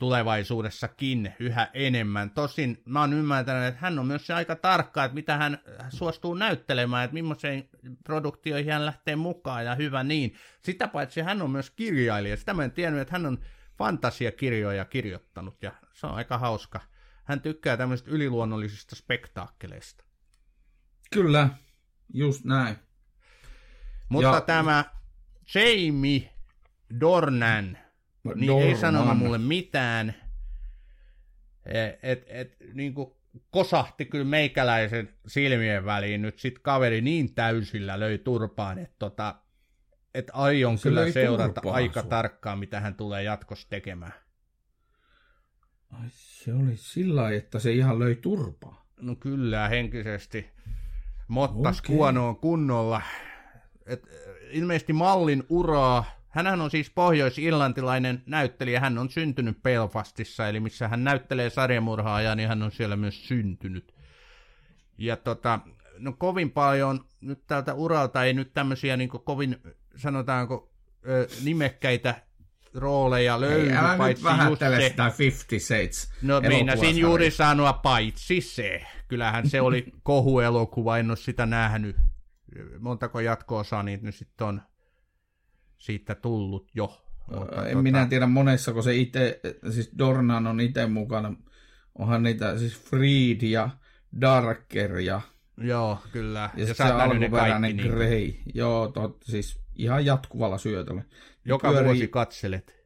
tulevaisuudessakin 0.02 1.34
yhä 1.38 1.70
enemmän. 1.74 2.30
Tosin 2.30 2.82
mä 2.84 3.00
oon 3.00 3.12
ymmärtänyt, 3.12 3.64
että 3.68 3.80
hän 3.80 3.98
on 3.98 4.06
myös 4.06 4.26
se 4.26 4.34
aika 4.34 4.56
tarkka, 4.56 5.04
että 5.04 5.14
mitä 5.14 5.36
hän 5.36 5.58
suostuu 5.88 6.34
näyttelemään, 6.34 7.04
että 7.04 7.14
millaiseen 7.14 7.68
produktioihin 8.04 8.72
hän 8.72 8.86
lähtee 8.86 9.16
mukaan 9.16 9.64
ja 9.64 9.74
hyvä 9.74 10.02
niin. 10.02 10.34
Sitä 10.62 10.88
paitsi 10.88 11.20
hän 11.20 11.42
on 11.42 11.50
myös 11.50 11.70
kirjailija. 11.70 12.36
Sitä 12.36 12.54
mä 12.54 12.64
en 12.64 12.72
tiennyt, 12.72 13.00
että 13.00 13.12
hän 13.14 13.26
on 13.26 13.38
fantasiakirjoja 13.78 14.84
kirjoittanut 14.84 15.62
ja 15.62 15.72
se 15.92 16.06
on 16.06 16.14
aika 16.14 16.38
hauska. 16.38 16.80
Hän 17.24 17.40
tykkää 17.40 17.76
tämmöisistä 17.76 18.10
yliluonnollisista 18.10 18.96
spektaakkeleista. 18.96 20.04
Kyllä, 21.12 21.48
just 22.14 22.44
näin. 22.44 22.76
Mutta 24.08 24.28
Ja- 24.28 24.40
tämä 24.40 24.84
Jamie 25.54 26.32
Dornan, 27.00 27.78
niin 28.34 28.62
ei 28.62 28.76
sanonut 28.76 29.18
mulle 29.18 29.38
mitään. 29.38 30.14
Et, 31.66 31.98
et, 32.02 32.24
et, 32.28 32.56
niin 32.74 32.94
kuin 32.94 33.12
kosahti 33.50 34.04
kyllä 34.04 34.24
meikäläisen 34.24 35.14
silmien 35.26 35.84
väliin 35.84 36.22
nyt 36.22 36.38
sit 36.38 36.58
kaveri 36.58 37.00
niin 37.00 37.34
täysillä 37.34 38.00
löi 38.00 38.18
turpaan, 38.18 38.78
että 38.78 38.96
tota, 38.98 39.34
et 40.14 40.30
aion 40.32 40.78
Se 40.78 40.88
kyllä 40.88 41.10
seurata 41.10 41.60
aika 41.70 42.00
sua. 42.00 42.10
tarkkaan, 42.10 42.58
mitä 42.58 42.80
hän 42.80 42.94
tulee 42.94 43.22
jatkossa 43.22 43.68
tekemään. 43.70 44.12
Ai, 45.90 46.06
se 46.10 46.54
oli 46.54 46.76
sillä 46.76 47.22
lailla, 47.22 47.38
että 47.38 47.58
se 47.58 47.72
ihan 47.72 47.98
löi 47.98 48.14
turpaa. 48.14 48.86
No 49.00 49.16
kyllä, 49.16 49.68
henkisesti 49.68 50.50
mottas 51.28 51.78
Okei. 51.78 51.96
kuonoon 51.96 52.36
kunnolla. 52.36 53.02
Et, 53.86 54.02
ilmeisesti 54.50 54.92
mallin 54.92 55.44
uraa. 55.48 56.21
Hänhän 56.32 56.60
on 56.60 56.70
siis 56.70 56.90
pohjois-irlantilainen 56.90 58.22
näyttelijä. 58.26 58.80
Hän 58.80 58.98
on 58.98 59.10
syntynyt 59.10 59.62
Belfastissa, 59.62 60.48
eli 60.48 60.60
missä 60.60 60.88
hän 60.88 61.04
näyttelee 61.04 61.50
sarjamurhaajaa, 61.50 62.34
niin 62.34 62.48
hän 62.48 62.62
on 62.62 62.72
siellä 62.72 62.96
myös 62.96 63.28
syntynyt. 63.28 63.94
Ja 64.98 65.16
tota, 65.16 65.60
no 65.98 66.12
kovin 66.12 66.50
paljon 66.50 67.04
nyt 67.20 67.46
tältä 67.46 67.74
uralta 67.74 68.24
ei 68.24 68.34
nyt 68.34 68.52
tämmöisiä 68.52 68.96
niin 68.96 69.08
kovin, 69.08 69.56
sanotaanko, 69.96 70.72
nimekkäitä 71.44 72.14
rooleja 72.74 73.40
löydy, 73.40 73.70
Ei, 73.70 73.76
älä 73.76 73.88
nyt 73.88 73.98
paitsi 73.98 74.24
just 74.24 74.38
vähättele 74.38 74.76
se, 74.80 74.88
sitä 74.88 75.10
Fifty 75.10 75.58
Shades 75.58 76.12
No 76.22 76.34
elokuvasarjaa. 76.34 76.64
meinasin 76.64 76.98
juuri 77.00 77.30
sanoa 77.30 77.72
paitsi 77.72 78.40
se. 78.40 78.82
Kyllähän 79.08 79.48
se 79.48 79.60
oli 79.60 79.84
kohuelokuva, 80.02 80.98
en 80.98 81.10
ole 81.10 81.16
sitä 81.16 81.46
nähnyt. 81.46 81.96
Montako 82.78 83.20
jatko-osaa 83.20 83.82
niitä 83.82 84.04
nyt 84.06 84.14
sitten 84.14 84.46
on 84.46 84.62
siitä 85.82 86.14
tullut 86.14 86.70
jo. 86.74 86.98
Mutta 87.26 87.56
En 87.56 87.68
tota, 87.70 87.82
minä 87.82 88.06
tiedä 88.06 88.26
monessako 88.26 88.82
se 88.82 88.96
itse, 88.96 89.40
siis 89.70 89.90
Dornan 89.98 90.46
on 90.46 90.60
itse 90.60 90.86
mukana. 90.86 91.34
Onhan 91.98 92.22
niitä 92.22 92.58
siis 92.58 92.80
Freed 92.80 93.42
ja 93.42 93.70
Darker 94.20 94.98
ja, 94.98 95.20
Joo, 95.56 95.98
kyllä. 96.12 96.50
ja, 96.56 96.64
Ja, 96.64 96.74
se 96.74 96.84
nähnyt 96.84 97.20
ne 97.20 97.26
alkuperäinen 97.26 97.60
kaikki, 97.76 97.82
niin, 97.82 97.92
Grey. 97.96 98.34
Joo, 98.54 98.88
tot, 98.88 99.22
siis 99.24 99.60
ihan 99.76 100.06
jatkuvalla 100.06 100.58
syötöllä. 100.58 101.02
joka 101.44 101.68
pyörii- 101.70 101.84
vuosi 101.84 102.08
katselet. 102.08 102.82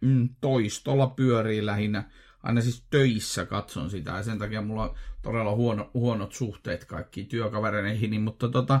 Mm, 0.00 0.28
toistolla 0.40 1.06
pyörii 1.06 1.66
lähinnä. 1.66 2.10
Aina 2.42 2.60
siis 2.60 2.86
töissä 2.90 3.46
katson 3.46 3.90
sitä 3.90 4.10
ja 4.10 4.22
sen 4.22 4.38
takia 4.38 4.62
mulla 4.62 4.82
on 4.90 4.94
todella 5.22 5.54
huono, 5.54 5.90
huonot 5.94 6.32
suhteet 6.32 6.84
kaikkiin 6.84 7.26
työkavereihin, 7.26 8.20
mutta 8.22 8.48
tota, 8.48 8.80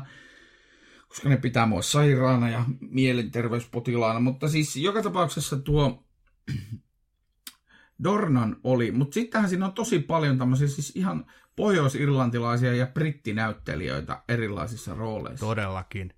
koska 1.08 1.28
ne 1.28 1.36
pitää 1.36 1.66
mua 1.66 1.82
sairaana 1.82 2.50
ja 2.50 2.64
mielenterveyspotilaana. 2.80 4.20
Mutta 4.20 4.48
siis 4.48 4.76
joka 4.76 5.02
tapauksessa 5.02 5.56
tuo 5.56 6.04
Dornan 8.04 8.56
oli, 8.64 8.90
mutta 8.90 9.14
sittenhän 9.14 9.50
siinä 9.50 9.66
on 9.66 9.72
tosi 9.72 9.98
paljon 9.98 10.38
tämmöisiä 10.38 10.68
siis 10.68 10.96
ihan 10.96 11.26
pohjois-irlantilaisia 11.56 12.74
ja 12.74 12.86
brittinäyttelijöitä 12.86 14.22
erilaisissa 14.28 14.94
rooleissa. 14.94 15.46
Todellakin. 15.46 16.14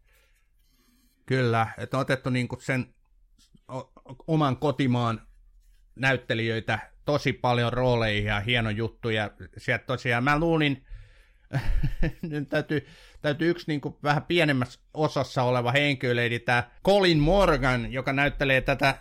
Kyllä, 1.27 1.67
että 1.79 1.97
on 1.97 2.01
otettu 2.01 2.31
niinku 2.31 2.57
sen 2.61 2.95
o- 3.69 3.93
oman 4.27 4.57
kotimaan 4.57 5.27
näyttelijöitä 5.97 6.79
tosi 7.05 7.33
paljon 7.33 7.73
rooleihin 7.73 8.25
ja 8.25 8.41
hieno 8.41 8.71
juttu. 8.71 9.09
Ja 9.11 9.31
sieltä 9.59 9.85
tosiaan 9.85 10.25
mä 10.25 10.39
luulin, 10.39 10.85
nyt 12.23 12.49
täytyy, 12.49 12.87
täytyy 13.23 13.51
yksi 13.51 13.65
niinku 13.69 13.99
vähän 14.03 14.23
pienemmässä 14.23 14.81
osassa 14.95 15.43
oleva 15.43 15.73
henkilö, 15.73 16.25
eli 16.25 16.39
tämä 16.39 16.71
Colin 16.85 17.19
Morgan, 17.19 17.93
joka 17.93 18.13
näyttelee 18.13 18.61
tätä, 18.61 18.95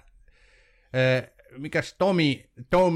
mikäs 1.58 1.96
Tommy, 1.98 2.36
Tom, 2.70 2.94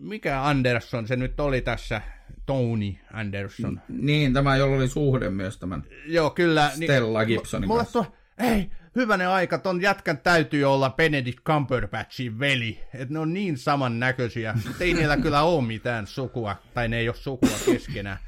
mikä 0.00 0.42
Anderson 0.42 1.08
se 1.08 1.16
nyt 1.16 1.40
oli 1.40 1.60
tässä, 1.60 2.02
Tony 2.46 2.94
Anderson. 3.12 3.80
Niin, 3.88 4.32
tämä 4.32 4.56
jolla 4.56 4.76
oli 4.76 4.88
suhde 4.88 5.30
myös 5.30 5.58
tämän 5.58 5.84
Joo, 6.06 6.30
kyllä. 6.30 6.70
Stella 6.74 7.24
Gibsonin 7.24 7.68
mulla 7.68 7.80
kanssa. 7.84 8.04
Tuo, 8.04 8.16
ei, 8.38 8.70
hyvänen 8.96 9.28
aika, 9.28 9.58
ton 9.58 9.82
jätkän 9.82 10.18
täytyy 10.18 10.64
olla 10.64 10.90
Benedict 10.90 11.38
Cumberbatchin 11.44 12.38
veli. 12.38 12.80
että 12.94 13.14
ne 13.14 13.18
on 13.18 13.32
niin 13.32 13.58
samannäköisiä. 13.58 14.54
Mutta 14.66 14.84
ei 14.84 14.94
niillä 14.94 15.16
kyllä 15.16 15.42
ole 15.42 15.66
mitään 15.66 16.06
sukua, 16.06 16.56
tai 16.74 16.88
ne 16.88 16.98
ei 16.98 17.08
ole 17.08 17.16
sukua 17.16 17.58
keskenään. 17.66 18.18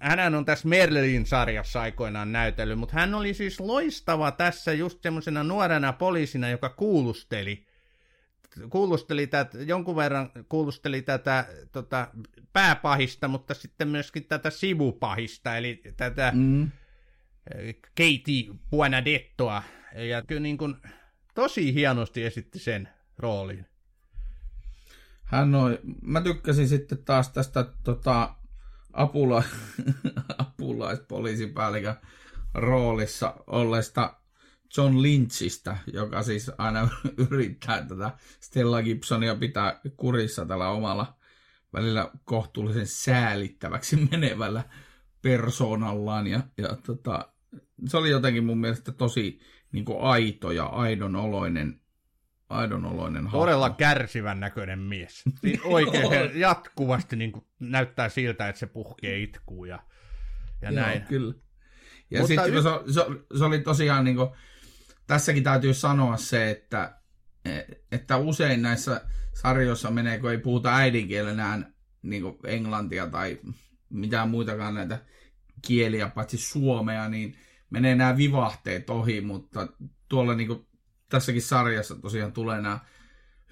Hänhän 0.00 0.34
on 0.34 0.44
tässä 0.44 0.68
Merlin 0.68 1.26
sarjassa 1.26 1.80
aikoinaan 1.80 2.32
näytellyt, 2.32 2.78
mutta 2.78 2.94
hän 2.94 3.14
oli 3.14 3.34
siis 3.34 3.60
loistava 3.60 4.32
tässä 4.32 4.72
just 4.72 5.02
semmoisena 5.02 5.44
nuorena 5.44 5.92
poliisina, 5.92 6.48
joka 6.48 6.68
kuulusteli 6.68 7.66
kuulusteli 8.70 9.26
tätä, 9.26 9.58
jonkun 9.58 9.96
verran 9.96 10.30
kuulusteli 10.48 11.02
tätä 11.02 11.46
tota, 11.72 12.08
pääpahista, 12.52 13.28
mutta 13.28 13.54
sitten 13.54 13.88
myöskin 13.88 14.24
tätä 14.24 14.50
sivupahista, 14.50 15.56
eli 15.56 15.82
tätä 15.96 16.32
Mm. 16.34 16.70
Katie 17.96 18.54
Buonadettoa. 18.70 19.62
Ja 19.94 20.22
kyllä 20.22 20.40
niin 20.40 20.58
kuin, 20.58 20.76
tosi 21.34 21.74
hienosti 21.74 22.24
esitti 22.24 22.58
sen 22.58 22.88
roolin. 23.18 23.66
Hän 25.22 25.54
on, 25.54 25.78
mä 26.02 26.20
tykkäsin 26.20 26.68
sitten 26.68 27.04
taas 27.04 27.32
tästä 27.32 27.64
tota, 27.84 28.34
apula, 28.92 29.42
apulaispoliisipäällikön 30.38 31.94
roolissa 32.54 33.34
olleesta 33.46 34.20
John 34.76 35.02
Lynchistä, 35.02 35.76
joka 35.92 36.22
siis 36.22 36.50
aina 36.58 36.88
yrittää 37.30 37.86
tätä 37.86 38.10
Stella 38.40 38.82
Gibsonia 38.82 39.34
pitää 39.34 39.80
kurissa 39.96 40.46
tällä 40.46 40.68
omalla 40.68 41.14
välillä 41.72 42.10
kohtuullisen 42.24 42.86
säälittäväksi 42.86 43.96
menevällä 44.10 44.64
persoonallaan. 45.22 46.26
Ja, 46.26 46.40
ja 46.58 46.76
tota, 46.86 47.32
se 47.86 47.96
oli 47.96 48.10
jotenkin 48.10 48.44
mun 48.44 48.58
mielestä 48.58 48.92
tosi 48.92 49.40
niin 49.72 49.84
kuin 49.84 50.00
aito 50.00 50.50
ja 50.50 50.66
aidon 50.66 51.16
oloinen, 51.16 51.79
aidon 52.50 52.84
oloinen 52.84 53.28
Todella 53.30 53.64
hahmo. 53.64 53.76
kärsivän 53.76 54.40
näköinen 54.40 54.78
mies. 54.78 55.22
Siis 55.40 55.60
oikein 55.64 56.40
jatkuvasti 56.40 57.16
niin 57.16 57.32
kuin, 57.32 57.44
näyttää 57.58 58.08
siltä, 58.08 58.48
että 58.48 58.58
se 58.58 58.66
puhkee 58.66 59.22
itkuu 59.22 59.64
ja, 59.64 59.78
ja 60.62 60.70
Joo, 60.70 60.80
näin. 60.80 61.02
kyllä. 61.02 61.34
Ja 62.10 62.26
sitten 62.26 62.54
y- 62.54 62.62
se, 62.62 62.92
se, 62.92 63.00
se, 63.38 63.44
oli 63.44 63.58
tosiaan, 63.58 64.04
niin 64.04 64.16
kuin, 64.16 64.30
tässäkin 65.06 65.42
täytyy 65.42 65.74
sanoa 65.74 66.16
se, 66.16 66.50
että, 66.50 67.00
että 67.92 68.16
usein 68.16 68.62
näissä 68.62 69.00
sarjoissa 69.34 69.90
menee, 69.90 70.18
kun 70.18 70.30
ei 70.30 70.38
puhuta 70.38 70.76
äidinkielenään 70.76 71.74
niin 72.02 72.22
kuin 72.22 72.36
englantia 72.44 73.06
tai 73.06 73.38
mitään 73.90 74.30
muitakaan 74.30 74.74
näitä 74.74 74.98
kieliä, 75.66 76.08
paitsi 76.08 76.36
suomea, 76.36 77.08
niin 77.08 77.36
menee 77.70 77.94
nämä 77.94 78.16
vivahteet 78.16 78.90
ohi, 78.90 79.20
mutta 79.20 79.68
tuolla 80.08 80.34
niin 80.34 80.46
kuin, 80.46 80.66
tässäkin 81.10 81.42
sarjassa 81.42 81.94
tosiaan 81.94 82.32
tulee 82.32 82.60
nämä 82.60 82.78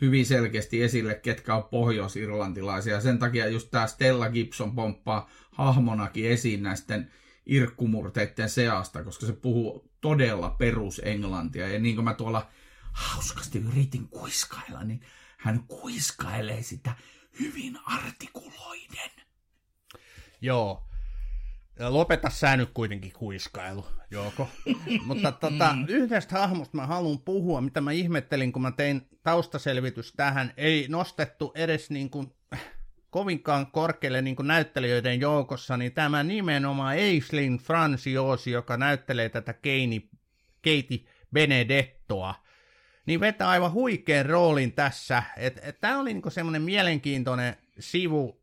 hyvin 0.00 0.26
selkeästi 0.26 0.82
esille, 0.82 1.14
ketkä 1.14 1.54
on 1.54 1.64
pohjois-irlantilaisia. 1.64 3.00
Sen 3.00 3.18
takia 3.18 3.48
just 3.48 3.70
tämä 3.70 3.86
Stella 3.86 4.30
Gibson 4.30 4.74
pomppaa 4.74 5.30
hahmonakin 5.50 6.30
esiin 6.30 6.62
näisten 6.62 7.12
irkkumurteiden 7.46 8.50
seasta, 8.50 9.04
koska 9.04 9.26
se 9.26 9.32
puhuu 9.32 9.90
todella 10.00 10.50
perusenglantia. 10.50 11.68
Ja 11.68 11.78
niin 11.78 11.94
kuin 11.94 12.04
mä 12.04 12.14
tuolla 12.14 12.50
Hauskasti 12.92 13.58
yritin 13.58 14.08
kuiskailla, 14.08 14.84
niin 14.84 15.00
hän 15.38 15.64
kuiskailee 15.68 16.62
sitä 16.62 16.94
hyvin 17.40 17.78
artikuloiden. 17.84 19.10
Joo. 20.40 20.87
Lopeta 21.78 22.30
sä 22.30 22.56
nyt 22.56 22.70
kuitenkin 22.74 23.12
kuiskailu, 23.12 23.86
Jouko. 24.10 24.48
Mutta 25.06 25.32
tota, 25.32 25.76
yhdestä 25.88 26.38
hahmosta 26.38 26.76
mä 26.76 26.86
haluan 26.86 27.18
puhua, 27.18 27.60
mitä 27.60 27.80
mä 27.80 27.92
ihmettelin, 27.92 28.52
kun 28.52 28.62
mä 28.62 28.70
tein 28.70 29.08
taustaselvitys 29.22 30.12
tähän. 30.12 30.52
Ei 30.56 30.86
nostettu 30.88 31.52
edes 31.54 31.90
niin 31.90 32.10
kuin, 32.10 32.32
kovinkaan 33.10 33.66
korkealle 33.66 34.22
niin 34.22 34.36
kuin 34.36 34.46
näyttelijöiden 34.46 35.20
joukossa, 35.20 35.76
niin 35.76 35.92
tämä 35.92 36.22
nimenomaan 36.22 36.98
Aislinn 36.98 37.58
Franciosi, 37.58 38.50
joka 38.50 38.76
näyttelee 38.76 39.28
tätä 39.28 39.52
Keini, 39.52 40.08
Keiti 40.62 41.06
Benedettoa, 41.32 42.34
niin 43.06 43.20
vetää 43.20 43.48
aivan 43.48 43.72
huikean 43.72 44.26
roolin 44.26 44.72
tässä. 44.72 45.22
Tämä 45.80 45.98
oli 45.98 46.12
niinku 46.12 46.30
semmoinen 46.30 46.62
mielenkiintoinen 46.62 47.56
sivu. 47.78 48.37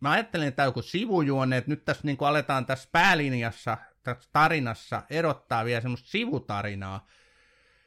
Mä 0.00 0.10
ajattelin, 0.10 0.48
että 0.48 0.56
tämä 0.56 0.66
on 0.66 0.68
joku 0.68 0.82
sivujuonne, 0.82 1.56
että 1.56 1.70
nyt 1.70 1.84
tässä 1.84 2.02
niinku 2.04 2.24
aletaan 2.24 2.66
tässä 2.66 2.88
päälinjassa, 2.92 3.78
tässä 4.02 4.30
tarinassa 4.32 5.02
erottaa 5.10 5.64
vielä 5.64 5.80
semmoista 5.80 6.08
sivutarinaa, 6.08 7.06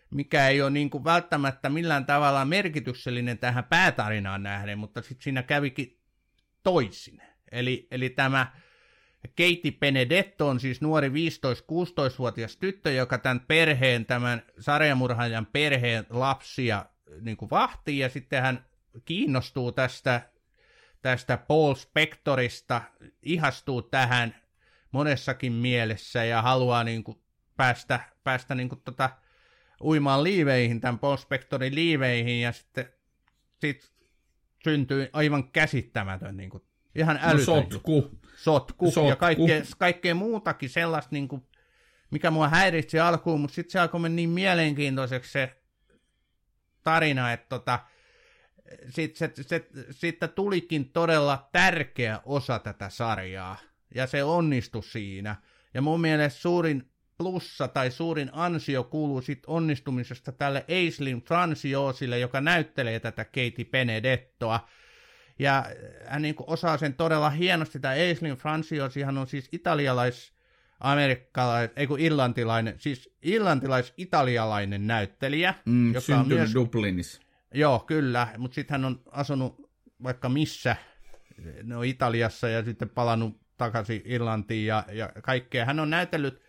mikä 0.10 0.48
ei 0.48 0.62
ole 0.62 0.70
niinku 0.70 1.04
välttämättä 1.04 1.70
millään 1.70 2.06
tavalla 2.06 2.46
merkityksellinen 2.46 3.38
tähän 3.38 3.64
päätarinaan 3.64 4.44
nähden, 4.44 4.80
mutta 4.80 5.02
sitten 5.02 5.24
siinä 5.24 5.44
kävikin 5.44 6.00
toisin. 6.64 7.22
Eli, 7.52 7.88
eli 7.92 8.10
tämä 8.10 8.48
Katie 9.28 9.72
Benedetto 9.80 10.48
on 10.48 10.60
siis 10.60 10.82
nuori 10.82 11.10
15-16-vuotias 11.10 12.58
tyttö, 12.58 12.92
joka 12.92 13.18
tämän 13.18 13.40
perheen, 13.48 14.06
tämän 14.06 14.42
sarjamurhaajan 14.60 15.46
perheen 15.46 16.06
lapsia 16.10 16.86
niin 17.22 17.38
kuin 17.38 17.50
vahtii, 17.50 18.00
ja 18.00 18.10
sitten 18.10 18.42
hän 18.42 18.66
kiinnostuu 19.06 19.72
tästä, 19.72 20.22
tästä 21.04 21.38
Paul 21.38 21.76
Spectorista, 21.76 22.82
ihastuu 23.24 23.82
tähän 23.82 24.36
monessakin 24.92 25.54
mielessä 25.54 26.24
ja 26.24 26.42
haluaa 26.42 26.84
niin 26.84 27.04
kuin 27.04 27.22
päästä, 27.58 28.00
päästä 28.24 28.56
niin 28.56 28.70
kuin 28.70 28.82
tota, 28.82 29.10
uimaan 29.82 30.24
liiveihin, 30.24 30.82
tämän 30.82 31.00
Paul 31.00 31.18
Spectorin 31.18 31.76
liiveihin, 31.76 32.42
ja 32.42 32.52
sitten 32.52 32.90
sit 33.62 33.92
syntyy 34.64 35.10
aivan 35.14 35.52
käsittämätön, 35.52 36.38
niin 36.38 36.50
kuin, 36.50 36.64
ihan 36.96 37.20
no, 37.22 37.30
älytön 37.30 37.56
juttu 37.56 37.74
sotku. 37.74 38.20
sotku, 38.36 38.92
Sotku. 38.92 39.10
ja 39.10 39.16
kaikkea, 39.16 39.62
kaikkea 39.78 40.16
muutakin 40.16 40.70
sellaista, 40.70 41.16
niin 41.16 41.28
kuin, 41.28 41.48
mikä 42.12 42.32
mua 42.32 42.50
häiritsi 42.50 43.00
alkuun, 43.00 43.42
mutta 43.42 43.56
sitten 43.56 43.72
se 43.72 43.80
alkoi 43.80 44.00
mennä 44.00 44.16
niin 44.16 44.30
mielenkiintoiseksi 44.30 45.32
se 45.32 45.62
tarina, 46.84 47.34
että 47.34 47.50
tota, 47.50 47.80
sitten 48.90 49.32
se, 49.36 49.44
se, 49.44 49.68
siitä 49.92 50.28
tulikin 50.28 50.90
todella 50.90 51.50
tärkeä 51.52 52.20
osa 52.26 52.60
tätä 52.60 52.90
sarjaa, 52.90 53.58
ja 53.96 54.08
se 54.08 54.24
onnistui 54.24 54.84
siinä. 54.84 55.36
Ja 55.74 55.82
mun 55.82 56.02
mielestä 56.02 56.40
suurin 56.40 56.90
plussa 57.18 57.68
tai 57.68 57.92
suurin 57.92 58.30
ansio 58.34 58.84
kuuluu 58.84 59.22
sit 59.22 59.44
onnistumisesta 59.48 60.32
tälle 60.32 60.66
Aislinn 60.70 61.22
Franciosille, 61.22 62.20
joka 62.20 62.42
näyttelee 62.42 63.00
tätä 63.00 63.26
Katie 63.26 63.66
Benedettoa. 63.72 64.68
Ja 65.40 65.66
hän 66.06 66.22
niin 66.22 66.36
osaa 66.48 66.78
sen 66.78 66.94
todella 66.94 67.30
hienosti. 67.30 67.80
Tämä 67.80 67.94
Aislinn 67.94 68.38
Franciosi, 68.38 69.02
hän 69.02 69.18
on 69.18 69.28
siis 69.28 69.50
italialais 69.52 70.34
amerikkalais, 70.80 71.72
ei 71.76 71.88
kun 71.88 72.00
irlantilainen, 72.00 72.76
siis 72.78 73.16
irlantilais-italialainen 73.22 74.88
näyttelijä, 74.88 75.54
Mm, 75.66 75.94
joka 75.94 76.20
on 76.20 76.28
myös, 76.28 76.54
Dublinissa. 76.54 77.22
Joo 77.54 77.80
kyllä, 77.80 78.28
mutta 78.38 78.56
sitten 78.56 78.74
hän 78.74 78.86
on 78.86 79.02
asunut 79.12 79.72
vaikka 80.04 80.30
missä, 80.30 80.76
no 81.64 81.82
Italiassa 81.82 82.50
ja 82.50 82.64
sitten 82.64 82.90
palannut 82.90 83.44
takaisin 83.58 84.02
Irlantiin 84.06 84.66
ja, 84.66 84.86
ja 84.92 85.10
kaikkea. 85.24 85.66
Hän 85.66 85.80
on 85.80 85.90
näytellyt 85.90 86.42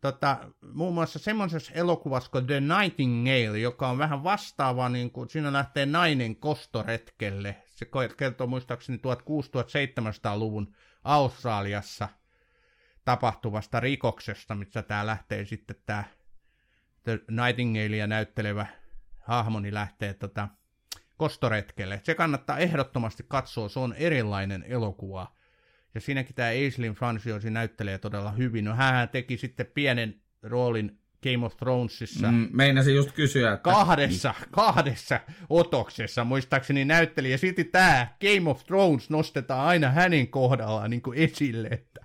tota, 0.00 0.38
muun 0.72 0.94
muassa 0.94 1.18
semmoisessa 1.18 1.72
elokuvassa 1.74 2.30
kuin 2.30 2.46
The 2.46 2.60
Nightingale, 2.60 3.58
joka 3.58 3.88
on 3.88 3.98
vähän 3.98 4.24
vastaava, 4.24 4.88
niin 4.88 5.10
kuin, 5.10 5.28
siinä 5.28 5.52
lähtee 5.52 5.86
nainen 5.86 6.36
kostoretkelle. 6.36 7.56
Se 7.68 7.86
kertoo 8.16 8.46
muistaakseni 8.46 8.98
1600-1700-luvun 8.98 10.74
Australiassa 11.04 12.08
tapahtuvasta 13.04 13.80
rikoksesta, 13.80 14.54
missä 14.54 14.82
tämä 14.82 15.06
lähtee 15.06 15.44
sitten 15.44 15.76
tämä 15.86 16.04
The 17.02 17.20
Nightingalea 17.30 18.06
näyttelevä 18.06 18.66
hahmoni 19.22 19.74
lähtee 19.74 20.14
tota, 20.14 20.48
kostoretkelle. 21.16 22.00
Se 22.04 22.14
kannattaa 22.14 22.58
ehdottomasti 22.58 23.24
katsoa, 23.28 23.68
se 23.68 23.78
on 23.78 23.94
erilainen 23.96 24.64
elokuva. 24.68 25.32
Ja 25.94 26.00
siinäkin 26.00 26.34
tämä 26.34 26.48
Aislinn 26.48 26.94
Franciosi 26.94 27.50
näyttelee 27.50 27.98
todella 27.98 28.32
hyvin. 28.32 28.64
No 28.64 28.74
hän 28.74 29.08
teki 29.08 29.36
sitten 29.36 29.66
pienen 29.66 30.20
roolin 30.42 30.98
Game 31.22 31.46
of 31.46 31.56
Thronesissa. 31.56 32.32
Mm, 32.32 32.48
meinasin 32.52 32.94
just 32.94 33.12
kysyä, 33.12 33.52
että... 33.52 33.70
Kahdessa, 33.70 34.34
kahdessa 34.50 35.20
otoksessa 35.48 36.24
muistaakseni 36.24 36.84
näytteli, 36.84 37.30
ja 37.30 37.38
silti 37.38 37.64
tämä 37.64 38.06
Game 38.20 38.50
of 38.50 38.64
Thrones 38.66 39.10
nostetaan 39.10 39.66
aina 39.68 39.90
hänen 39.90 40.28
kohdallaan 40.28 40.90
niin 40.90 41.02
kuin 41.02 41.18
esille. 41.18 41.68
Että, 41.68 42.02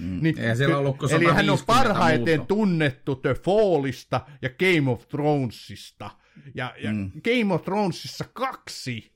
Mm, 0.00 0.20
eihän 0.26 0.56
siellä 0.56 0.78
ollut 0.78 1.12
eli 1.12 1.24
hän 1.24 1.50
on 1.50 1.58
150 1.58 1.66
parhaiten 1.66 2.38
muuta. 2.38 2.48
tunnettu 2.48 3.16
The 3.16 3.34
Fallista 3.34 4.20
ja 4.42 4.50
Game 4.50 4.90
of 4.90 5.08
Thronesista. 5.08 6.10
Ja, 6.54 6.74
ja 6.82 6.92
Mm. 6.92 7.10
Game 7.24 7.54
of 7.54 7.62
Thronesissa 7.62 8.24
kaksi 8.32 9.12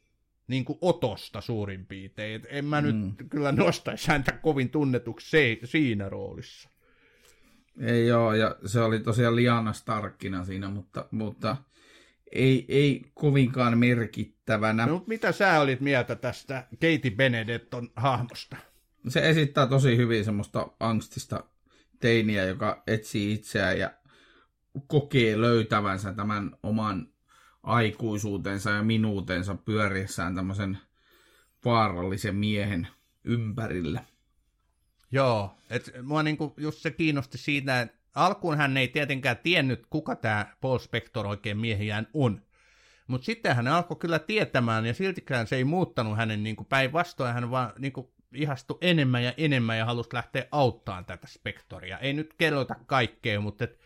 niin 0.49 0.64
kuin 0.64 0.79
otosta 0.81 1.41
suurin 1.41 1.87
piirtein. 1.87 2.35
Et 2.35 2.47
en 2.51 2.64
mä 2.64 2.81
mm. 2.81 2.87
nyt 2.87 3.29
kyllä 3.31 3.53
nostaisi 3.53 4.09
häntä 4.09 4.33
kovin 4.33 4.70
tunnetuksi 4.70 5.31
se, 5.31 5.59
siinä 5.64 6.09
roolissa. 6.09 6.68
Ei 7.81 8.07
joo, 8.07 8.35
ja 8.35 8.57
se 8.66 8.81
oli 8.81 9.01
tosiaan 9.01 9.37
Liana 9.37 9.72
Starkkina 9.72 10.45
siinä, 10.45 10.68
mutta, 10.68 11.09
mutta 11.11 11.57
ei, 12.33 12.64
ei 12.68 13.03
kovinkaan 13.14 13.79
merkittävänä. 13.79 14.87
No, 14.87 15.05
mitä 15.07 15.33
sä 15.33 15.61
olit 15.61 15.81
mieltä 15.81 16.16
tästä 16.16 16.66
Katie 16.70 17.11
Benedetton 17.16 17.91
hahmosta? 17.97 18.57
Se 19.09 19.29
esittää 19.29 19.66
tosi 19.66 19.97
hyvin 19.97 20.25
semmoista 20.25 20.68
angstista 20.81 21.45
teiniä, 22.01 22.45
joka 22.45 22.83
etsii 22.87 23.33
itseään 23.33 23.79
ja 23.79 23.91
kokee 24.87 25.41
löytävänsä 25.41 26.12
tämän 26.12 26.57
oman 26.62 27.14
aikuisuutensa 27.65 28.71
ja 28.71 28.83
minuutensa 28.83 29.55
pyöriessään 29.55 30.35
tämmöisen 30.35 30.79
vaarallisen 31.65 32.37
miehen 32.37 32.89
ympärillä. 33.25 34.05
Joo, 35.12 35.57
että 35.71 36.03
mua 36.03 36.23
niinku 36.23 36.55
just 36.57 36.79
se 36.79 36.91
kiinnosti 36.91 37.39
siitä, 37.39 37.81
että 37.81 37.99
alkuun 38.15 38.57
hän 38.57 38.77
ei 38.77 38.89
tietenkään 38.89 39.37
tiennyt, 39.43 39.87
kuka 39.91 40.17
tämä 40.17 40.47
Paul 40.61 40.79
Spector 40.79 41.27
oikein 41.27 41.59
miehiään 41.59 42.07
on. 42.15 42.43
Mutta 43.07 43.25
sitten 43.25 43.57
hän 43.57 43.69
alkoi 43.69 43.97
kyllä 43.97 44.19
tietämään, 44.19 44.87
ja 44.87 44.95
siltikään 44.95 45.47
se 45.47 45.57
ei 45.57 45.65
muuttanut 45.65 46.17
hänen 46.17 46.43
niinku 46.43 46.65
päinvastoin, 46.65 47.35
hän 47.35 47.51
vaan 47.51 47.73
niinku 47.79 48.15
ihastui 48.35 48.79
enemmän 48.81 49.25
ja 49.25 49.35
enemmän 49.37 49.79
ja 49.79 49.85
halusi 49.85 50.09
lähteä 50.12 50.47
auttamaan 50.53 51.05
tätä 51.05 51.27
Spektoria. 51.27 51.99
Ei 51.99 52.12
nyt 52.12 52.35
kerrota 52.39 52.75
kaikkea, 52.87 53.41
mutta 53.41 53.65
et 53.65 53.79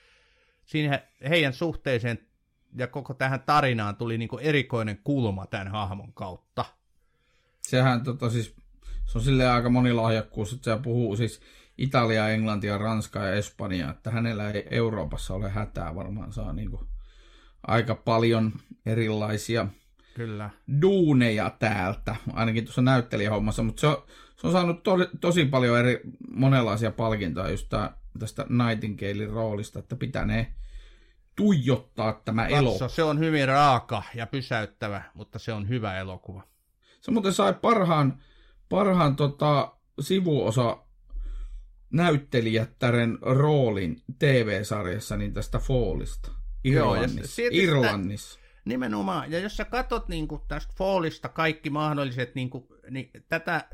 siinä 0.65 1.03
heidän 1.29 1.53
suhteeseen 1.53 2.28
ja 2.75 2.87
koko 2.87 3.15
tähän 3.15 3.41
tarinaan 3.47 3.97
tuli 3.97 4.19
niinku 4.19 4.39
erikoinen 4.39 5.01
kulma 5.05 5.47
tämän 5.47 5.69
hahmon 5.69 6.13
kautta. 6.13 6.65
Sehän 7.63 8.05
tota 8.05 8.31
siis, 8.31 8.55
se 9.07 9.19
on 9.19 9.25
silleen 9.25 9.51
aika 9.51 9.71
monilahjakkuus, 9.71 10.53
että 10.53 10.65
se 10.75 10.83
puhuu 10.83 11.17
siis 11.17 11.41
Italia, 11.79 12.29
Englantia, 12.29 12.79
Ranskaa 12.79 13.27
ja 13.27 13.35
Espanjaa, 13.35 13.91
että 13.91 14.11
hänellä 14.11 14.51
ei 14.51 14.67
Euroopassa 14.71 15.35
ole 15.35 15.51
hätää, 15.51 15.95
varmaan 15.95 16.33
saa 16.33 16.53
niinku 16.53 16.89
aika 17.67 17.95
paljon 17.95 18.53
erilaisia 18.87 19.67
Kyllä. 20.15 20.51
duuneja 20.83 21.51
täältä, 21.59 22.17
ainakin 22.33 22.65
tuossa 22.65 22.83
näyttelijähommassa, 22.83 23.63
mutta 23.63 23.81
se 23.81 23.87
on, 23.87 24.03
se 24.37 24.47
on 24.47 24.53
saanut 24.53 24.83
to, 24.83 24.97
tosi 25.21 25.45
paljon 25.45 25.79
eri 25.79 26.01
monenlaisia 26.31 26.91
palkintoja 26.91 27.51
just 27.51 27.69
tää, 27.69 27.97
tästä 28.19 28.47
Nightingalein 28.49 29.31
roolista, 29.31 29.79
että 29.79 29.97
pitää 29.97 30.25
ne 30.25 30.53
tuijottaa 31.39 32.21
tämä. 32.25 32.49
Katso, 32.49 32.89
se 32.89 33.03
on 33.03 33.19
hyvin 33.19 33.49
raaka 33.49 34.03
ja 34.15 34.27
pysäyttävä, 34.27 35.03
mutta 35.15 35.39
se 35.39 35.53
on 35.53 35.69
hyvä 35.69 35.99
elokuva. 35.99 36.43
Se 37.01 37.11
muuten 37.11 37.33
sai 37.33 37.55
parhaan, 37.55 38.23
parhaan 38.69 39.17
tota, 39.17 39.77
sivuosa 40.01 40.85
näyttelijättären 41.91 43.19
roolin 43.21 44.03
TV-sarjassa 44.19 45.17
niin 45.17 45.35
tästä 45.35 45.59
Fallista. 45.59 46.33
Joo, 46.65 46.95
ja 46.95 47.01
Irlannissa. 47.01 47.43
Irlannissa. 47.51 48.41
Nimenomaan, 48.65 49.33
ja 49.33 49.39
jos 49.39 49.57
sä 49.57 49.65
katot 49.65 50.09
niin 50.09 50.29
kuin, 50.29 50.43
tästä 50.49 50.73
Fallista 50.77 51.29
kaikki 51.29 51.71
mahdolliset, 51.71 52.35
niin 52.35 52.51
kuin, 52.51 52.67
niin 52.91 53.11
tätä, 53.29 53.69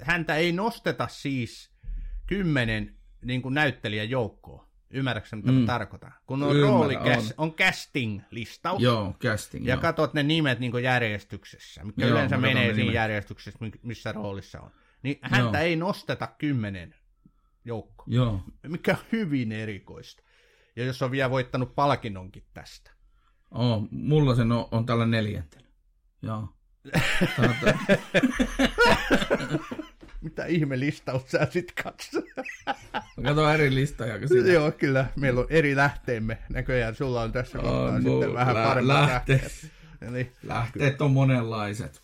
häntä 0.00 0.36
ei 0.36 0.52
nosteta 0.52 1.08
siis 1.08 1.70
kymmenen 2.26 2.96
niin 3.24 3.42
kuin 3.42 3.54
näyttelijän 3.54 4.10
joukkoon. 4.10 4.73
Ymmärrätkö 4.94 5.36
mitä 5.36 5.52
mm. 5.52 5.58
Mä 5.58 5.66
tarkoitan? 5.66 6.12
Kun 6.26 6.42
on 6.42 6.56
Ymmärrän, 6.56 6.72
rooli, 6.80 6.96
on. 6.96 7.02
on. 7.38 7.54
casting-listaus, 7.54 8.82
Joo, 8.82 9.14
casting. 9.20 9.66
ja 9.66 9.74
joo. 9.74 9.80
katot 9.82 10.14
ne 10.14 10.22
nimet 10.22 10.58
niin 10.58 10.82
järjestyksessä, 10.82 11.84
mikä 11.84 12.02
Joo, 12.02 12.10
yleensä 12.10 12.36
menee 12.36 12.54
ne 12.54 12.60
siinä 12.64 12.76
nimet. 12.76 12.94
järjestyksessä, 12.94 13.58
mi- 13.60 13.70
missä 13.82 14.12
roolissa 14.12 14.60
on. 14.60 14.70
Niin 15.02 15.18
häntä 15.22 15.58
Joo. 15.58 15.64
ei 15.64 15.76
nosteta 15.76 16.26
kymmenen 16.26 16.94
joukkoon, 17.64 18.12
Joo. 18.12 18.40
mikä 18.66 18.90
on 18.92 18.98
hyvin 19.12 19.52
erikoista. 19.52 20.22
Ja 20.76 20.84
jos 20.84 21.02
on 21.02 21.10
vielä 21.10 21.30
voittanut 21.30 21.74
palkinnonkin 21.74 22.44
tästä. 22.54 22.90
Oh, 23.50 23.88
mulla 23.90 24.34
se 24.34 24.42
on, 24.42 24.68
on 24.70 24.86
tällä 24.86 25.06
neljäntellä. 25.06 25.68
Joo. 26.22 26.48
Mitä 30.24 30.46
ihme 30.46 30.80
listaus 30.80 31.30
sä 31.30 31.46
sit 31.50 31.72
katsot? 31.82 32.24
mä 33.16 33.22
katson 33.24 33.54
eri 33.54 33.74
listoja 33.74 34.28
sinä. 34.28 34.52
Joo, 34.52 34.72
kyllä. 34.72 35.06
Meillä 35.16 35.40
on 35.40 35.46
eri 35.50 35.76
lähteemme. 35.76 36.38
Näköjään 36.48 36.94
sulla 36.94 37.22
on 37.22 37.32
tässä 37.32 37.58
kohtaa 37.58 37.82
On 37.90 38.02
sitten 38.02 38.34
vähän 38.34 38.54
lä- 38.54 38.64
paremmat 38.64 38.96
lähteet. 38.96 39.42
lähteet. 39.42 39.72
Eli, 40.02 40.32
Lähteet 40.42 41.00
on 41.00 41.10
monenlaiset. 41.10 42.02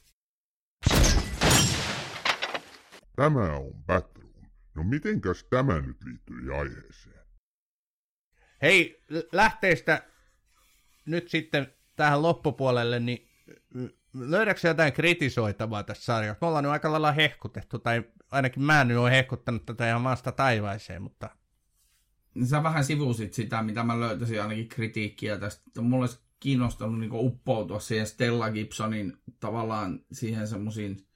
Tämä 3.16 3.56
on 3.56 3.74
Batroom. 3.86 4.30
No 4.74 4.82
mitenkäs 4.82 5.44
tämä 5.50 5.80
nyt 5.80 5.96
liittyy 6.04 6.54
aiheeseen? 6.58 7.20
hei, 8.62 9.02
l- 9.10 9.18
lähteistä 9.32 10.02
nyt 11.06 11.28
sitten 11.28 11.74
tähän 11.96 12.22
loppupuolelle, 12.22 13.00
niin 13.00 13.28
löydätkö 14.14 14.68
jotain 14.68 14.92
kritisoitavaa 14.92 15.82
tässä 15.82 16.04
sarjassa? 16.04 16.38
Me 16.40 16.46
ollaan 16.46 16.64
nyt 16.64 16.72
aika 16.72 16.92
lailla 16.92 17.12
hehkutettu, 17.12 17.78
tai 17.78 18.02
ainakin 18.30 18.62
mä 18.62 18.84
nyt 18.84 18.96
olen 18.96 19.12
hehkuttanut 19.12 19.66
tätä 19.66 19.88
ihan 19.88 20.00
maasta 20.00 20.32
taivaiseen, 20.32 21.02
mutta 21.02 21.30
Sä 22.44 22.62
vähän 22.62 22.84
sivusit 22.84 23.34
sitä, 23.34 23.62
mitä 23.62 23.82
mä 23.82 24.00
löytäisin 24.00 24.42
ainakin 24.42 24.68
kritiikkiä 24.68 25.38
tästä. 25.38 25.80
Mulla 25.80 26.02
olisi 26.02 26.20
kiinnostanut 26.40 27.00
niin 27.00 27.10
uppoutua 27.12 27.80
siihen 27.80 28.06
Stella 28.06 28.50
Gibsonin 28.50 29.16
tavallaan 29.40 30.00
siihen 30.12 30.48
semmoisiin 30.48 31.06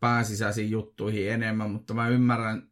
pääsisäisiin 0.00 0.70
juttuihin 0.70 1.32
enemmän, 1.32 1.70
mutta 1.70 1.94
mä 1.94 2.08
ymmärrän 2.08 2.70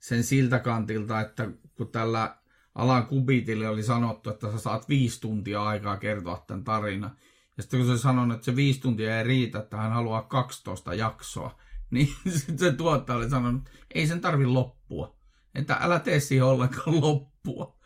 sen 0.00 0.24
siltä 0.24 0.58
kantilta, 0.58 1.20
että 1.20 1.50
kun 1.76 1.88
tällä 1.88 2.36
Alan 2.74 3.06
Kubitille 3.06 3.68
oli 3.68 3.82
sanottu, 3.82 4.30
että 4.30 4.52
sä 4.52 4.58
saat 4.58 4.88
viisi 4.88 5.20
tuntia 5.20 5.62
aikaa 5.62 5.96
kertoa 5.96 6.44
tämän 6.46 6.64
tarinan, 6.64 7.16
ja 7.58 7.62
sitten 7.62 7.80
kun 7.80 7.96
se 7.96 8.02
sanoi, 8.02 8.34
että 8.34 8.44
se 8.44 8.56
viisi 8.56 8.80
tuntia 8.80 9.18
ei 9.18 9.24
riitä, 9.24 9.58
että 9.58 9.76
hän 9.76 9.92
haluaa 9.92 10.22
12 10.22 10.94
jaksoa, 10.94 11.58
niin 11.90 12.08
sitten 12.28 12.58
se 12.58 12.72
tuottaja 12.72 13.16
oli 13.16 13.30
sanonut, 13.30 13.68
että 13.68 13.78
ei 13.94 14.06
sen 14.06 14.20
tarvi 14.20 14.46
loppua. 14.46 15.18
Että 15.54 15.78
älä 15.80 15.98
tee 16.00 16.20
siihen 16.20 16.44
ollenkaan 16.44 17.00
loppua. 17.00 17.78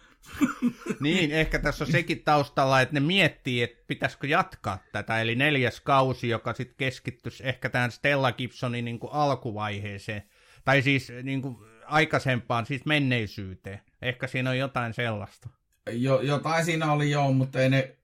Niin, 1.01 1.31
ehkä 1.31 1.59
tässä 1.59 1.85
on 1.85 1.91
sekin 1.91 2.23
taustalla, 2.25 2.81
että 2.81 2.95
ne 2.95 3.01
miettii, 3.01 3.63
että 3.63 3.85
pitäisikö 3.87 4.27
jatkaa 4.27 4.79
tätä, 4.93 5.21
eli 5.21 5.35
neljäs 5.35 5.81
kausi, 5.81 6.29
joka 6.29 6.53
sitten 6.53 6.77
keskittyisi 6.77 7.47
ehkä 7.47 7.69
tähän 7.69 7.91
Stella 7.91 8.33
Gibsonin 8.33 8.85
niin 8.85 8.99
kuin 8.99 9.13
alkuvaiheeseen, 9.13 10.23
tai 10.65 10.83
siis 10.83 11.13
niin 11.23 11.43
kuin 11.43 11.57
aikaisempaan, 11.87 12.67
siis 12.67 12.85
menneisyyteen. 12.85 13.81
Ehkä 14.03 14.27
siinä 14.27 14.51
on 14.51 14.59
jotain 14.59 14.95
sellaista. 14.95 15.49
Jo, 15.91 16.21
jotain 16.21 16.65
siinä 16.65 16.93
oli 16.93 17.11
joo, 17.11 17.33
mutta 17.33 17.61
ei 17.61 17.71
ne 17.71 17.97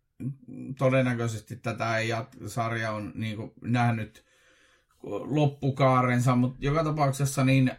todennäköisesti 0.79 1.57
tätä 1.57 1.99
ei 1.99 2.11
jat- 2.11 2.49
sarja 2.49 2.93
on 2.93 3.13
niin 3.15 3.37
kuin, 3.37 3.53
nähnyt 3.63 4.25
loppukaarensa, 5.25 6.37
mutta 6.37 6.59
joka 6.61 6.85
tapauksessa 6.85 7.45
niin 7.45 7.71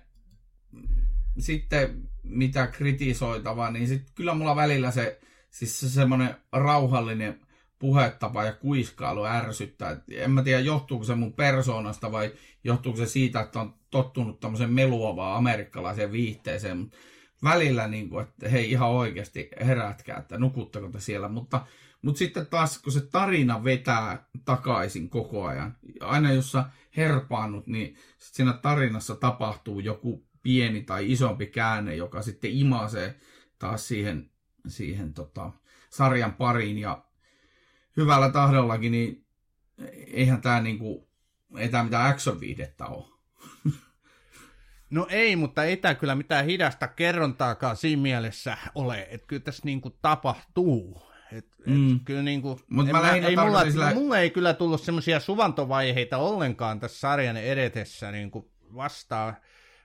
sitten 1.40 2.10
mitä 2.24 2.68
kritisoitavaa, 2.68 3.72
niin 3.72 3.88
sitten 3.88 4.14
kyllä 4.16 4.34
mulla 4.34 4.56
välillä 4.56 4.92
se, 4.92 5.20
siis 5.50 5.80
se 5.80 5.90
semmoinen 5.90 6.36
rauhallinen 6.52 7.40
puhetapa 7.80 8.44
ja 8.44 8.54
kuiskailu 8.54 9.26
ärsyttää. 9.26 9.92
Et 9.92 10.04
en 10.12 10.32
mä 10.32 10.44
tiedä, 10.44 10.60
johtuuko 10.60 11.04
se 11.04 11.16
mun 11.16 11.34
persoonasta 11.34 12.12
vai 12.12 12.34
johtuuko 12.64 12.98
se 12.98 13.06
siitä, 13.06 13.40
että 13.40 13.62
on 13.62 13.74
tottunut 13.90 14.40
tämmöiseen 14.40 14.74
meluavaan 14.74 15.38
amerikkalaiseen 15.38 16.12
viihteeseen. 16.12 16.78
Mut 16.78 16.96
välillä, 17.44 17.88
niin 17.88 18.10
kuin, 18.10 18.24
että 18.24 18.50
hei 18.50 18.72
ihan 18.72 18.90
oikeasti 18.90 19.50
herätkää, 19.66 20.18
että 20.18 20.38
nukuttako 20.38 20.90
te 20.90 21.00
siellä. 21.00 21.30
Mutta, 21.30 21.66
mutta 22.02 22.20
sitten 22.20 22.48
taas, 22.48 22.82
kun 22.82 22.94
se 22.94 23.02
tarina 23.02 23.64
vetää 23.64 24.28
takaisin 24.46 25.10
koko 25.10 25.46
ajan, 25.46 25.78
aina 26.00 26.32
jos 26.32 26.52
sä 26.52 26.66
herpaannut, 26.98 27.68
niin 27.68 27.96
sit 28.18 28.34
siinä 28.34 28.54
tarinassa 28.54 29.16
tapahtuu 29.16 29.80
joku 29.80 30.30
pieni 30.44 30.82
tai 30.82 31.12
isompi 31.12 31.48
käänne, 31.48 31.96
joka 31.96 32.22
sitten 32.22 32.52
imasee 32.52 33.20
taas 33.60 33.88
siihen, 33.88 34.32
siihen 34.68 35.14
tota, 35.14 35.52
sarjan 35.90 36.34
pariin. 36.34 36.78
Ja 36.78 37.04
hyvällä 37.98 38.30
tahdollakin, 38.30 38.92
niin 38.92 39.26
eihän 40.08 40.42
tämä 40.42 40.62
niinku, 40.62 41.10
ei 41.58 41.70
tää 41.70 41.84
mitään 41.84 42.10
action-viihdettä 42.10 42.86
ole. 42.86 43.06
No 44.90 45.08
ei, 45.10 45.36
mutta 45.36 45.64
ei 45.64 45.78
tämä 45.78 45.96
kyllä 45.96 46.16
mitään 46.16 46.46
hidasta 46.46 46.88
kerrontaakaan 46.88 47.78
siinä 47.78 48.02
mielessä 48.02 48.58
ole, 48.76 49.08
että 49.10 49.28
kyllä 49.28 49.42
tässä 49.42 49.62
niinku 49.66 49.90
tapahtuu. 49.90 51.09
Mm. 51.66 52.00
kyllä 52.00 52.22
niinku, 52.22 52.60
Mut 52.70 52.88
en 52.88 52.92
mä 52.92 53.02
lähinnä 53.02 53.28
ei 53.30 53.36
mulla, 53.36 53.72
sillä- 53.72 53.94
mulla 53.94 54.20
ei 54.20 54.30
kyllä 54.30 54.54
tullut 54.54 54.82
semmoisia 54.82 55.20
suvantovaiheita 55.20 56.18
ollenkaan 56.18 56.80
tässä 56.80 57.00
sarjan 57.00 57.38
edetessä 57.38 58.12
niinku 58.12 58.52
vastaan. 58.76 59.38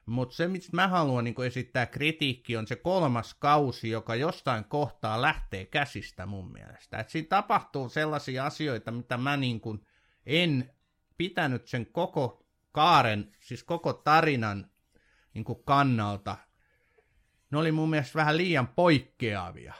Mutta 0.07 0.37
se, 0.37 0.49
mistä 0.49 0.77
mä 0.77 0.89
haluan 0.89 1.25
niinku 1.25 1.43
esittää 1.43 1.87
kritiikki, 1.87 2.57
on 2.57 2.67
se 2.67 2.77
kolmas 2.77 3.35
kausi, 3.35 3.91
joka 3.91 4.15
jostain 4.15 4.65
kohtaa 4.65 5.23
lähtee 5.23 5.65
käsistä 5.65 6.27
mun 6.27 6.53
mielestä. 6.53 6.99
Et 6.99 7.11
siinä 7.11 7.29
tapahtuu 7.29 7.89
sellaisia 7.89 8.47
asioita, 8.47 8.91
mitä 8.91 9.17
mä 9.17 9.37
niinku 9.37 9.79
en 10.27 10.71
pitänyt 11.17 11.69
sen 11.69 11.87
koko 11.87 12.47
kaaren, 12.73 13.33
siis 13.41 13.65
koko 13.65 13.93
tarinan 13.93 14.71
niinku 15.35 15.55
kannalta. 15.55 16.37
Ne 17.51 17.59
oli 17.59 17.73
mun 17.73 17.91
mielestä 17.91 18.19
vähän 18.19 18.37
liian 18.37 18.69
poikkeavia. 18.69 19.75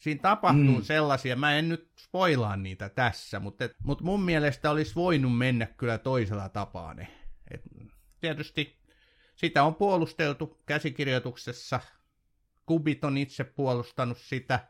Siinä 0.00 0.20
tapahtuu 0.22 0.78
mm. 0.78 0.82
Sellaisia, 0.82 1.36
mä 1.36 1.54
en 1.54 1.68
nyt 1.68 1.90
spoilaa 1.98 2.56
niitä 2.56 2.88
tässä, 2.88 3.40
mutta, 3.40 3.64
et, 3.64 3.76
mutta 3.84 4.04
mun 4.04 4.22
mielestä 4.22 4.70
olisi 4.70 4.94
voinut 4.94 5.38
mennä 5.38 5.66
kyllä 5.66 5.98
toisella 5.98 6.48
tapaa 6.48 6.94
ne. 6.94 7.08
Et, 7.50 7.62
tietysti 8.20 8.80
sitä 9.36 9.64
on 9.64 9.74
puolusteltu 9.74 10.60
käsikirjoituksessa. 10.66 11.80
Kubit 12.66 13.04
on 13.04 13.18
itse 13.18 13.44
puolustanut 13.44 14.18
sitä, 14.18 14.60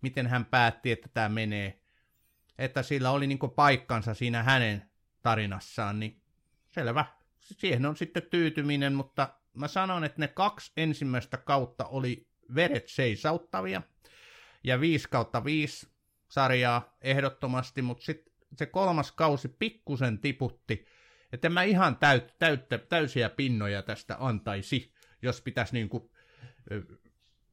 miten 0.00 0.26
hän 0.26 0.44
päätti, 0.44 0.92
että 0.92 1.08
tämä 1.14 1.28
menee. 1.28 1.80
Että 2.58 2.82
sillä 2.82 3.10
oli 3.10 3.26
niinku 3.26 3.48
paikkansa 3.48 4.14
siinä 4.14 4.42
hänen 4.42 4.90
tarinassaan, 5.22 6.00
niin 6.00 6.20
selvä. 6.68 7.04
Siihen 7.40 7.86
on 7.86 7.96
sitten 7.96 8.22
tyytyminen, 8.22 8.94
mutta 8.94 9.28
mä 9.54 9.68
sanon, 9.68 10.04
että 10.04 10.20
ne 10.20 10.28
kaksi 10.28 10.72
ensimmäistä 10.76 11.36
kautta 11.36 11.84
oli 11.84 12.28
veret 12.54 12.88
seisauttavia. 12.88 13.82
Ja 14.66 14.80
5 14.80 15.08
kautta 15.08 15.44
5 15.44 15.88
sarjaa 16.28 16.96
ehdottomasti, 17.00 17.82
mutta 17.82 18.04
sitten 18.04 18.32
se 18.56 18.66
kolmas 18.66 19.12
kausi 19.12 19.48
pikkusen 19.48 20.18
tiputti 20.18 20.86
että 21.32 21.48
mä 21.48 21.62
ihan 21.62 21.96
täyt, 21.96 22.38
täyttä, 22.38 22.78
täysiä 22.78 23.30
pinnoja 23.30 23.82
tästä 23.82 24.16
antaisi, 24.20 24.92
jos 25.22 25.40
pitäisi 25.40 25.72
niin 25.72 25.88
kuin, 25.88 26.10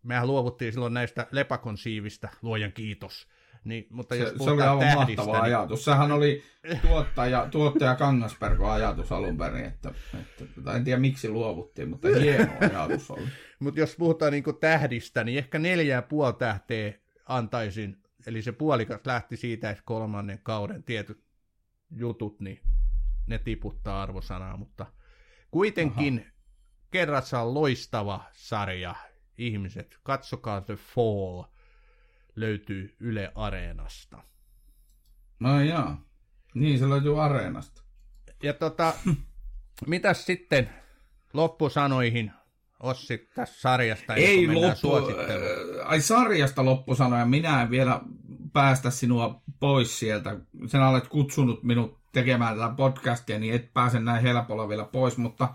mehän 0.03 0.27
luovuttiin 0.27 0.73
silloin 0.73 0.93
näistä 0.93 1.27
lepakon 1.31 1.77
siivistä, 1.77 2.29
luojan 2.41 2.71
kiitos. 2.71 3.27
Niin, 3.63 3.87
mutta 3.89 4.15
jos 4.15 4.29
se, 4.29 4.37
se 4.43 4.49
oli 4.49 4.61
aivan 4.61 4.79
tähdistä, 4.79 5.21
mahtava 5.21 5.45
niin... 5.45 5.57
ajatus. 5.57 5.85
Sehän 5.85 6.11
oli 6.11 6.43
tuottaja, 6.81 7.47
tuottaja 7.51 7.95
Kangasperko 7.95 8.69
ajatus 8.69 9.11
alun 9.11 9.37
perin, 9.37 9.65
että, 9.65 9.93
että 10.41 10.73
en 10.75 10.83
tiedä 10.83 10.99
miksi 10.99 11.29
luovuttiin, 11.29 11.89
mutta 11.89 12.07
hieno 12.07 12.53
ajatus 12.59 13.11
oli. 13.11 13.27
mutta 13.59 13.79
jos 13.79 13.95
puhutaan 13.95 14.31
niin 14.31 14.43
tähdistä, 14.59 15.23
niin 15.23 15.37
ehkä 15.37 15.59
neljä 15.59 15.95
ja 15.95 16.01
puoli 16.01 16.33
tähteä 16.33 16.93
antaisin, 17.25 18.03
eli 18.27 18.41
se 18.41 18.51
puolikas 18.51 19.01
lähti 19.05 19.37
siitä, 19.37 19.69
että 19.69 19.83
kolmannen 19.85 20.39
kauden 20.43 20.83
tietyt 20.83 21.23
jutut, 21.91 22.39
niin 22.39 22.61
ne 23.27 23.39
tiputtaa 23.39 24.01
arvosanaa, 24.01 24.57
mutta 24.57 24.85
kuitenkin 25.51 26.19
Aha. 26.19 26.31
kerrassaan 26.91 27.47
on 27.47 27.53
loistava 27.53 28.23
sarja, 28.33 28.95
ihmiset, 29.37 29.99
katsokaa 30.03 30.61
The 30.61 30.75
Fall, 30.75 31.43
löytyy 32.35 32.95
Yle 32.99 33.31
Areenasta. 33.35 34.23
No 35.39 35.61
jaa, 35.61 36.05
niin 36.53 36.79
se 36.79 36.89
löytyy 36.89 37.23
Areenasta. 37.23 37.83
Ja 38.43 38.53
tota, 38.53 38.93
mitäs 39.87 40.25
sitten 40.25 40.69
loppusanoihin 41.33 42.31
Ossi 42.83 43.29
tästä 43.35 43.55
sarjasta, 43.59 44.15
Ei 44.15 44.47
loppu, 44.47 44.89
ai 45.85 46.01
sarjasta 46.01 46.65
loppusanoja, 46.65 47.25
minä 47.25 47.61
en 47.61 47.69
vielä 47.69 48.01
päästä 48.53 48.89
sinua 48.89 49.41
pois 49.59 49.99
sieltä. 49.99 50.37
Sen 50.67 50.81
olet 50.81 51.07
kutsunut 51.07 51.63
minut 51.63 51.99
tekemään 52.11 52.57
tätä 52.57 52.73
podcastia, 52.77 53.39
niin 53.39 53.53
et 53.53 53.73
pääse 53.73 53.99
näin 53.99 54.21
helpolla 54.21 54.69
vielä 54.69 54.85
pois, 54.85 55.17
mutta 55.17 55.49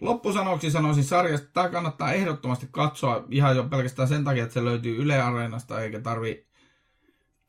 loppusanoksi 0.00 0.70
sanoisin 0.70 1.04
sarjasta, 1.04 1.48
tämä 1.52 1.68
kannattaa 1.68 2.12
ehdottomasti 2.12 2.68
katsoa 2.70 3.24
ihan 3.30 3.56
jo 3.56 3.64
pelkästään 3.64 4.08
sen 4.08 4.24
takia, 4.24 4.42
että 4.42 4.54
se 4.54 4.64
löytyy 4.64 4.96
Yle 5.02 5.22
Areenasta, 5.22 5.80
eikä 5.80 6.00
tarvi, 6.00 6.46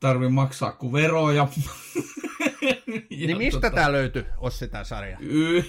tarvi 0.00 0.28
maksaa 0.28 0.72
kuin 0.72 0.92
veroja. 0.92 1.48
niin 3.10 3.38
mistä 3.38 3.60
tota, 3.60 3.74
tämä 3.74 3.92
löytyy, 3.92 4.26
Ossi, 4.38 4.68
tämä 4.68 4.84
sarja? 4.84 5.18
Y- 5.20 5.62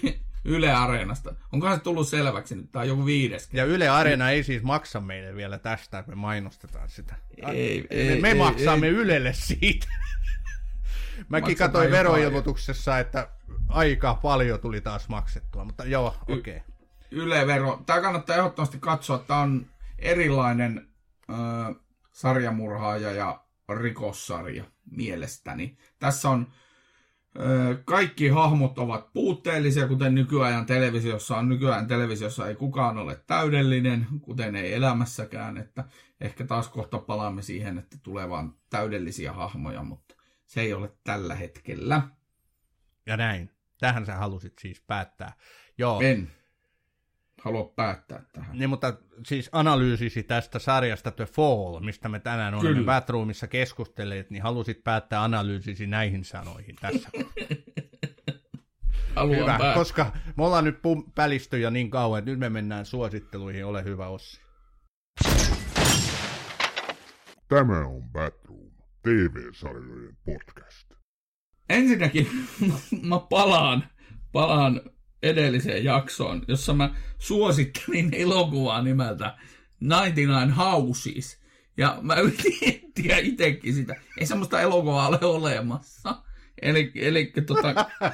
Yle 0.45 0.71
Areenasta. 0.71 1.35
Onkohan 1.53 1.77
se 1.77 1.83
tullut 1.83 2.07
selväksi 2.07 2.55
nyt? 2.55 2.71
Tämä 2.71 2.81
on 2.81 2.87
joku 2.87 3.05
viides. 3.05 3.49
Ja 3.53 3.65
Yle 3.65 3.89
Areena 3.89 4.29
ei 4.29 4.43
siis 4.43 4.63
maksa 4.63 4.99
meille 4.99 5.35
vielä 5.35 5.57
tästä, 5.57 5.99
että 5.99 6.11
me 6.11 6.15
mainostetaan 6.15 6.89
sitä. 6.89 7.15
Ei, 7.47 7.87
ei, 7.89 8.15
me, 8.15 8.21
me 8.21 8.27
ei, 8.27 8.35
maksamme 8.35 8.87
ei, 8.87 8.93
Ylelle 8.93 9.33
siitä. 9.33 9.87
Mäkin 11.29 11.57
katsoin 11.57 11.91
veroilmoituksessa, 11.91 12.99
että 12.99 13.27
aika 13.67 14.15
paljon 14.15 14.59
tuli 14.59 14.81
taas 14.81 15.09
maksettua, 15.09 15.63
mutta 15.65 15.85
joo, 15.85 16.15
okei. 16.29 16.57
Okay. 16.57 16.69
Yle-vero. 17.11 17.83
Tämä 17.85 18.01
kannattaa 18.01 18.35
ehdottomasti 18.35 18.77
katsoa. 18.79 19.17
Tämä 19.17 19.39
on 19.39 19.65
erilainen 19.99 20.87
ö, 21.29 21.33
sarjamurhaaja 22.11 23.11
ja 23.11 23.43
rikossarja 23.69 24.63
mielestäni. 24.91 25.77
Tässä 25.99 26.29
on 26.29 26.47
kaikki 27.85 28.27
hahmot 28.27 28.79
ovat 28.79 29.13
puutteellisia, 29.13 29.87
kuten 29.87 30.15
nykyajan 30.15 30.65
televisiossa 30.65 31.37
on. 31.37 31.49
Nykyajan 31.49 31.87
televisiossa 31.87 32.47
ei 32.47 32.55
kukaan 32.55 32.97
ole 32.97 33.23
täydellinen, 33.27 34.07
kuten 34.21 34.55
ei 34.55 34.73
elämässäkään. 34.73 35.57
Että 35.57 35.83
ehkä 36.21 36.45
taas 36.45 36.67
kohta 36.67 36.99
palaamme 36.99 37.41
siihen, 37.41 37.77
että 37.77 37.97
tulee 38.03 38.29
vaan 38.29 38.53
täydellisiä 38.69 39.33
hahmoja, 39.33 39.83
mutta 39.83 40.15
se 40.45 40.61
ei 40.61 40.73
ole 40.73 40.91
tällä 41.03 41.35
hetkellä. 41.35 42.01
Ja 43.05 43.17
näin. 43.17 43.51
Tähän 43.79 44.05
sä 44.05 44.15
halusit 44.15 44.53
siis 44.59 44.81
päättää. 44.81 45.33
Joo. 45.77 46.01
En 46.01 46.31
halua 47.41 47.73
päättää 47.75 48.23
tähän. 48.33 48.57
Niin, 48.57 48.69
mutta 48.69 48.93
siis 49.25 49.49
analyysisi 49.51 50.23
tästä 50.23 50.59
sarjasta 50.59 51.11
The 51.11 51.25
Fall, 51.25 51.79
mistä 51.79 52.09
me 52.09 52.19
tänään 52.19 52.53
olemme 52.53 52.83
Batroomissa 52.83 53.47
keskustelleet, 53.47 54.29
niin 54.29 54.43
halusit 54.43 54.83
päättää 54.83 55.23
analyysisi 55.23 55.87
näihin 55.87 56.23
sanoihin 56.23 56.75
tässä. 56.81 57.09
Haluan 59.15 59.37
hyvä, 59.37 59.45
päättää. 59.47 59.73
koska 59.73 60.11
me 60.37 60.45
ollaan 60.45 60.63
nyt 60.63 60.77
pum- 60.77 61.71
niin 61.71 61.89
kauan, 61.89 62.19
että 62.19 62.31
nyt 62.31 62.39
me 62.39 62.49
mennään 62.49 62.85
suositteluihin. 62.85 63.65
Ole 63.65 63.83
hyvä, 63.83 64.07
Ossi. 64.07 64.41
Tämä 67.47 67.85
on 67.85 68.03
Batroom, 68.11 68.71
TV-sarjojen 69.03 70.17
podcast. 70.25 70.91
Ensinnäkin 71.69 72.27
mä 73.09 73.19
palaan, 73.29 73.83
palaan 74.31 74.81
edelliseen 75.23 75.83
jaksoon, 75.83 76.41
jossa 76.47 76.73
mä 76.73 76.95
suosittelin 77.17 78.09
elokuvaa 78.23 78.81
nimeltä 78.81 79.37
99 79.81 80.51
Houses. 80.51 81.39
Ja 81.77 81.97
mä 82.01 82.15
yritin 82.15 82.53
etsiä 82.61 83.17
itsekin 83.29 83.73
sitä. 83.73 83.95
Ei 84.17 84.25
semmoista 84.25 84.61
elokuvaa 84.61 85.07
ole 85.07 85.19
olemassa. 85.21 86.15
Eli, 86.61 86.91
eli 86.95 87.33
tota, 87.45 87.73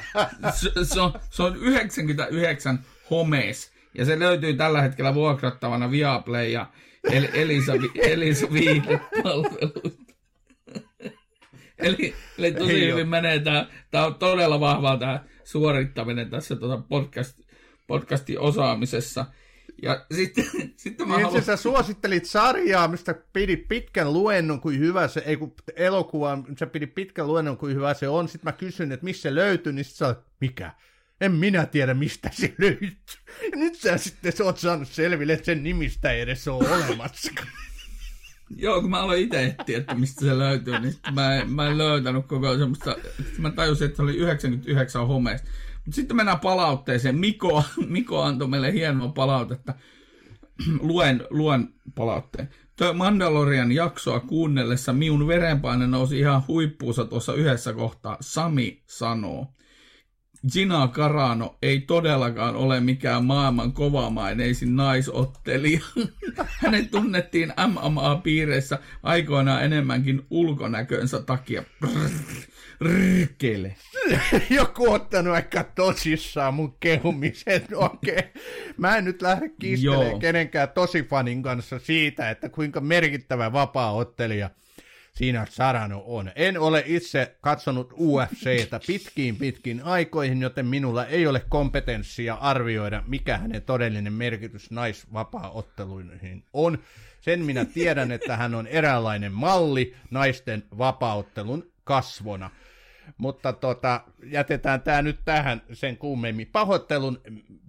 se, 0.59 0.71
se, 0.83 1.01
on, 1.01 1.13
se 1.29 1.43
on 1.43 1.55
99 1.55 2.79
Homes. 3.09 3.71
Ja 3.97 4.05
se 4.05 4.19
löytyy 4.19 4.53
tällä 4.53 4.81
hetkellä 4.81 5.13
vuokrattavana 5.13 5.91
Viaplay 5.91 6.47
ja 6.47 6.69
El, 7.11 7.27
Elisa, 7.33 7.73
Elisa 7.95 8.47
Viihde-palveluita. 8.53 10.11
eli, 11.77 12.15
eli 12.37 12.51
tosi 12.51 12.91
hyvin 12.91 13.07
menee 13.07 13.39
tämä. 13.39 13.67
Tämä 13.91 14.05
on 14.05 14.15
todella 14.15 14.59
vahvaa 14.59 14.97
tämä 14.97 15.23
suorittaminen 15.45 16.29
tässä 16.29 16.55
tuota 16.55 16.83
podcast, 16.89 17.39
podcastin 17.87 18.39
osaamisessa. 18.39 19.25
Ja 19.81 20.05
sitten, 20.15 20.45
sitten 20.77 21.07
mä 21.07 21.15
niin 21.15 21.25
haluan... 21.25 21.43
sä 21.43 21.55
suosittelit 21.55 22.25
sarjaa, 22.25 22.87
mistä 22.87 23.15
pidi 23.33 23.57
pitkän 23.57 24.13
luennon, 24.13 24.61
kuin 24.61 24.79
hyvä 24.79 25.07
se, 25.07 25.23
ei 25.25 25.37
kun 25.37 25.53
elokuva, 25.75 26.37
sä 26.59 26.67
pidi 26.67 26.87
pitkän 26.87 27.27
luennon, 27.27 27.57
kuin 27.57 27.75
hyvä 27.75 27.93
se 27.93 28.07
on. 28.07 28.27
Sitten 28.27 28.47
mä 28.47 28.57
kysyin, 28.57 28.91
että 28.91 29.03
missä 29.03 29.21
se 29.21 29.35
löytyy, 29.35 29.73
niin 29.73 29.85
sit 29.85 29.95
sä 29.95 30.15
mikä? 30.41 30.71
En 31.21 31.31
minä 31.31 31.65
tiedä, 31.65 31.93
mistä 31.93 32.29
se 32.33 32.55
löytyy. 32.57 32.91
Ja 33.51 33.57
nyt 33.57 33.75
sä 33.75 33.97
sitten 33.97 34.31
sä 34.31 34.43
oot 34.43 34.57
saanut 34.57 34.87
selville, 34.87 35.33
että 35.33 35.45
sen 35.45 35.63
nimistä 35.63 36.11
ei 36.11 36.21
edes 36.21 36.47
ole 36.47 36.69
olemassa. 36.69 37.31
Joo, 38.49 38.81
kun 38.81 38.89
mä 38.89 39.01
aloin 39.01 39.23
itse 39.23 39.45
etsiä, 39.45 39.77
että 39.77 39.95
mistä 39.95 40.25
se 40.25 40.37
löytyy, 40.37 40.79
niin 40.79 40.95
mä, 41.13 41.35
en, 41.35 41.51
mä 41.51 41.67
en 41.67 41.77
löytänyt 41.77 42.25
koko 42.27 42.57
semmoista, 42.57 42.95
mä 43.37 43.51
tajusin, 43.51 43.85
että 43.85 43.95
se 43.95 44.03
oli 44.03 44.15
99 44.15 45.07
homeesta. 45.07 45.49
Mutta 45.85 45.95
sitten 45.95 46.17
mennään 46.17 46.39
palautteeseen. 46.39 47.17
Miko, 47.17 47.63
Miko 47.87 48.21
antoi 48.21 48.47
meille 48.47 48.73
hienoa 48.73 49.07
palautetta. 49.07 49.73
luen, 50.79 51.23
luen 51.29 51.69
palautteen. 51.95 52.49
Tuo 52.75 52.93
Mandalorian 52.93 53.71
jaksoa 53.71 54.19
kuunnellessa 54.19 54.93
minun 54.93 55.27
verenpaine 55.27 55.87
nousi 55.87 56.19
ihan 56.19 56.43
huippuunsa 56.47 57.05
tuossa 57.05 57.33
yhdessä 57.33 57.73
kohtaa. 57.73 58.17
Sami 58.21 58.83
sanoo. 58.85 59.47
Gina 60.51 60.87
Carano 60.87 61.57
ei 61.61 61.79
todellakaan 61.79 62.55
ole 62.55 62.79
mikään 62.79 63.25
maailman 63.25 63.71
kovamaineisin 63.71 64.75
naisottelija. 64.75 65.79
Hänet 66.61 66.91
tunnettiin 66.91 67.53
MMA-piireissä 67.67 68.79
aikoinaan 69.03 69.63
enemmänkin 69.63 70.25
ulkonäkönsä 70.29 71.21
takia. 71.21 71.63
Rkkele. 72.83 73.75
Joku 74.49 74.91
ottanut 74.91 75.33
aika 75.33 75.63
tosissaan 75.63 76.53
mun 76.53 76.77
kehumisen. 76.79 77.61
Okei. 77.73 78.13
Okay. 78.13 78.29
Mä 78.77 78.97
en 78.97 79.05
nyt 79.05 79.21
lähde 79.21 79.49
kiistelemään 79.59 80.19
kenenkään 80.19 80.69
tosifanin 80.69 81.43
kanssa 81.43 81.79
siitä, 81.79 82.29
että 82.29 82.49
kuinka 82.49 82.81
merkittävä 82.81 83.53
vapaa-ottelija– 83.53 84.49
siinä 85.16 85.47
Sarano 85.49 86.03
on. 86.05 86.32
En 86.36 86.59
ole 86.59 86.84
itse 86.86 87.36
katsonut 87.41 87.93
UFCtä 87.99 88.80
pitkiin 88.88 89.36
pitkiin 89.36 89.84
aikoihin, 89.84 90.41
joten 90.41 90.66
minulla 90.66 91.05
ei 91.05 91.28
ole 91.28 91.41
kompetenssia 91.49 92.34
arvioida, 92.34 93.03
mikä 93.07 93.38
hänen 93.38 93.61
todellinen 93.61 94.13
merkitys 94.13 94.72
naisvapaaotteluihin 94.72 96.43
on. 96.53 96.78
Sen 97.22 97.45
minä 97.45 97.66
tiedän, 97.66 98.11
että 98.11 98.38
hän 98.38 98.55
on 98.55 98.68
eräänlainen 98.68 99.32
malli 99.32 99.95
naisten 100.11 100.63
vapaaottelun 100.78 101.72
kasvona. 101.84 102.51
Mutta 103.18 103.53
tota, 103.53 104.01
jätetään 104.24 104.82
tämä 104.82 105.01
nyt 105.01 105.20
tähän 105.26 105.61
sen. 105.74 105.97
Pahoittelun, 106.51 107.22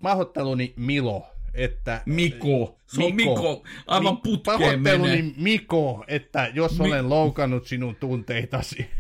pahoitteluni 0.03 0.75
Milo 0.77 1.36
että... 1.57 2.03
Miko. 2.07 2.79
Se 2.87 3.05
on 3.05 3.15
Miko. 3.15 3.31
Miko. 3.35 3.65
Aivan 3.87 4.15
Mi- 4.15 4.21
putkeen 4.23 4.81
menee. 4.83 5.25
Miko, 5.37 6.05
että 6.09 6.51
jos 6.55 6.79
Mi- 6.79 6.87
olen 6.87 7.09
loukannut 7.09 7.67
sinun 7.67 7.97
tunteitasi. 7.97 8.91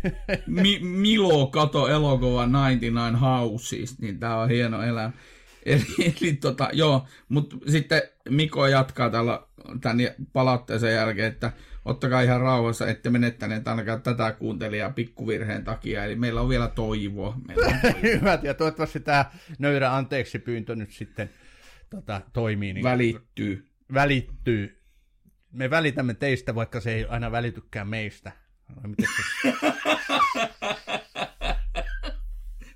Mi- 0.47 0.79
Milo 0.83 1.47
kato 1.47 1.89
elokuva 1.89 2.45
99 2.45 3.17
Houses, 3.17 3.99
niin 3.99 4.19
tää 4.19 4.37
on 4.39 4.49
hieno 4.49 4.83
elämä. 4.83 5.13
Eli, 5.67 5.83
eli 5.99 6.33
tota, 6.33 6.69
joo, 6.73 7.07
mutta 7.29 7.57
sitten 7.69 8.03
Miko 8.29 8.67
jatkaa 8.67 9.11
tällä 9.11 9.43
tämän 9.81 9.99
palautteeseen 10.33 10.95
jälkeen, 10.95 11.33
että 11.33 11.53
ottakaa 11.85 12.21
ihan 12.21 12.41
rauhassa, 12.41 12.87
ette 12.87 13.11
menettäneet 13.11 13.69
ainakaan 13.69 14.03
tätä 14.03 14.33
kuuntelijaa 14.33 14.91
pikkuvirheen 14.91 15.65
takia, 15.65 16.05
eli 16.05 16.17
meillä 16.17 16.41
on 16.41 16.49
vielä 16.49 16.69
toivoa. 16.69 17.37
Meillä 17.49 17.67
on 17.67 17.73
toivoa. 17.83 18.01
Hyvät, 18.21 18.43
ja 18.45 18.55
toivottavasti 18.55 19.01
tämä 19.01 19.25
nöyrä 19.59 19.95
anteeksi 19.97 20.39
pyyntö 20.39 20.77
nyt 20.77 20.91
sitten 20.93 21.31
tota, 21.91 22.21
toimii. 22.33 22.73
Niin 22.73 22.85
Välittyy. 22.85 23.69
välittyy. 23.95 24.83
Me 25.53 25.71
välitämme 25.71 26.15
teistä, 26.15 26.55
vaikka 26.55 26.81
se 26.81 26.95
ei 26.95 27.05
aina 27.05 27.33
välitykään 27.33 27.89
meistä. 27.89 28.33
Vai 28.77 28.89
miten 28.91 29.07
se- 29.43 29.53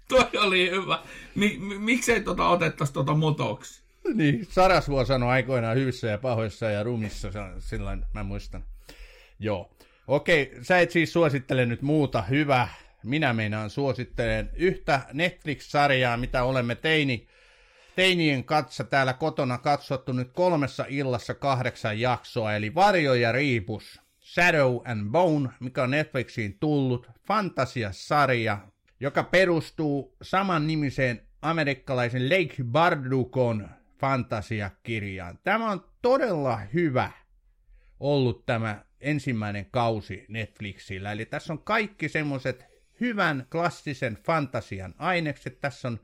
Toi 0.08 0.30
oli 0.38 0.70
hyvä. 0.70 1.02
Mi- 1.34 1.58
mi- 1.58 1.78
miksei 1.78 2.20
tota 2.20 2.48
otettaisi 2.48 2.92
tota 2.92 3.14
motoksi? 3.14 3.82
niin, 4.14 4.46
Sarasvuo 4.50 5.04
sanoi 5.04 5.28
aikoinaan 5.30 5.76
hyvissä 5.76 6.06
ja 6.08 6.18
pahoissa 6.18 6.70
ja 6.70 6.82
rumissa, 6.82 7.28
silloin 7.58 8.04
mä 8.14 8.22
muistan. 8.22 8.64
Joo. 9.38 9.70
Okei, 10.06 10.52
sä 10.62 10.78
et 10.78 10.90
siis 10.90 11.12
suosittele 11.12 11.66
nyt 11.66 11.82
muuta. 11.82 12.22
Hyvä. 12.22 12.68
Minä 13.04 13.32
meinaan 13.32 13.70
suosittelen 13.70 14.50
yhtä 14.54 15.00
Netflix-sarjaa, 15.12 16.16
mitä 16.16 16.44
olemme 16.44 16.74
teini, 16.74 17.26
teinien 17.96 18.44
katsa 18.44 18.84
täällä 18.84 19.12
kotona 19.12 19.58
katsottu 19.58 20.12
nyt 20.12 20.32
kolmessa 20.32 20.84
illassa 20.88 21.34
kahdeksan 21.34 22.00
jaksoa, 22.00 22.54
eli 22.54 22.74
Varjo 22.74 23.14
ja 23.14 23.32
Riipus, 23.32 24.00
Shadow 24.20 24.78
and 24.84 25.10
Bone, 25.10 25.48
mikä 25.60 25.82
on 25.82 25.90
Netflixiin 25.90 26.58
tullut, 26.60 27.10
fantasiasarja, 27.26 28.58
joka 29.00 29.22
perustuu 29.22 30.16
saman 30.22 30.66
nimiseen 30.66 31.22
amerikkalaisen 31.42 32.28
Lake 32.30 32.64
Bardukon 32.64 33.68
fantasiakirjaan. 33.98 35.38
Tämä 35.44 35.70
on 35.70 35.84
todella 36.02 36.56
hyvä 36.56 37.10
ollut 38.00 38.46
tämä 38.46 38.84
ensimmäinen 39.00 39.66
kausi 39.70 40.26
Netflixillä. 40.28 41.12
Eli 41.12 41.26
tässä 41.26 41.52
on 41.52 41.58
kaikki 41.58 42.08
semmoiset 42.08 42.64
hyvän 43.00 43.46
klassisen 43.52 44.18
fantasian 44.26 44.94
ainekset. 44.98 45.60
Tässä 45.60 45.88
on 45.88 46.00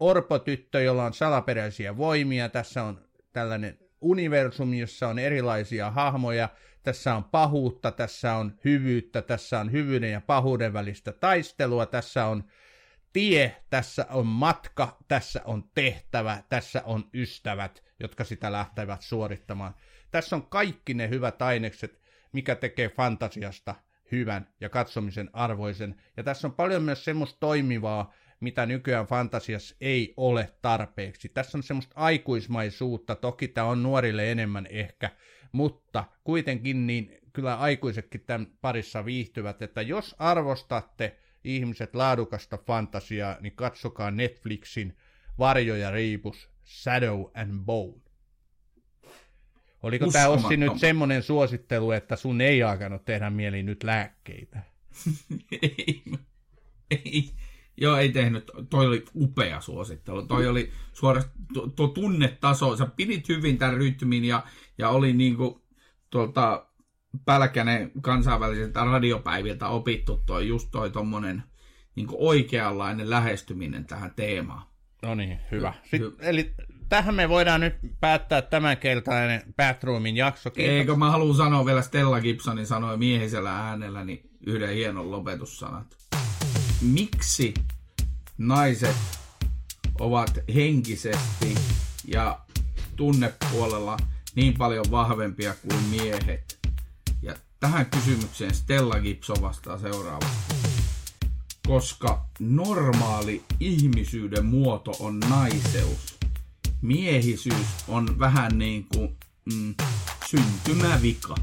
orpotyttö, 0.00 0.82
jolla 0.82 1.04
on 1.04 1.14
salaperäisiä 1.14 1.96
voimia. 1.96 2.48
Tässä 2.48 2.82
on 2.82 3.00
tällainen 3.32 3.78
universumi, 4.00 4.78
jossa 4.78 5.08
on 5.08 5.18
erilaisia 5.18 5.90
hahmoja. 5.90 6.48
Tässä 6.82 7.14
on 7.14 7.24
pahuutta, 7.24 7.90
tässä 7.90 8.34
on 8.34 8.54
hyvyyttä, 8.64 9.22
tässä 9.22 9.60
on 9.60 9.72
hyvyyden 9.72 10.12
ja 10.12 10.20
pahuuden 10.20 10.72
välistä 10.72 11.12
taistelua, 11.12 11.86
tässä 11.86 12.26
on 12.26 12.44
tie, 13.12 13.56
tässä 13.70 14.06
on 14.10 14.26
matka, 14.26 14.98
tässä 15.08 15.40
on 15.44 15.64
tehtävä, 15.74 16.42
tässä 16.48 16.82
on 16.84 17.04
ystävät, 17.14 17.84
jotka 18.00 18.24
sitä 18.24 18.52
lähtevät 18.52 19.02
suorittamaan. 19.02 19.74
Tässä 20.10 20.36
on 20.36 20.46
kaikki 20.46 20.94
ne 20.94 21.08
hyvät 21.08 21.42
ainekset, 21.42 22.00
mikä 22.32 22.54
tekee 22.54 22.88
fantasiasta 22.88 23.74
hyvän 24.12 24.48
ja 24.60 24.68
katsomisen 24.68 25.30
arvoisen. 25.32 26.00
Ja 26.16 26.22
tässä 26.22 26.46
on 26.46 26.54
paljon 26.54 26.82
myös 26.82 27.04
semmoista 27.04 27.40
toimivaa, 27.40 28.12
mitä 28.40 28.66
nykyään 28.66 29.06
fantasiassa 29.06 29.76
ei 29.80 30.14
ole 30.16 30.52
tarpeeksi. 30.62 31.28
Tässä 31.28 31.58
on 31.58 31.62
semmoista 31.62 31.94
aikuismaisuutta, 31.96 33.14
toki 33.14 33.48
tämä 33.48 33.66
on 33.66 33.82
nuorille 33.82 34.30
enemmän 34.32 34.66
ehkä, 34.70 35.10
mutta 35.52 36.04
kuitenkin 36.24 36.86
niin 36.86 37.18
kyllä 37.32 37.56
aikuisetkin 37.56 38.20
tämän 38.26 38.46
parissa 38.60 39.04
viihtyvät, 39.04 39.62
että 39.62 39.82
jos 39.82 40.16
arvostatte 40.18 41.16
ihmiset 41.44 41.94
laadukasta 41.94 42.58
fantasiaa, 42.66 43.36
niin 43.40 43.56
katsokaa 43.56 44.10
Netflixin 44.10 44.96
Varjo 45.38 45.76
ja 45.76 45.90
Riipus, 45.90 46.50
Shadow 46.64 47.24
and 47.34 47.64
Bone. 47.64 48.04
Oliko 49.82 50.06
tämä 50.06 50.28
Ossi 50.28 50.56
nyt 50.56 50.78
semmoinen 50.78 51.22
suosittelu, 51.22 51.90
että 51.90 52.16
sun 52.16 52.40
ei 52.40 52.62
alkanut 52.62 53.04
tehdä 53.04 53.30
mieli 53.30 53.62
nyt 53.62 53.82
lääkkeitä? 53.82 54.62
ei, 55.62 56.02
ei, 56.90 57.30
joo, 57.76 57.96
ei 57.96 58.08
tehnyt. 58.08 58.50
Toi 58.70 58.86
oli 58.86 59.04
upea 59.14 59.60
suosittelu. 59.60 60.26
Toi 60.26 60.46
oli 60.46 60.72
suorastaan 60.92 61.46
tuo, 61.52 61.66
tuo 61.66 61.88
tunnetaso. 61.88 62.76
Sä 62.76 62.86
pidit 62.86 63.28
hyvin 63.28 63.58
tämän 63.58 63.74
rytmin 63.74 64.24
ja, 64.24 64.42
ja 64.78 64.88
oli 64.88 65.12
niinku 65.12 65.64
tuolta 66.10 66.66
Pälkänen 67.24 67.92
kansainvälisiltä 68.02 68.84
radiopäiviltä 68.84 69.68
opittu 69.68 70.22
toi 70.26 70.48
just 70.48 70.68
toi 70.70 70.90
tommonen 70.90 71.42
niinku 71.96 72.16
oikeanlainen 72.28 73.10
lähestyminen 73.10 73.84
tähän 73.84 74.12
teemaan. 74.16 74.62
No 75.02 75.14
niin, 75.14 75.38
hyvä. 75.50 75.74
Sitten, 75.82 76.10
Hy- 76.10 76.16
eli 76.18 76.54
tähän 76.88 77.14
me 77.14 77.28
voidaan 77.28 77.60
nyt 77.60 77.74
päättää 78.00 78.42
tämänkeltainen 78.42 79.42
Bathroomin 79.56 80.16
jakso. 80.16 80.50
Kiitos. 80.50 80.74
Eikö 80.74 80.96
mä 80.96 81.10
haluan 81.10 81.36
sanoa 81.36 81.66
vielä 81.66 81.82
Stella 81.82 82.20
Gibsonin 82.20 82.66
sanoi 82.66 82.96
miehisellä 82.96 83.68
äänellä 83.68 84.04
niin 84.04 84.30
yhden 84.46 84.74
hienon 84.74 85.10
lopetussanat. 85.10 85.96
Miksi 86.84 87.54
naiset 88.38 88.96
ovat 90.00 90.38
henkisesti 90.54 91.54
ja 92.04 92.40
tunnepuolella 92.96 93.96
niin 94.34 94.54
paljon 94.54 94.84
vahvempia 94.90 95.54
kuin 95.54 95.82
miehet? 95.82 96.58
Ja 97.22 97.34
tähän 97.60 97.86
kysymykseen 97.86 98.54
Stella 98.54 99.00
Gibson 99.00 99.42
vastaa 99.42 99.78
seuraavasti. 99.78 100.54
Koska 101.66 102.26
normaali 102.38 103.44
ihmisyyden 103.60 104.46
muoto 104.46 104.92
on 105.00 105.20
naiseus. 105.20 106.18
Miehisyys 106.82 107.66
on 107.88 108.18
vähän 108.18 108.58
niin 108.58 108.86
kuin 108.94 109.16
mm, 109.54 109.74
syntymävika. 110.30 111.34